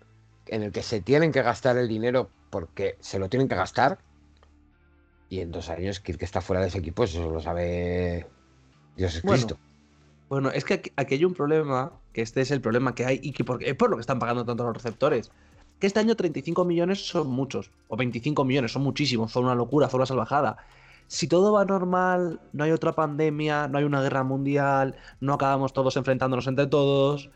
[0.49, 3.99] en el que se tienen que gastar el dinero porque se lo tienen que gastar.
[5.29, 8.25] Y en dos años Kirk está fuera de ese equipo, eso lo sabe
[8.95, 9.59] Dios es Bueno, Cristo.
[10.29, 13.19] Bueno, es que aquí, aquí hay un problema, que este es el problema que hay
[13.21, 15.31] y que porque, es por lo que están pagando tanto los receptores.
[15.79, 19.89] Que este año 35 millones son muchos, o 25 millones son muchísimos, son una locura,
[19.89, 20.57] son una salvajada.
[21.07, 25.71] Si todo va normal, no hay otra pandemia, no hay una guerra mundial, no acabamos
[25.71, 27.29] todos enfrentándonos entre todos,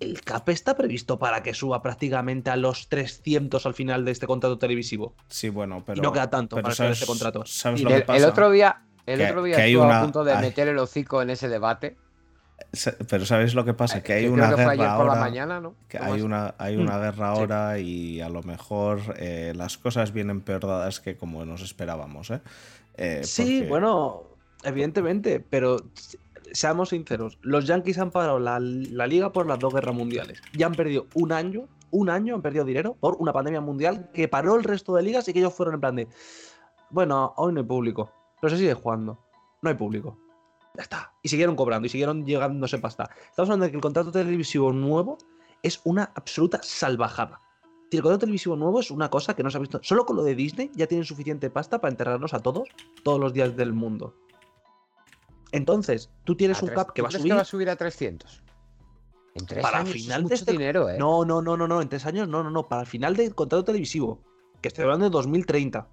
[0.00, 4.26] el CAP está previsto para que suba prácticamente a los 300 al final de este
[4.26, 5.14] contrato televisivo.
[5.28, 5.98] sí, bueno, pero.
[5.98, 7.44] y no queda tanto para hacer este contrato.
[7.46, 8.28] ¿Sabes lo El, que el pasa?
[8.28, 10.78] otro día, el Que- otro día que hay estuvo una- a punto de meter el
[10.78, 11.96] hocico en ese debate.
[13.08, 14.02] Pero ¿sabes lo que pasa?
[14.02, 15.20] Que hay una que guerra ayer por la ahora.
[15.20, 15.74] mañana, ¿no?
[15.88, 17.40] Que hay una, hay una Mm, guerra sí.
[17.40, 22.30] ahora y a lo mejor eh, las cosas vienen peor dadas que como nos esperábamos.
[22.30, 22.40] ¿eh?
[22.96, 24.22] Eh, Sí, porque- bueno,
[24.62, 25.76] evidentemente, pero
[26.52, 30.42] seamos sinceros, los Yankees han parado la, la liga por las dos guerras mundiales.
[30.52, 34.28] Ya han perdido un año, un año han perdido dinero por una pandemia mundial que
[34.28, 36.08] paró el resto de ligas y que ellos fueron en plan de,
[36.90, 39.24] bueno, hoy no hay público, pero se sigue jugando,
[39.62, 40.18] no hay público.
[40.76, 41.12] Ya está.
[41.22, 43.08] Y siguieron cobrando y siguieron llegándose pasta.
[43.30, 45.18] Estamos hablando de que el contrato televisivo nuevo
[45.62, 47.40] es una absoluta salvajada.
[47.92, 49.78] El contrato televisivo nuevo es una cosa que no se ha visto.
[49.82, 52.68] Solo con lo de Disney ya tienen suficiente pasta para enterrarnos a todos
[53.04, 54.14] todos los días del mundo.
[55.56, 57.32] Entonces, tú tienes un tres- cap que ¿tú va a subir.
[57.36, 58.42] va a subir a 300?
[59.34, 60.96] En tres Para años final es de mucho este- dinero, ¿eh?
[60.98, 61.82] No, no, no, no, no.
[61.82, 62.68] En tres años, no, no, no.
[62.68, 64.20] Para el final del contrato televisivo.
[64.60, 65.88] Que estoy hablando de 2030.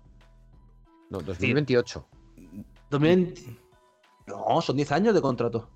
[1.10, 2.08] No, 2028.
[2.90, 3.58] 2020.
[4.28, 5.70] No, son 10 años de contrato.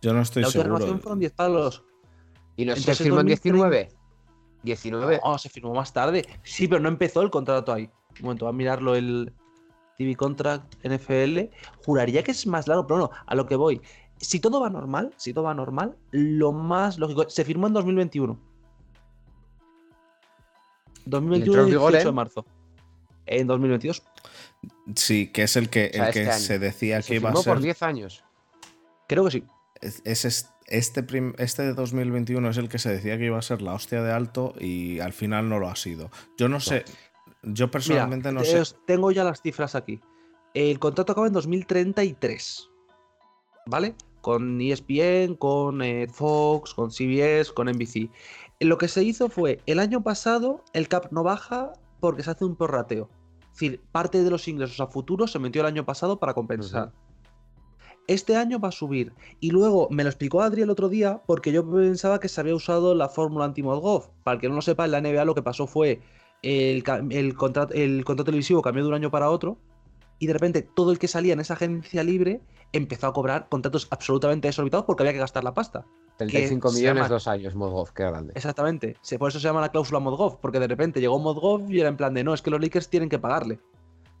[0.00, 0.74] Yo no estoy la seguro.
[0.74, 1.84] renovación fueron 10 palos.
[2.56, 3.68] ¿Y no se Entonces, firmó en 2030.
[3.70, 3.88] 19?
[4.62, 5.20] 19.
[5.24, 6.24] No, se firmó más tarde.
[6.44, 7.90] Sí, pero no empezó el contrato ahí.
[8.18, 9.32] Un momento, va a mirarlo el
[10.02, 11.50] TV Contract NFL.
[11.84, 13.80] Juraría que es más largo, pero no, a lo que voy.
[14.18, 17.28] Si todo va normal, si todo va normal, lo más lógico.
[17.28, 18.38] Se firmó en 2021.
[21.04, 22.14] 2021, entró en vigor 18 de en?
[22.14, 22.46] marzo.
[23.26, 24.02] En 2022.
[24.94, 27.30] Sí, que es el que, O sea, el que este se decía se que iba
[27.30, 27.52] a firmó ser.
[27.54, 28.24] por 10 años.
[29.08, 29.44] Creo que sí.
[29.80, 33.38] es- es est- este, prim- este de 2021 es el que se decía que iba
[33.38, 36.10] a ser la hostia de alto y al final no lo ha sido.
[36.38, 36.84] Yo no sé.
[37.42, 38.76] Yo personalmente Mira, no te- sé.
[38.86, 40.00] tengo ya las cifras aquí.
[40.54, 42.68] El contrato acaba en 2033.
[43.66, 43.94] ¿Vale?
[44.20, 48.10] Con ESPN, con eh, Fox, con CBS, con NBC.
[48.60, 52.44] Lo que se hizo fue, el año pasado el cap no baja porque se hace
[52.44, 53.08] un prorrateo.
[53.40, 56.92] Es decir, parte de los ingresos a futuro se metió el año pasado para compensar.
[58.08, 59.12] Este año va a subir.
[59.40, 62.54] Y luego me lo explicó Adri el otro día porque yo pensaba que se había
[62.54, 64.10] usado la fórmula anti-Molgov.
[64.24, 66.00] Para el que no lo sepa, en la NBA lo que pasó fue
[66.42, 66.82] el,
[67.34, 69.58] contrato, el contrato televisivo cambió de un año para otro
[70.18, 72.40] y de repente todo el que salía en esa agencia libre
[72.72, 75.84] empezó a cobrar contratos absolutamente desorbitados porque había que gastar la pasta.
[76.16, 78.32] 35 se millones llama- dos años, Modgov, qué grande.
[78.36, 78.96] Exactamente.
[79.18, 81.96] Por eso se llama la cláusula Modgov, porque de repente llegó Modgov y era en
[81.96, 83.60] plan de no, es que los Lakers tienen que pagarle.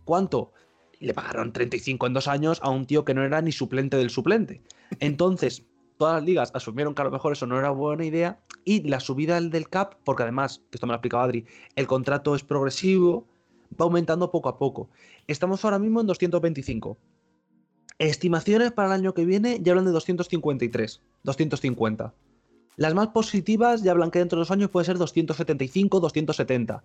[0.04, 0.52] ¿Cuánto?
[0.98, 4.10] Le pagaron 35 en dos años a un tío que no era ni suplente del
[4.10, 4.62] suplente.
[5.00, 5.64] Entonces,
[5.96, 9.00] todas las ligas asumieron que a lo mejor eso no era buena idea y la
[9.00, 11.44] subida del cap, porque además, que esto me lo ha explicado Adri,
[11.76, 13.26] el contrato es progresivo,
[13.80, 14.88] va aumentando poco a poco.
[15.26, 16.96] Estamos ahora mismo en 225.
[17.98, 22.14] Estimaciones para el año que viene ya hablan de 253, 250.
[22.76, 26.82] Las más positivas ya hablan que dentro de dos años puede ser 275, 270.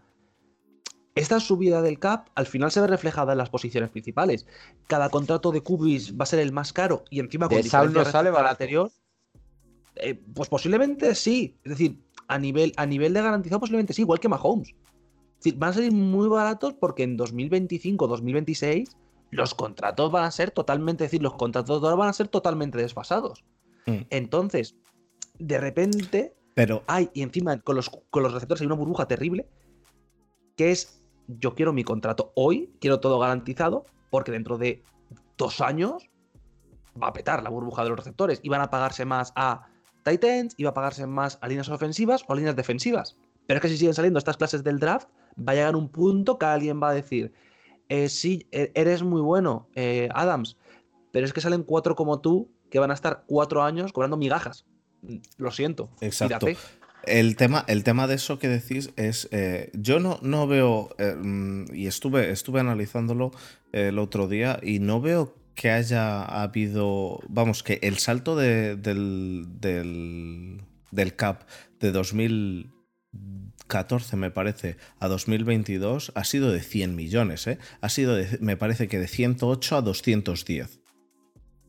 [1.17, 4.45] Esta subida del cap al final se ve reflejada en las posiciones principales.
[4.87, 8.29] Cada contrato de Cubis va a ser el más caro y encima con no sale
[8.29, 8.51] barato.
[8.51, 8.91] anterior.
[9.95, 11.57] eh, pues posiblemente sí.
[11.63, 14.69] Es decir, a nivel, a nivel de garantizado, posiblemente sí, igual que Mahomes.
[14.69, 18.97] Es decir, van a salir muy baratos porque en 2025, 2026,
[19.31, 22.27] los contratos van a ser totalmente, es decir, los contratos de ahora van a ser
[22.27, 23.43] totalmente desfasados.
[23.85, 24.01] Mm.
[24.09, 24.75] Entonces,
[25.37, 29.47] de repente, Pero hay, y encima con los, con los receptores hay una burbuja terrible,
[30.55, 30.96] que es,
[31.27, 34.83] yo quiero mi contrato hoy, quiero todo garantizado, porque dentro de
[35.37, 36.09] dos años
[37.01, 39.67] va a petar la burbuja de los receptores y van a pagarse más a
[40.03, 43.17] Titans, y va a pagarse más a líneas ofensivas o a líneas defensivas.
[43.45, 46.37] Pero es que si siguen saliendo estas clases del draft, va a llegar un punto
[46.39, 47.33] que alguien va a decir,
[47.89, 50.57] eh, sí, e- eres muy bueno, eh, Adams,
[51.11, 54.65] pero es que salen cuatro como tú que van a estar cuatro años cobrando migajas.
[55.01, 55.89] Mm, Lo siento.
[56.01, 56.47] Exacto.
[57.07, 61.15] El tema, el tema de eso que decís es, eh, yo no, no veo, eh,
[61.15, 63.31] mm, y estuve, estuve analizándolo
[63.73, 68.75] eh, el otro día, y no veo que haya habido, vamos, que el salto de-
[68.75, 70.61] del, del,
[70.91, 71.43] del CAP
[71.79, 77.57] de 2014, me parece, a 2022 ha sido de 100 millones, ¿eh?
[77.81, 80.79] Ha sido, de- me parece que de 108 a 210.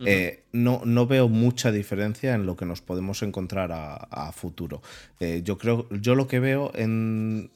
[0.06, 4.80] Eh, no, no veo mucha diferencia en lo que nos podemos encontrar a, a futuro.
[5.20, 7.50] Eh, yo creo, yo lo que veo en.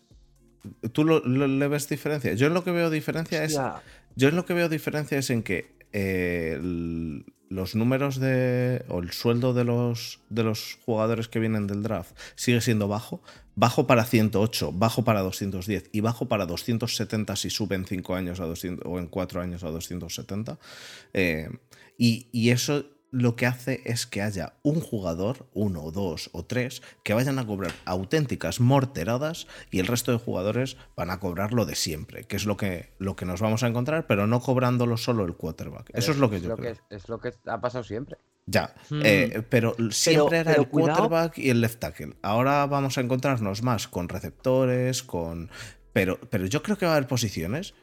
[0.92, 2.34] ¿Tú lo, lo- le ves diferencia?
[2.34, 3.54] Yo en lo que veo diferencia es.
[4.16, 8.84] Yo en lo que veo diferencia es en que eh, el- los números de.
[8.88, 13.22] o el sueldo de los, de los jugadores que vienen del draft sigue siendo bajo.
[13.54, 18.46] Bajo para 108, bajo para 210 y bajo para 270 si suben 5 años a
[18.46, 20.58] 200 o en 4 años a 270.
[21.12, 21.50] Eh,
[21.98, 26.80] y, y eso lo que hace es que haya un jugador, uno, dos o tres,
[27.04, 31.66] que vayan a cobrar auténticas morteradas y el resto de jugadores van a cobrar lo
[31.66, 34.96] de siempre, que es lo que, lo que nos vamos a encontrar, pero no cobrándolo
[34.96, 35.90] solo el quarterback.
[35.92, 36.74] Eso es lo que yo creo.
[36.74, 38.16] que, es lo que ha pasado siempre.
[38.46, 39.02] Ya, Hmm.
[39.04, 40.96] eh, pero siempre era pero el cuidado.
[40.98, 42.16] quarterback y el left tackle.
[42.22, 45.50] Ahora vamos a encontrarnos más con receptores, con...
[45.92, 47.74] Pero, pero yo creo que va a haber posiciones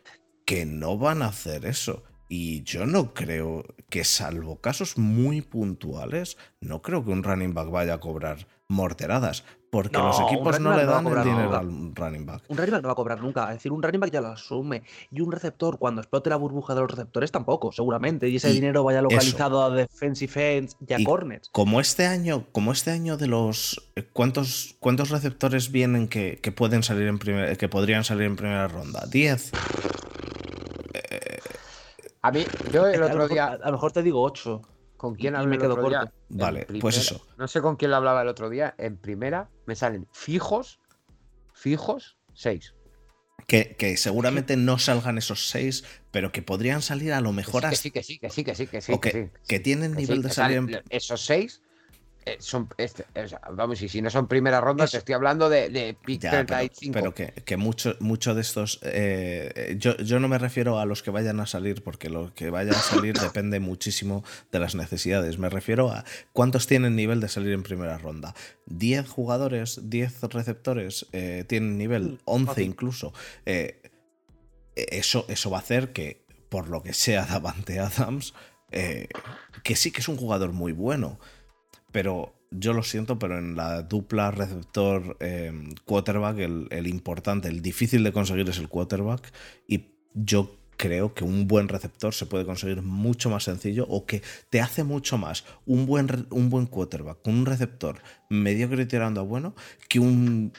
[0.46, 2.04] que no van a hacer eso.
[2.32, 7.70] Y yo no creo que, salvo casos muy puntuales, no creo que un running back
[7.72, 9.44] vaya a cobrar morteradas.
[9.72, 11.58] Porque No, los equipos no le no dan el dinero nunca.
[11.60, 12.42] al running back.
[12.48, 13.44] Un running back no va a cobrar nunca.
[13.50, 14.82] Es decir, un running back ya lo asume.
[15.12, 18.28] Y un receptor, cuando explote la burbuja de los receptores, tampoco, seguramente.
[18.30, 21.50] Y ese Y dinero vaya localizado a defensive ends y a Y- corners.
[21.52, 26.52] Como este año, como este año de los eh, ¿cuántos, cuántos receptores vienen que, que
[26.52, 29.06] pueden salir en primera, que podrían salir en primera ronda?
[29.06, 29.52] ¿10?
[32.22, 34.62] A mí, yo el A lo otro mejor- día, A lo mejor te digo 8.
[34.98, 36.12] ¿con quién hablé me el quedo otro corto.
[36.28, 37.26] Vale, pues eso.
[37.38, 38.76] No sé con quién lo hablaba el otro día.
[38.78, 40.80] En primera me salen fijos,
[41.54, 42.74] fijos, seis.
[43.48, 47.62] Que, que seguramente no salgan esos 6, pero que podrían salir a lo mejor sí,
[47.62, 48.92] que hasta- sí, que sí, que sí, que sí, que sí.
[48.92, 51.62] o que, que sí, que tienen que nivel sí, de salir en, salen- Esos seis
[52.40, 52.70] son.
[52.78, 55.96] este, o sea, vamos, y si no son primera ronda, te estoy hablando de, de
[56.06, 56.94] pick Ya, pero, 35.
[56.94, 58.80] pero que, que mucho, mucho de estos.
[58.84, 62.34] eh, eh, yo, yo no me refiero a los que vayan a salir, porque lo
[62.34, 65.38] que vaya a salir depende muchísimo de las necesidades.
[65.40, 68.36] Me refiero a cuántos tienen nivel de salir en primera ronda.
[68.68, 72.64] 10 jugadores, 10 receptores eh, tienen nivel, 11 fácil.
[72.66, 73.14] incluso.
[73.46, 73.82] Eh,
[74.76, 78.34] eso, eso va a hacer que, por lo que sea Davante Adams,
[78.72, 79.08] eh,
[79.64, 81.20] que sí que es un jugador muy bueno,
[81.92, 85.52] pero yo lo siento, pero en la dupla receptor eh,
[85.86, 89.32] quarterback, el, importante, el difícil de conseguir es el quarterback.
[89.68, 94.24] Y yo creo que un buen receptor se puede conseguir mucho más sencillo o que
[94.50, 99.24] te hace mucho más un buen, un buen quarterback con un receptor mediocre tirando a
[99.24, 99.56] bueno
[99.90, 100.54] que un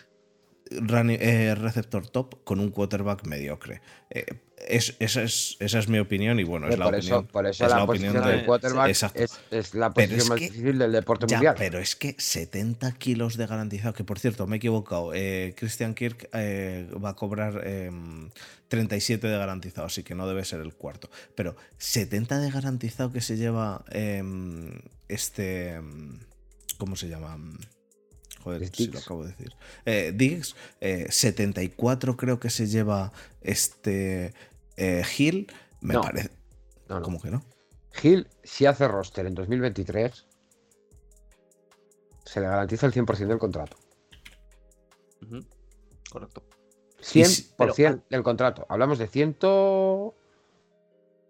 [0.71, 3.81] eh, receptor top con un quarterback mediocre.
[4.11, 4.27] Eh,
[4.69, 7.27] es- esa, es, esa es mi opinión y bueno, es la opinión.
[7.27, 9.03] por eso es la, la opinión posición de- del quarterback es,
[9.51, 11.55] es la posición más que- difícil del deporte Ya, mundial.
[11.59, 15.13] pero es que 70 kilos de garantizado, que por cierto, me he equivocado.
[15.15, 17.91] eh, Christian Kirk eh, va a cobrar eh,
[18.69, 21.11] 37 de garantizado, así que no debe ser el cuarto.
[21.35, 24.23] Pero 70 de garantizado que se lleva eh,
[25.09, 25.71] este...
[25.75, 26.21] em,
[26.79, 27.37] ¿Cómo se llama?
[28.43, 29.53] Joder, si lo acabo de decir.
[29.85, 33.13] Eh, Diggs, eh, 74 creo que se lleva
[33.43, 34.33] este
[34.77, 35.53] eh, Hill.
[35.81, 36.01] Me No.
[36.03, 36.31] parece...
[36.89, 37.03] No, no.
[37.03, 37.43] ¿Cómo que no?
[37.93, 40.27] Gil, si hace roster en 2023,
[42.25, 43.77] se le garantiza el 100% del contrato.
[45.23, 45.45] Ujú,
[46.11, 46.43] Correcto.
[47.03, 48.67] 100% del contrato.
[48.69, 49.37] Hablamos de 100.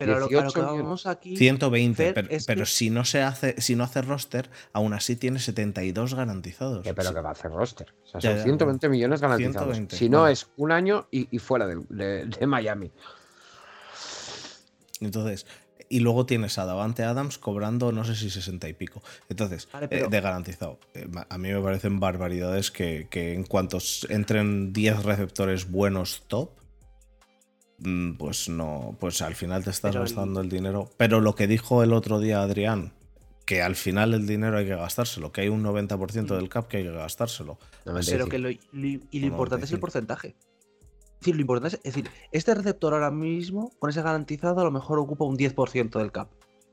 [0.01, 0.83] Pero lo, a lo que 18 millones.
[0.83, 1.37] vamos aquí.
[1.37, 4.93] 120, Fer, pero, es pero que- si no se hace, si no hace roster, aún
[4.95, 6.83] así tiene 72 garantizados.
[6.83, 7.15] Que, pero Sí.
[7.15, 7.95] que va a hacer roster.
[8.05, 9.55] O sea, Ya, son ya, 120 millones garantizados.
[9.77, 12.91] 120, si no es un año y, y fuera de, de Miami.
[15.01, 15.47] Entonces,
[15.89, 19.03] y luego tienes a Davante Adams cobrando no sé si 60 y pico.
[19.29, 20.79] Entonces, Vale, eh, de garantizado.
[20.95, 23.79] Eh, A mí me parecen barbaridades que, que en cuanto
[24.09, 26.51] entren 10 receptores buenos top,
[28.19, 30.91] pues no, pues al final te estás Pero gastando el dinero.
[30.97, 32.93] Pero lo que dijo el otro día Adrián,
[33.47, 36.79] que al final el dinero hay que gastárselo, que hay un 90% del cap que
[36.79, 37.59] hay que gastárselo.
[37.85, 39.81] No, Pero que lo, lo- y lo importante es el 95.
[39.81, 40.29] porcentaje.
[40.29, 44.65] Es decir, lo importante es, es decir, este receptor ahora mismo, con ese garantizado, a
[44.65, 46.29] lo mejor ocupa un 10% del cap.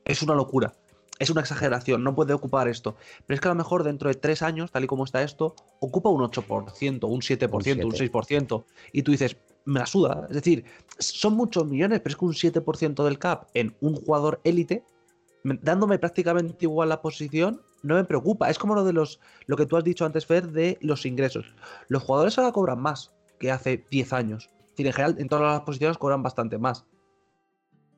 [0.06, 0.74] Es una locura.
[1.20, 2.96] Es una exageración, no puede ocupar esto.
[3.26, 5.56] Pero es que a lo mejor dentro de tres años, tal y como está esto,
[5.80, 8.64] ocupa un 8%, un 7%, un, Un 6%.
[8.94, 9.36] Y tú dices,
[9.68, 10.26] me la suda.
[10.30, 10.64] Es decir,
[10.98, 14.84] son muchos millones, pero es que un 7% del cap en un jugador élite,
[15.44, 18.50] me- dándome prácticamente igual la posición, no me preocupa.
[18.50, 21.54] Es como lo de los, lo que tú has dicho antes, Fer, de los ingresos.
[21.90, 24.50] Los jugadores ahora cobran más que hace 10 años.
[24.64, 26.86] Es decir, en general, en todas las posiciones cobran bastante más.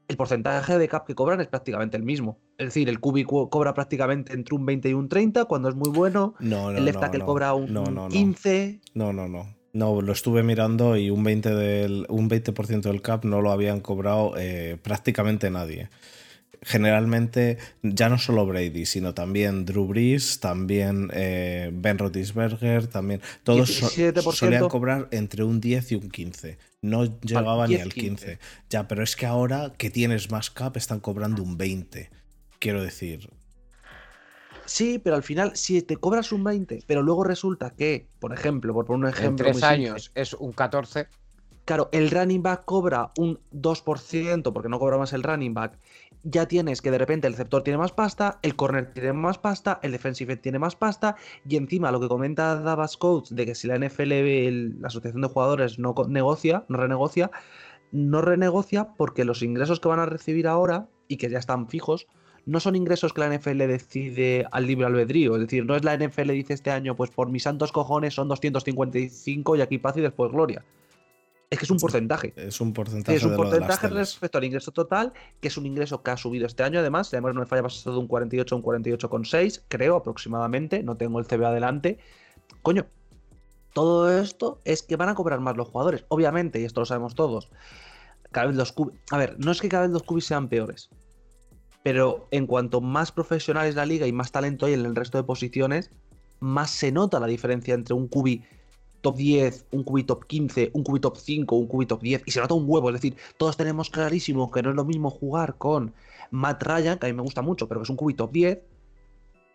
[0.08, 2.40] El porcentaje de cap que cobran es prácticamente el mismo.
[2.58, 5.76] Es decir, el Cubi co- cobra prácticamente entre un 20 y un 30 cuando es
[5.76, 6.34] muy bueno.
[6.40, 7.26] No, no, el left tackle no.
[7.26, 8.08] cobra un No, no, no.
[8.10, 8.82] 15.
[8.96, 9.56] No, no, no.
[9.74, 12.52] No, lo estuve mirando y un 20%, del, un 20
[12.82, 15.90] del cap no lo habían cobrado eh, prácticamente nadie.
[16.62, 23.22] Generalmente, ya no solo Brady, sino también Drew Brees, también eh, Ben Roethlisberger, también.
[23.44, 24.32] Todos so- 17%.
[24.34, 26.58] solían cobrar entre un 10 y un 15.
[26.82, 28.26] No llegaba ni 10, al 15.
[28.26, 28.40] 15.
[28.70, 32.10] Ya, pero es que ahora que tienes más cap están cobrando un 20.
[32.60, 33.30] Quiero decir,
[34.70, 38.72] Sí, pero al final, si te cobras un 20, pero luego resulta que, por ejemplo,
[38.74, 39.46] por poner un En ejemplo.
[39.46, 41.08] tres muy simple, años es un 14.
[41.66, 45.80] Claro, el running back cobra un 2% porque no cobra más el running back.
[46.24, 49.80] Ya tienes que de repente el receptor tiene más pasta, el corner tiene más pasta,
[49.82, 51.16] el defensive tiene más pasta
[51.48, 55.22] y encima lo que comenta Davas Coach de que si la NFL, el- la asociación
[55.24, 57.32] de jugadores no negocia, no renegocia,
[57.92, 62.08] no renegocia porque los ingresos que van a recibir ahora y que ya están fijos
[62.50, 65.36] no son ingresos que la NFL decide al libre albedrío.
[65.36, 68.28] Es decir, no es la NFL dice este año, pues por mis santos cojones son
[68.28, 70.66] 255 y aquí paz y después gloria.
[71.52, 72.34] Es que es un porcentaje.
[72.36, 76.12] es un porcentaje Es un porcentaje respecto al ingreso total, que es un ingreso que
[76.12, 77.14] ha subido este año, además.
[77.14, 80.84] Además, no me falla pasado de un 48 a un 48,6, creo aproximadamente.
[80.84, 82.00] No tengo el CB adelante.
[82.62, 82.88] Coño,
[83.74, 86.06] todo esto es que van a cobrar más los jugadores.
[86.08, 87.50] Obviamente, y esto lo sabemos todos.
[88.32, 89.00] Cada vez los cubis.
[89.12, 90.90] A ver, no es que cada vez los cubis sean peores.
[91.84, 95.18] Pero en cuanto más profesional es la liga y más talento hay en el resto
[95.18, 95.92] de posiciones,
[96.40, 98.44] más se nota la diferencia entre un cubi
[99.02, 102.32] top 10, un cubi top 15, un cubi top 5, un cubi top 10, y
[102.32, 102.90] se nota un huevo.
[102.90, 105.94] Es decir, todos tenemos clarísimo que no es lo mismo jugar con
[106.32, 108.60] Matt Ryan, que a mí me gusta mucho, pero que es un cubi top 10,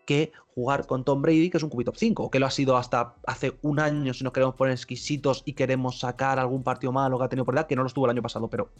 [0.06, 2.76] que jugar con Tom Brady, que es un cubi top 5, que lo ha sido
[2.76, 7.18] hasta hace un año si nos queremos poner exquisitos y queremos sacar algún partido malo
[7.18, 8.70] que ha tenido por edad, que no lo estuvo el año pasado, pero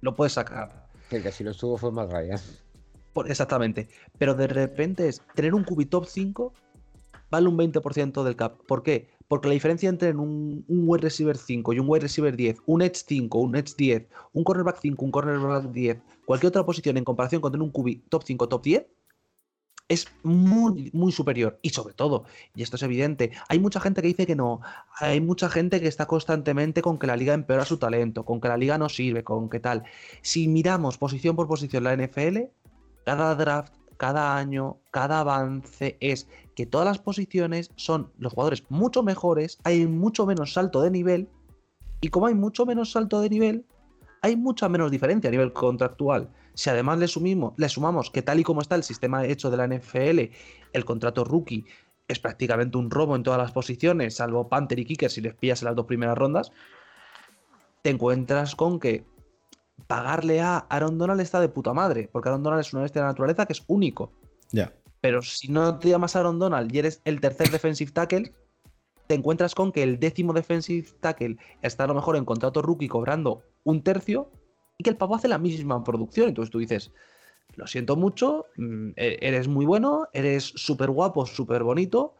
[0.00, 0.88] lo puedes sacar.
[1.10, 2.40] El que si lo estuvo fue más Ryan.
[3.12, 3.88] Por- exactamente.
[4.18, 6.52] Pero de repente es tener un cubi top 5
[7.32, 8.58] vale un 20% del cap.
[8.68, 9.08] ¿Por qué?
[9.26, 12.82] Porque la diferencia entre un, un wide receiver 5 y un wide receiver 10, un
[12.82, 17.04] edge 5, un edge 10, un cornerback 5, un cornerback 10, cualquier otra posición en
[17.04, 18.86] comparación con tener un cubi top 5, top 10,
[19.88, 21.58] es muy, muy superior.
[21.62, 22.24] Y sobre todo,
[22.54, 24.60] y esto es evidente, hay mucha gente que dice que no.
[24.98, 28.48] Hay mucha gente que está constantemente con que la liga empeora su talento, con que
[28.48, 29.84] la liga no sirve, con que tal.
[30.20, 32.50] Si miramos posición por posición la NFL,
[33.04, 39.02] cada draft, cada año, cada avance es que todas las posiciones son los jugadores mucho
[39.02, 41.28] mejores, hay mucho menos salto de nivel,
[42.00, 43.64] y como hay mucho menos salto de nivel,
[44.22, 46.28] hay mucha menos diferencia a nivel contractual.
[46.54, 47.06] Si además le,
[47.56, 50.32] le sumamos que tal y como está el sistema hecho de la NFL,
[50.72, 51.64] el contrato rookie
[52.08, 55.62] es prácticamente un robo en todas las posiciones, salvo Panther y Kicker si les pillas
[55.62, 56.52] en las dos primeras rondas,
[57.82, 59.04] te encuentras con que
[59.86, 63.06] pagarle a Aaron Donald está de puta madre, porque Aaron Donald es una bestia de
[63.06, 64.12] la naturaleza que es único.
[64.50, 64.72] Ya.
[65.00, 68.32] Pero si no te llamas Aaron Donald y eres el tercer defensive tackle,
[69.06, 72.88] te encuentras con que el décimo defensive tackle está a lo mejor en contrato rookie
[72.88, 74.30] cobrando un tercio
[74.78, 76.28] y que el pavo hace la misma producción.
[76.28, 76.92] Entonces tú dices,
[77.56, 82.14] lo siento mucho, mm, e- eres muy bueno, eres súper guapo, súper bonito,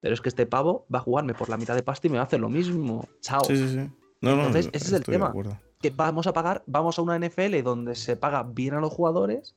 [0.00, 2.16] pero es que este pavo va a jugarme por la mitad de pasta y me
[2.16, 3.06] va a hacer lo mismo.
[3.20, 3.44] Chao.
[3.44, 3.90] Sí, sí, sí.
[4.20, 5.32] No, no, Entonces, ese es el de tema.
[5.80, 9.54] Que vamos a pagar, vamos a una NFL donde se paga bien a los jugadores,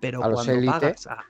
[0.00, 1.24] pero A los cuando pagas a,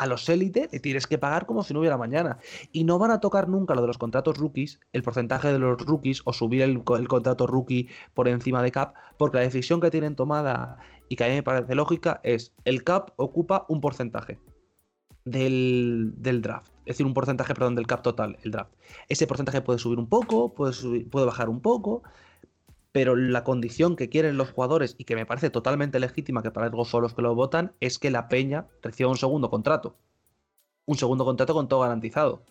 [0.00, 2.38] a los élite le tienes que pagar como si no hubiera mañana.
[2.72, 5.78] Y no van a tocar nunca lo de los contratos rookies, el porcentaje de los
[5.84, 9.90] rookies o subir el, el contrato rookie por encima de cap, porque la decisión que
[9.90, 10.78] tienen tomada
[11.10, 14.38] y que a mí me parece lógica es el cap ocupa un porcentaje
[15.26, 16.72] del, del, draft.
[16.86, 18.72] Es decir, un porcentaje, perdón, del cap total, el draft.
[19.08, 22.02] Ese porcentaje puede subir un poco, puede, subir, puede bajar un poco,
[22.92, 26.66] pero la condición que quieren los jugadores y que me parece totalmente legítima, que para
[26.66, 29.96] algo son los que lo votan, es que la Peña reciba un segundo contrato.
[30.86, 32.42] Un segundo contrato con todo garantizado.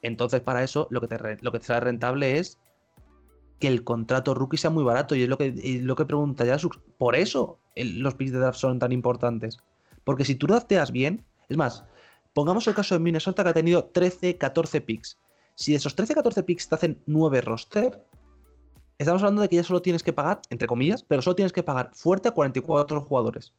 [0.00, 2.58] Entonces, para eso, lo que te, lo que te rentable es
[3.60, 5.14] que el contrato rookie sea muy barato.
[5.14, 6.56] Y es lo que, lo que pregunta ya
[6.98, 9.58] Por eso los picks de draft son tan importantes.
[10.04, 11.84] Porque si tú drafteas bien, es más,
[12.32, 15.18] pongamos el caso de Minnesota que ha tenido 13, 14 picks.
[15.54, 18.02] Si de esos 13, 14 picks te hacen 9 roster,
[18.98, 21.62] estamos hablando de que ya solo tienes que pagar, entre comillas, pero solo tienes que
[21.62, 23.54] pagar fuerte a 44 jugadores.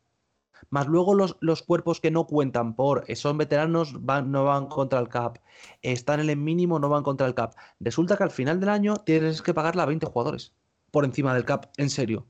[0.70, 4.68] Más luego los, los cuerpos que no cuentan por eh, son veteranos, van, no van
[4.68, 5.40] contra el cap,
[5.82, 7.54] están en el mínimo, no van contra el cap.
[7.80, 10.54] Resulta que al final del año tienes que pagarle a 20 jugadores
[10.92, 12.26] por encima del cap, en serio.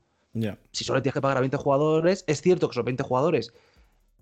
[0.72, 3.52] Si solo tienes que pagar a 20 jugadores, es cierto que esos 20 jugadores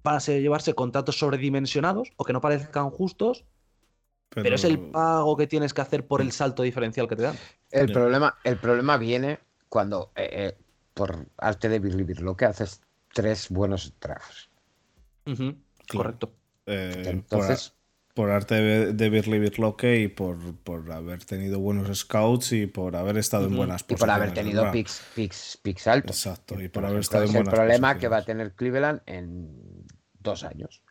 [0.02, 3.44] van a llevarse contratos sobredimensionados o que no parezcan justos,
[4.34, 4.54] pero...
[4.54, 7.36] es el pago que tienes que hacer por el salto diferencial que te dan.
[7.70, 9.38] El, problema, el problema viene
[9.68, 10.56] cuando, eh, eh,
[10.94, 12.80] por arte de vivir, lo que haces
[13.12, 14.50] tres buenos drafts.
[15.90, 16.32] Correcto.
[16.66, 17.74] Eh, Entonces.
[18.14, 23.16] Por, arte de, de Birloque y por, por, haber tenido buenos scouts y por haber
[23.16, 24.00] estado en buenas posiciones.
[24.00, 26.26] Y por haber tenido picks, picks, picks, altos.
[26.26, 29.86] Exacto, y por haber estado en buenas el problema que va a tener Cleveland en
[30.20, 30.82] dos años.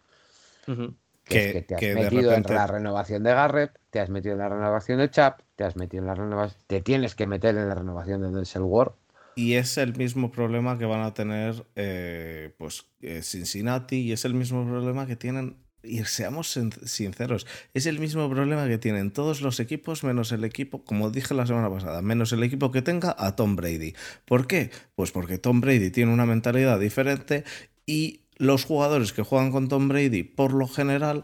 [1.31, 4.99] Que, te has metido en la renovación de Garrett, te has metido en la renovación
[4.99, 6.61] de Chap, te has metido en la renovación.
[6.67, 8.93] Te tienes que meter en la renovación de Denzel Ward
[9.35, 14.25] y es el mismo problema que van a tener eh, pues, eh, Cincinnati y es
[14.25, 19.41] el mismo problema que tienen, y seamos sinceros, es el mismo problema que tienen todos
[19.41, 23.15] los equipos menos el equipo, como dije la semana pasada, menos el equipo que tenga
[23.17, 23.95] a Tom Brady.
[24.25, 24.69] ¿Por qué?
[24.95, 27.43] Pues porque Tom Brady tiene una mentalidad diferente
[27.85, 31.23] y los jugadores que juegan con Tom Brady, por lo general,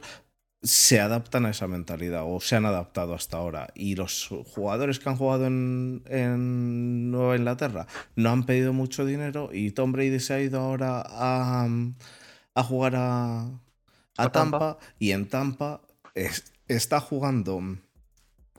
[0.61, 3.69] se adaptan a esa mentalidad o se han adaptado hasta ahora.
[3.73, 9.71] Y los jugadores que han jugado en, Nueva Inglaterra no han pedido mucho dinero y
[9.71, 11.67] Tom Brady se ha ido ahora a,
[12.53, 13.49] a jugar a,
[14.17, 15.81] a, Tampa, y en Tampa
[16.67, 17.61] está jugando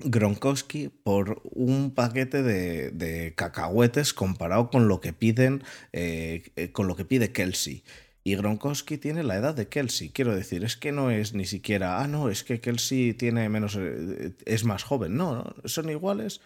[0.01, 5.63] Gronkowski por un paquete de, cacahuetes comparado con lo que piden
[5.93, 7.85] eh, con lo que pide Kelsey.
[8.29, 10.11] Y Gronkowski tiene la edad de Kelsey.
[10.11, 13.75] Quiero decir, es que no es ni siquiera, ah, no, es que Kelsey tiene menos,
[13.81, 15.17] eh, es más joven.
[15.17, 16.43] No, no, son iguales.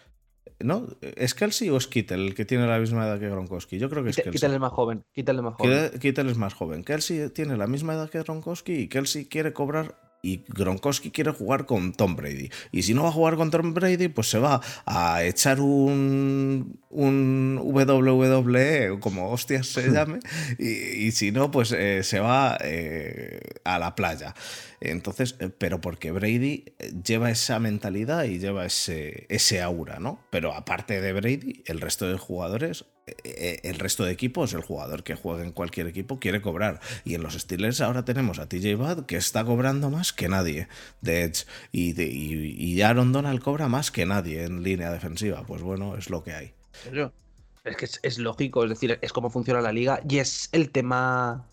[0.61, 0.87] ¿No?
[1.01, 3.79] ¿Es Kelsey o es Kittel el que tiene la misma edad que Gronkowski?
[3.79, 4.15] Yo creo que es.
[4.15, 5.03] Kittel es más joven.
[5.11, 5.99] Kittel es más joven.
[5.99, 6.83] Kittel es más joven.
[6.85, 11.65] Kelsey tiene la misma edad que Gronkowski y Kelsey quiere cobrar y Gronkowski quiere jugar
[11.65, 12.49] con Tom Brady.
[12.71, 16.79] Y si no va a jugar con Tom Brady, pues se va a echar un,
[16.89, 20.19] un WWE, como hostias se llame,
[20.57, 24.33] y, si no, pues eh, se va eh, a la playa.
[24.79, 26.73] Entonces, eh, pero porque Brady
[27.03, 30.23] lleva esa mentalidad y lleva ese, ese aura, ¿no?
[30.29, 32.85] Pero aparte de Brady, el resto de jugadores
[33.23, 36.79] el resto de equipos, el jugador que juega en cualquier equipo quiere cobrar.
[37.03, 40.67] Y en los Steelers ahora tenemos a TJ Bud que está cobrando más que nadie
[41.01, 41.45] de Edge.
[41.71, 45.43] Y, y, Aaron Donald cobra más que nadie en línea defensiva.
[45.45, 46.53] Pues bueno, es lo que hay.
[47.63, 49.99] Es que es, lógico, es decir, es como funciona la liga.
[50.07, 51.45] Y es el tema.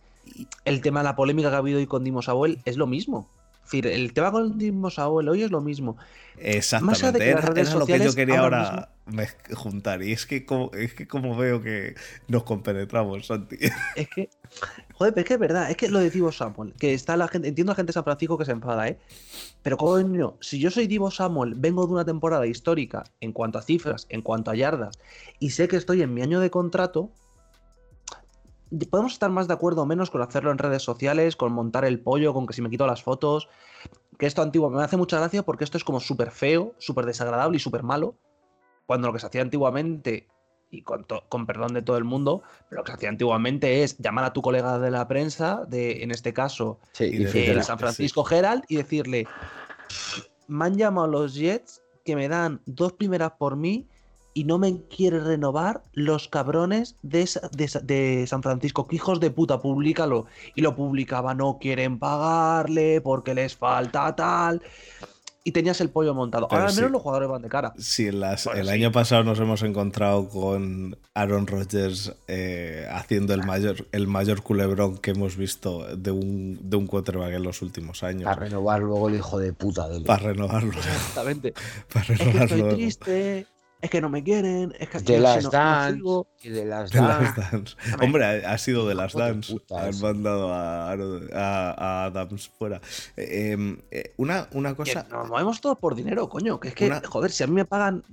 [0.65, 3.29] El tema, la polémica que ha habido hoy con Dimos Samuel es lo mismo
[3.71, 5.97] decir, el tema con el Saúl hoy es lo mismo.
[6.39, 8.89] Exactamente, era, lo que yo quería ahora,
[9.53, 10.03] juntar.
[10.03, 11.95] Y es que, como, es que como veo que
[12.29, 13.57] nos compenetramos, Santi.
[13.97, 14.31] Es que,
[14.95, 17.29] joder, pero es que es verdad, es que lo de Divo Samuel, que está la
[17.29, 18.99] gente, entiendo a la gente de San Francisco que se enfada, ¿eh?
[19.63, 23.63] Pero coño, si yo soy Divo Samuel, vengo de una temporada histórica en cuanto a
[23.63, 24.99] cifras, en cuanto a yardas,
[25.39, 27.11] y sé que estoy en mi año de contrato,
[28.91, 32.01] podemos estar más de acuerdo o menos con hacerlo en redes sociales, con montar el
[32.01, 33.49] pollo, con que si me quito las fotos.
[34.19, 37.57] Que esto antiguo me hace mucha gracia porque esto es como súper feo, súper desagradable
[37.57, 38.17] y súper malo.
[38.87, 40.29] Cuando lo que se hacía antiguamente,
[40.71, 43.99] y con, con, perdón de todo el mundo, pero lo que se hacía antiguamente es
[43.99, 48.65] llamar a tu colega de la prensa, de en este caso, de San Francisco Herald,
[48.69, 49.27] y decirle:
[50.47, 53.89] Me han llamado los Jets que me dan dos primeras por mí
[54.35, 57.29] y no me quiere renovar los cabrones de,
[57.83, 58.87] de, San Francisco.
[58.87, 60.27] Que hijos de puta, públicalo.
[60.55, 64.63] Y lo publicaba, no quieren pagarle porque les falta tal.
[65.43, 66.47] y tenías el pollo montado.
[66.49, 66.93] Pero Ahora al menos sí.
[66.93, 67.73] los jugadores van de cara.
[67.79, 68.73] Si en las- Bueno, el sí.
[68.75, 74.99] año pasado nos hemos encontrado con Aaron Rodgers eh, haciendo el mayor, el mayor culebrón
[74.99, 78.25] que hemos visto de un, de un quarterback en los últimos años.
[78.25, 80.73] Para renovar luego el hijo de puta de Para renovarlo.
[80.75, 81.55] Exactamente.
[81.93, 82.45] Para Es que renovarlo.
[82.45, 82.75] estoy luego.
[82.77, 83.47] triste,
[83.83, 86.91] es que no me quieren, es que De no las no- no Dance de las
[86.91, 87.41] De las Dance.
[87.57, 87.77] Dance.
[88.03, 89.57] Hombre, ha, sido de las Dance.
[89.71, 92.81] Han mandado a, Aaron- a- a Adams fuera.
[93.17, 95.07] Eh, em, eh, una, una Que cosa.
[95.11, 96.61] nos movemos todos por dinero, coño.
[96.61, 98.05] Que es que, Una- joder, si a mí me pagan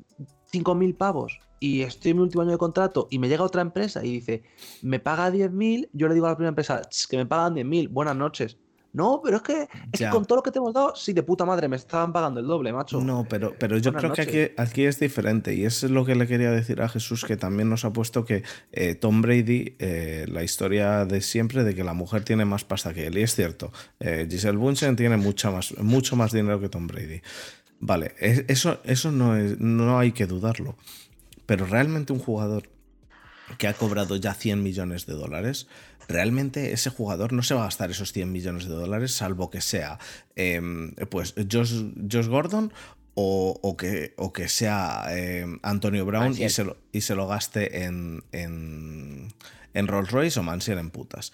[0.52, 4.04] 5.000 pavos y estoy en mi último año de contrato y me llega otra empresa
[4.06, 4.44] y dice,
[4.82, 7.88] me paga 10.000, yo le digo a la primera empresa, "Ch, que me pagan 10.000,
[7.90, 8.58] buenas noches.
[8.94, 11.22] No, pero es que, es que con todo lo que te hemos dado, sí, de
[11.22, 13.00] puta madre, me estaban pagando el doble, macho.
[13.02, 16.04] No, pero, pero yo Buenas creo que aquí, aquí es diferente y eso es lo
[16.06, 19.76] que le quería decir a Jesús, que también nos ha puesto que eh, Tom Brady,
[19.80, 23.22] eh, la historia de siempre de que la mujer tiene más pasta que él, y
[23.22, 27.22] es cierto, eh, Giselle Bunchen tiene mucha más, mucho más dinero que Tom Brady.
[27.80, 30.76] Vale, es- eso, eso no, es, no hay que dudarlo,
[31.46, 32.64] pero realmente un jugador
[33.58, 35.68] que ha cobrado ya 100 millones de dólares,
[36.08, 39.62] realmente ese jugador no se va a gastar esos 100 millones de dólares, salvo que
[39.62, 40.00] sea
[40.36, 42.74] em, pues Josh, Josh Gordon
[43.14, 47.28] o, o que, o que sea em, Antonio Brown y se, lo, y se lo
[47.28, 49.34] gaste en, en,
[49.74, 51.34] en Rolls Royce o Mansiel en putas.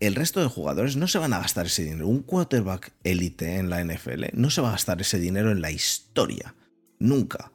[0.00, 2.06] El resto de jugadores no se van a gastar ese dinero.
[2.06, 5.72] Un quarterback élite en la NFL no se va a gastar ese dinero en la
[5.72, 6.54] historia.
[7.00, 7.50] Nunca.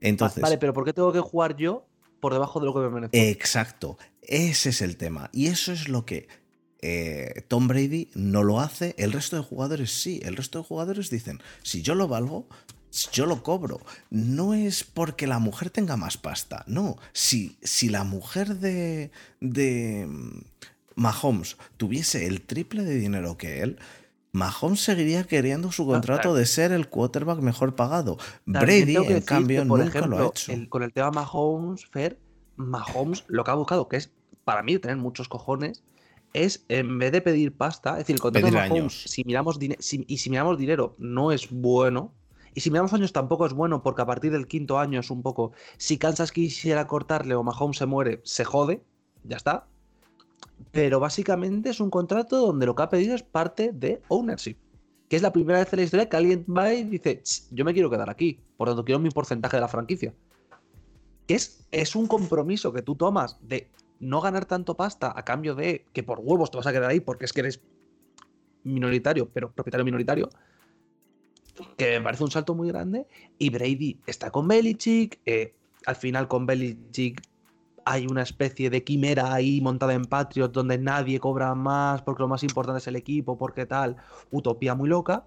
[0.00, 1.87] Entonces, vale, pero ¿por qué tengo que jugar yo
[2.20, 3.08] por debajo de lo que me?
[3.12, 5.30] Exacto, ese es el tema.
[5.32, 6.28] Y eso es lo que
[6.80, 10.20] eh, Tom Brady no lo hace, el resto de jugadores sí.
[10.22, 12.48] El resto de jugadores dicen, si yo lo valgo,
[13.12, 13.80] yo lo cobro.
[14.10, 16.96] No es porque la mujer tenga más pasta, no.
[17.12, 20.40] Si, si la mujer de, de mm,
[20.94, 23.78] Mahomes tuviese el triple de dinero que él,
[24.32, 26.34] Mahomes seguiría queriendo su contrato claro.
[26.34, 28.18] de ser el quarterback mejor pagado.
[28.44, 30.52] Brady, en cambio, por nunca lo ha ejemplo, hecho.
[30.52, 32.18] el- con el tema Mahomes, Fer,
[32.56, 34.12] Mahomes lo que ha buscado, que es
[34.44, 35.82] para mí tener muchos cojones,
[36.34, 39.02] es en vez de pedir pasta, es decir, el contrato de Mahomes, años.
[39.06, 42.12] si miramos si- y si miramos dinero, no es bueno.
[42.54, 45.22] Y si miramos años tampoco es bueno, porque a partir del quinto año es un
[45.22, 45.52] poco.
[45.76, 48.82] Si Kansas quisiera cortarle o Mahomes se muere, se jode,
[49.24, 49.66] ya está.
[50.72, 54.56] Pero básicamente es un contrato donde lo que ha pedido es parte de ownership.
[55.08, 57.64] Que es la primera vez en la historia que alguien va y dice, "Ch, yo
[57.64, 60.14] me quiero quedar aquí, por tanto quiero mi porcentaje de la franquicia.
[61.26, 63.70] Que es, es un compromiso que tú tomas de
[64.00, 67.00] no ganar tanto pasta a cambio de que por huevos te vas a quedar ahí
[67.00, 67.60] porque es que eres
[68.64, 70.28] minoritario, pero propietario minoritario.
[71.76, 73.06] Que me parece un salto muy grande.
[73.38, 75.20] Y Brady está con Belichick.
[75.26, 75.54] eh,
[75.86, 77.22] al final con Belichick
[77.90, 82.28] hay una especie de quimera ahí montada en Patriot donde nadie cobra más porque lo
[82.28, 83.96] más importante es el equipo, porque tal.
[84.30, 85.24] Utopía muy loca.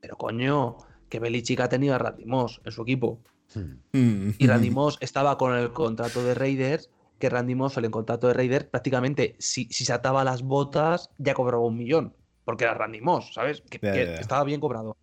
[0.00, 0.78] Pero coño,
[1.10, 3.20] que Belichick ha tenido a Randy Moss en su equipo.
[3.54, 4.30] Hmm.
[4.38, 6.88] Y Randy Moss estaba con el contrato de Raiders,
[7.18, 11.10] que Randy Moss en el contrato de Raiders prácticamente si, si se ataba las botas
[11.18, 12.14] ya cobraba un millón,
[12.46, 13.62] porque era Randy Moss, ¿sabes?
[13.68, 13.78] Que,
[14.18, 14.96] estaba bien cobrado.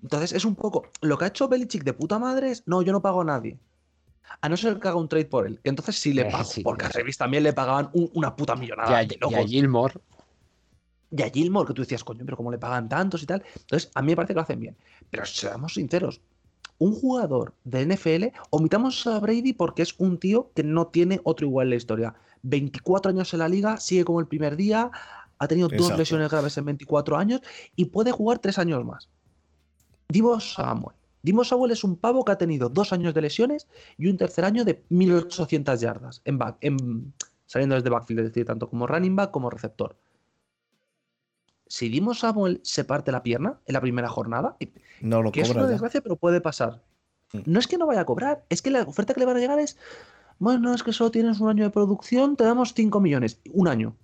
[0.00, 2.92] Entonces es un poco, lo que ha hecho Belichick de puta madre es, no, yo
[2.92, 3.58] no pago a nadie.
[4.40, 6.62] A no ser que haga un trade por él, entonces sí le Eh, pago, sí,
[6.62, 6.88] porque a.
[6.88, 9.02] Revis también le pagaban un- una puta millonada.
[9.02, 9.46] Y a, y a.
[9.46, 9.94] Gilmore.
[11.10, 13.42] Y a Gilmore, que tú decías, coño, pero cómo le pagan tantos y tal.
[13.54, 14.76] Entonces, a mí me parece que lo hacen bien.
[15.10, 16.20] Pero seamos sinceros,
[16.78, 21.46] un jugador de NFL, omitamos a Brady porque es un tío que no tiene otro
[21.46, 22.14] igual en la historia.
[22.42, 24.90] 24 años en la liga, sigue como el primer día,
[25.38, 25.98] ha tenido dos Exacto.
[25.98, 27.40] lesiones graves en 24 años
[27.76, 29.08] y puede jugar tres años más.
[30.08, 30.96] Divo Samuel.
[31.24, 33.66] Divo Samuel es un pavo que ha tenido dos años de lesiones
[33.98, 37.12] y un tercer año de 1800 yardas en back, en,
[37.46, 39.96] saliendo desde backfield, es decir, tanto como running back como receptor
[41.66, 44.70] si Dimo Samuel se parte la pierna en la primera jornada, y-
[45.00, 45.68] No lo que es una ya.
[45.68, 46.82] desgracia, pero puede pasar.
[47.32, 47.38] Mm.
[47.46, 49.40] No es que no vaya a cobrar, es que la oferta que le van a
[49.40, 49.76] llegar es,
[50.38, 53.96] bueno, es que solo tienes un año de producción, te damos 5 millones, un año.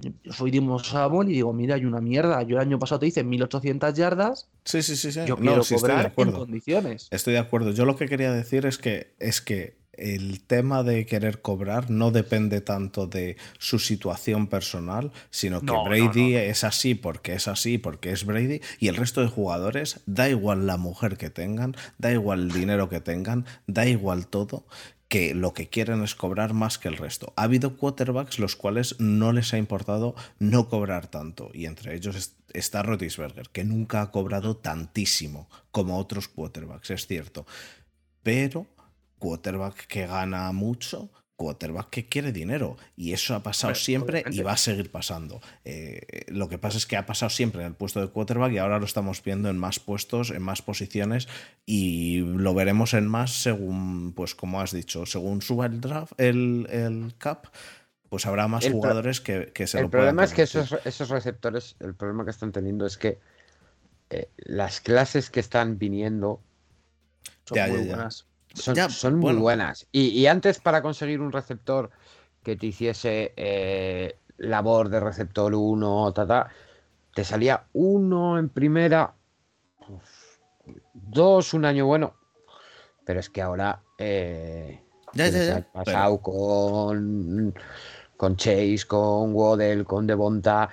[0.00, 2.40] Yo soy Dimo Samuel y digo, mira, hay una mierda.
[2.42, 5.20] Yo el año pasado te hice 1800 yardas, Sí, sí, sí, sí.
[5.26, 7.08] yo No, quiero sí, estoy de cobrar en condiciones.
[7.10, 7.72] Estoy de acuerdo.
[7.72, 12.12] Yo lo que quería decir es que, es que el tema de querer cobrar no
[12.12, 16.38] depende tanto de su situación personal, sino que no, Brady no, no.
[16.38, 20.68] es así porque es así, porque es Brady, y el resto de jugadores, da igual
[20.68, 24.64] la mujer que tengan, da igual el dinero que tengan, da igual todo,
[25.08, 27.32] que lo que quieren es cobrar más que el resto.
[27.36, 32.14] Ha habido quarterbacks los cuales no les ha importado no cobrar tanto, y entre ellos
[32.14, 37.46] es- está Rotisberger, que nunca ha cobrado tantísimo como otros quarterbacks, es cierto.
[38.22, 38.66] Pero
[39.18, 42.76] quarterback que gana mucho quarterback que quiere dinero.
[42.96, 45.40] Y eso ha pasado siempre y va a seguir pasando.
[45.64, 48.58] Eh, lo que pasa es que ha pasado siempre en el puesto de quarterback y
[48.58, 51.28] ahora lo estamos viendo en más puestos, en más posiciones
[51.64, 56.66] y lo veremos en más según, pues como has dicho, según suba el draft, el,
[56.70, 57.46] el cap,
[58.10, 60.74] pues habrá más El jugadores que, que se el lo puedan problema es que esos,
[60.84, 63.20] esos receptores, el problema que están teniendo es que
[64.10, 66.42] eh, las clases que están viniendo
[67.46, 67.96] Son Ya, muy ya, ya.
[67.96, 68.27] buenas.
[68.54, 69.36] Son, Ya, son bueno.
[69.36, 69.86] muy buenas.
[69.92, 71.90] Y, y antes para conseguir un receptor
[72.42, 76.48] que te hiciese eh, labor de receptor 1, ta, ta,
[77.14, 79.14] te salía uno en primera,
[79.88, 80.38] uf,
[80.92, 82.14] dos un año bueno.
[83.04, 84.80] Pero es que ahora eh,
[85.14, 87.54] Ya, ya, tienes ya, el pero- pasado con,
[88.16, 90.68] con Chase, con Waddell, con Devonta.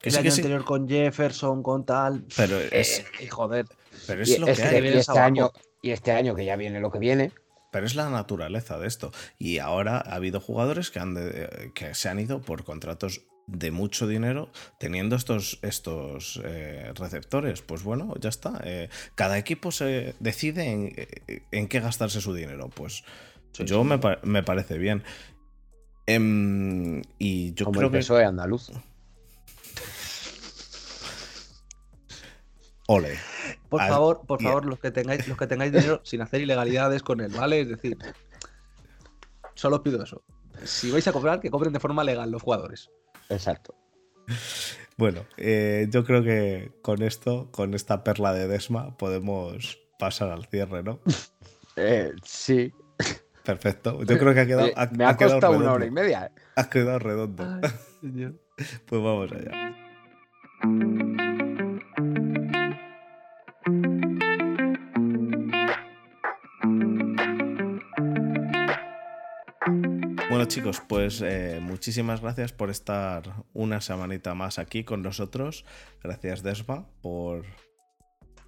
[0.00, 2.24] Que El sí, año que sí, anterior con Jefferson, con tal.
[2.36, 3.66] pero es, Eh, joder.
[4.06, 4.86] pero es lo que este, hay.
[4.96, 5.26] este abajo.
[5.26, 5.52] año,
[5.82, 7.32] y este año que ya viene lo que viene,
[7.70, 9.12] Pero es la naturaleza de esto.
[9.38, 13.70] Y ahora ha habido jugadores que, han de- que se han ido por contratos de
[13.70, 14.50] mucho dinero
[14.80, 17.60] teniendo estos, estos eh, receptores.
[17.60, 18.60] Pues bueno, ya está.
[18.64, 22.70] Eh, cada equipo se decide en, eh, en qué gastarse su dinero.
[22.70, 23.04] Pues
[23.52, 23.88] Sí, yo sí.
[23.88, 25.02] me, pa- me parece bien.
[26.06, 27.98] Em, y yo como creo el que...
[27.98, 28.70] PSOE andaluz.
[32.86, 33.18] Ole.
[33.68, 37.02] Por Al- favor, por favor, los que tengáis, los que tengáis dinero sin hacer ilegalidades
[37.02, 37.60] con él, ¿vale?
[37.60, 37.96] Es decir,
[39.54, 40.22] solo os pido eso.
[40.64, 42.90] Si vais a cobrar, que cobren de forma legal los jugadores.
[43.28, 43.74] Exacto.
[44.96, 50.46] Bueno, eh, yo creo que con esto, con esta perla de Desma, podemos pasar al
[50.46, 51.00] cierre, ¿no?
[51.80, 52.72] Eh, sí.
[53.44, 54.02] Perfecto.
[54.02, 54.66] Yo creo que ha quedado.
[54.66, 56.26] Eh, ha- me ha ha quedado costado una hora y media.
[56.26, 56.40] eh.
[56.56, 57.44] Ha quedado redondo.
[58.86, 61.27] Pues vamos allá.
[70.48, 75.64] Chicos, pues eh, muchísimas gracias por estar una semanita más aquí con nosotros.
[76.02, 77.44] Gracias Desma por,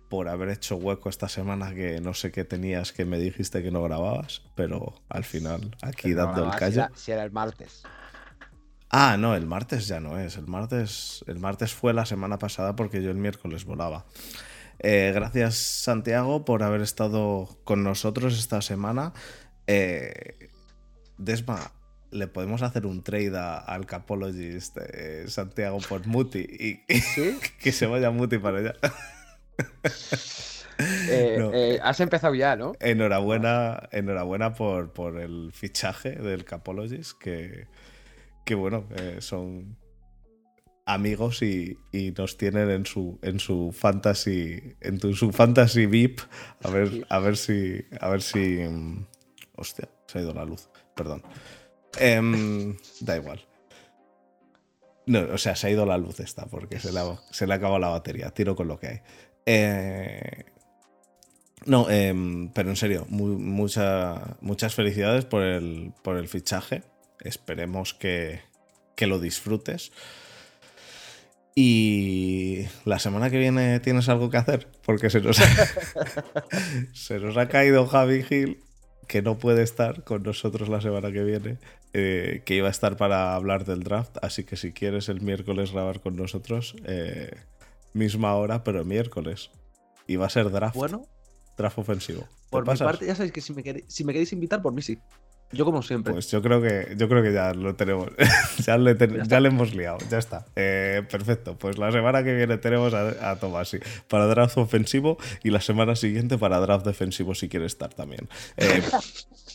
[0.08, 3.70] por haber hecho hueco esta semana que no sé qué tenías que me dijiste que
[3.70, 6.80] no grababas, pero al final aquí Pero dando el si callo.
[6.82, 7.82] era- Si era el martes.
[8.90, 10.36] Ah, no, el martes ya no es.
[10.36, 14.04] El martes, el martes fue la semana pasada porque yo el miércoles volaba.
[14.80, 19.12] Eh, gracias, Santiago, por haber estado con nosotros esta semana.
[19.66, 20.48] Eh,
[21.18, 21.70] Desma,
[22.10, 27.38] le podemos hacer un trade a- al Capologist eh, Santiago por Muti y, y ¿Sí?
[27.62, 28.74] que se vaya Muti para allá.
[31.08, 31.50] Eh, No.
[31.52, 32.72] eh, has empezado ya, ¿no?
[32.80, 37.66] Enhorabuena, enhorabuena por, por el fichaje del Capologist, que,
[38.46, 38.86] que bueno,
[39.18, 39.76] son
[40.86, 46.20] amigos y, y nos tienen en su, en su fantasy, en tu- su fantasy VIP.
[46.64, 49.06] A ver, a ver si, a ver si, mm,
[49.56, 51.22] hostia, se ha ido la luz, perdón.
[51.98, 53.44] Em, da igual.
[55.06, 57.52] No, o sea, se ha ido la luz esta porque se le ha, se le
[57.54, 58.30] ha acabado la batería.
[58.30, 59.00] Tiro con lo que hay.
[59.46, 60.44] Eh,
[61.66, 66.82] no, em, pero en serio, mu- mucha- muchas felicidades por el, por el fichaje.
[67.22, 68.40] Esperemos que,
[68.94, 69.90] que lo disfrutes.
[71.54, 75.44] Y la semana que viene tienes algo que hacer, porque se nos ha,
[76.94, 78.62] se nos ha caído Javi Gil,
[79.08, 81.58] que no puede estar con nosotros la semana que viene,
[81.92, 84.16] eh, que iba a estar para hablar del draft.
[84.22, 87.30] Así que si quieres el miércoles grabar con nosotros, eh,
[87.92, 89.50] misma hora, pero miércoles.
[90.06, 91.06] Y va a ser draft, Bueno,
[91.56, 92.22] draft ofensivo.
[92.22, 92.86] ¿Te por mi pasas?
[92.86, 94.98] parte, ya sabéis que si me, queréis, si me queréis invitar, por mí sí.
[95.52, 96.12] Yo como siempre.
[96.12, 98.08] Pues yo creo que yo creo que ya lo tenemos.
[98.64, 99.98] ya, le ten- Ya le hemos liado.
[100.08, 100.46] Ya está.
[100.54, 101.58] Eh, perfecto.
[101.58, 105.96] Pues la semana que viene tenemos a, a Tomasi para draft ofensivo y la semana
[105.96, 108.28] siguiente para draft defensivo si quiere estar también.
[108.58, 108.80] Eh,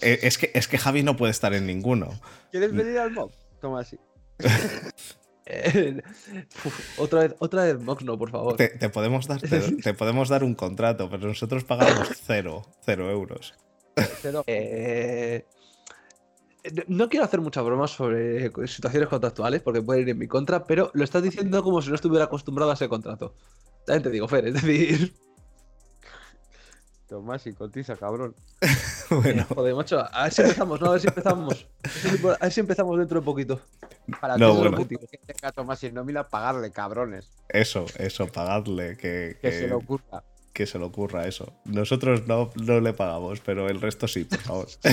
[0.00, 2.20] es, que, es que Javi no puede estar en ninguno.
[2.50, 3.32] ¿Quieres venir al mob?
[3.60, 3.98] Toma así.
[5.50, 6.02] Eh,
[6.64, 8.56] uf, otra vez, otra vez Mox, no, por favor.
[8.56, 13.10] Te, te podemos dar, te, te podemos dar un contrato, pero nosotros pagamos cero, cero
[13.10, 13.54] euros.
[14.46, 15.46] Eh,
[16.86, 20.90] no quiero hacer muchas bromas sobre situaciones contractuales porque pueden ir en mi contra, pero
[20.92, 23.34] lo estás diciendo como si no estuviera acostumbrado a ese contrato.
[23.86, 25.14] También te digo, Fer, es decir,
[27.08, 28.34] Tomás y cotiza, cabrón.
[29.22, 30.86] bueno, eh, joder, macho, a ver si empezamos, ¿no?
[30.88, 31.66] A ver si empezamos.
[32.40, 33.60] A ver si empezamos dentro de poquito.
[34.20, 34.76] Para No, que bueno.
[34.76, 37.30] lo último que tenga Tomás y nómina, pagarle, cabrones.
[37.48, 40.22] eso, eso, pagadle, que, Que que- se le ocurra.
[40.52, 41.52] que se le ocurra eso.
[41.64, 44.68] Nosotros no, no le pagamos, pero el resto sí, por favor.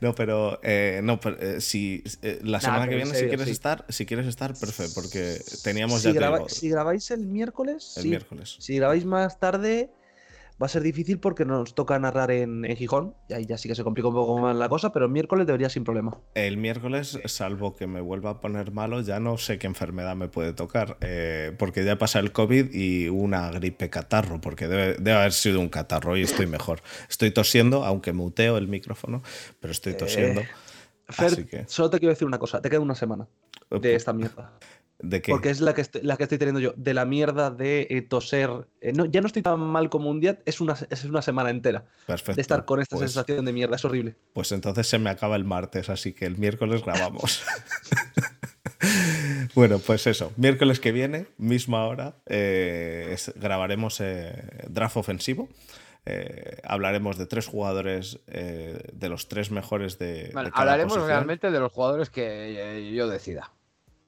[0.00, 3.52] no, pero eh, no, pero, eh, si eh, la semana que viene si quieres sí.
[3.52, 8.02] estar, si quieres estar, perfecto, porque teníamos Si, ya graba- si grabáis el miércoles, el
[8.04, 8.08] sí.
[8.08, 8.56] miércoles.
[8.58, 9.90] Si grabáis más tarde,
[10.60, 13.68] va a ser difícil porque nos toca narrar en, en Gijón, y ahí ya sí
[13.68, 16.16] que se complica un poco más la cosa, pero el miércoles debería sin problema.
[16.34, 20.28] El miércoles, salvo que me vuelva a poner malo, ya no sé qué enfermedad me
[20.28, 25.12] puede tocar, eh, porque ya pasa el COVID y una gripe catarro, porque debe, debe
[25.12, 26.80] haber sido un catarro y estoy mejor.
[27.10, 29.22] Estoy tosiendo, aunque muteo el micrófono,
[29.60, 30.40] pero estoy tosiendo.
[30.40, 30.46] Eh,
[31.08, 33.28] Fer, que- solo te quiero decir una cosa, te queda una semana
[33.70, 34.58] de esta mierda.
[34.98, 35.30] ¿De qué?
[35.30, 38.00] Porque es la que, estoy, la que estoy teniendo yo, de la mierda de eh,
[38.02, 38.50] toser.
[38.80, 41.50] eh, no, ya no estoy tan mal como un día, es una, es una semana
[41.50, 42.36] entera Perfecto.
[42.36, 44.14] de estar con esta Pues- sensación de mierda, es horrible.
[44.32, 47.42] Pues entonces se me acaba el martes, así que el miércoles grabamos.
[49.54, 54.32] bueno, pues eso, miércoles que viene, misma hora, eh, es- grabaremos eh,
[54.68, 55.48] draft ofensivo.
[56.08, 60.92] Eh, hablaremos de tres jugadores, eh, de los tres mejores de, Bueno, de cada hablaremos
[60.94, 61.08] posición.
[61.08, 63.50] realmente de los jugadores que eh, yo decida.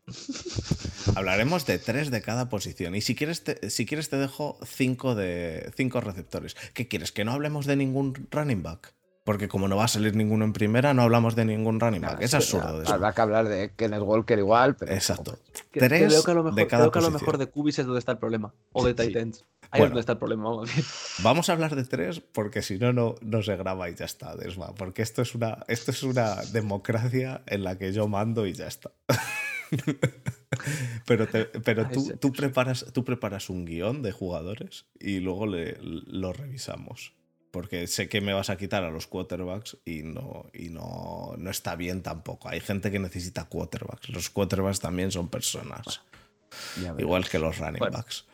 [1.16, 2.94] Hablaremos de tres de cada posición.
[2.94, 6.56] Y si quieres, te, si quieres te dejo cinco, de, cinco receptores.
[6.74, 7.12] ¿Qué quieres?
[7.12, 8.94] ¿Que no hablemos de ningún running back?
[9.24, 12.22] Porque como no va a salir ninguno en primera, no hablamos de ningún running back.
[12.22, 12.94] Es absurdo eso.
[12.94, 14.92] Habrá que hablar de Kenneth Walker igual, pero.
[14.94, 15.38] Exacto.
[15.52, 17.36] Que- que Tres veo que a lo mejor, de cada creo que a lo mejor
[17.36, 18.54] de Cubis es donde está el problema.
[18.72, 19.08] O de Sí.
[19.08, 19.44] Titans.
[19.70, 19.84] Ahí Bueno.
[19.84, 20.86] es donde está el problema, vamos bien.
[21.22, 24.34] Vamos a hablar de tres porque si no, no, no se graba y ya está,
[24.34, 24.74] Desma.
[24.74, 28.66] Porque esto es, una, esto es una democracia en la que yo mando y ya
[28.66, 28.92] está.
[31.06, 35.76] pero te- pero tú, tú, preparas, tú preparas un guion de jugadores y luego le-
[35.80, 37.12] lo revisamos.
[37.50, 41.50] Porque sé que me vas a quitar a los quarterbacks y no, y no, no
[41.50, 42.48] está bien tampoco.
[42.50, 44.10] Hay gente que necesita quarterbacks.
[44.10, 46.02] Los quarterbacks también son personas.
[46.98, 47.96] Igual que los running Bueno.
[47.98, 48.26] backs.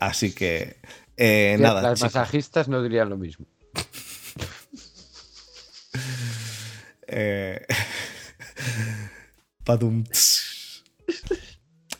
[0.00, 0.76] Así que,
[1.16, 1.80] eh, Sí, nada.
[1.80, 3.46] Las masajistas no dirían lo mismo.
[7.10, 7.64] Eh...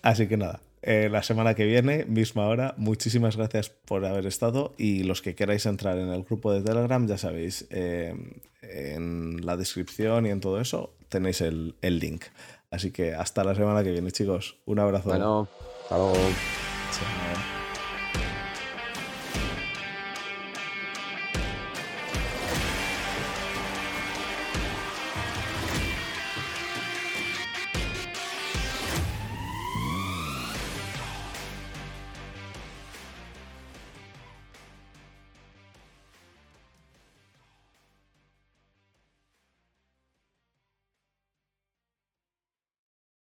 [0.08, 4.72] Así que nada, eh, la semana que viene, misma hora, muchísimas gracias por haber estado
[4.78, 8.14] y los que queráis entrar en el grupo de Telegram, ya sabéis, eh,
[8.62, 12.24] en la descripción y en todo eso tenéis el, el link.
[12.70, 14.56] Así que hasta la semana que viene, chicos.
[14.64, 15.10] Un abrazo.
[15.10, 15.46] Bueno,
[15.82, 16.14] hasta luego.
[16.14, 17.57] Chao.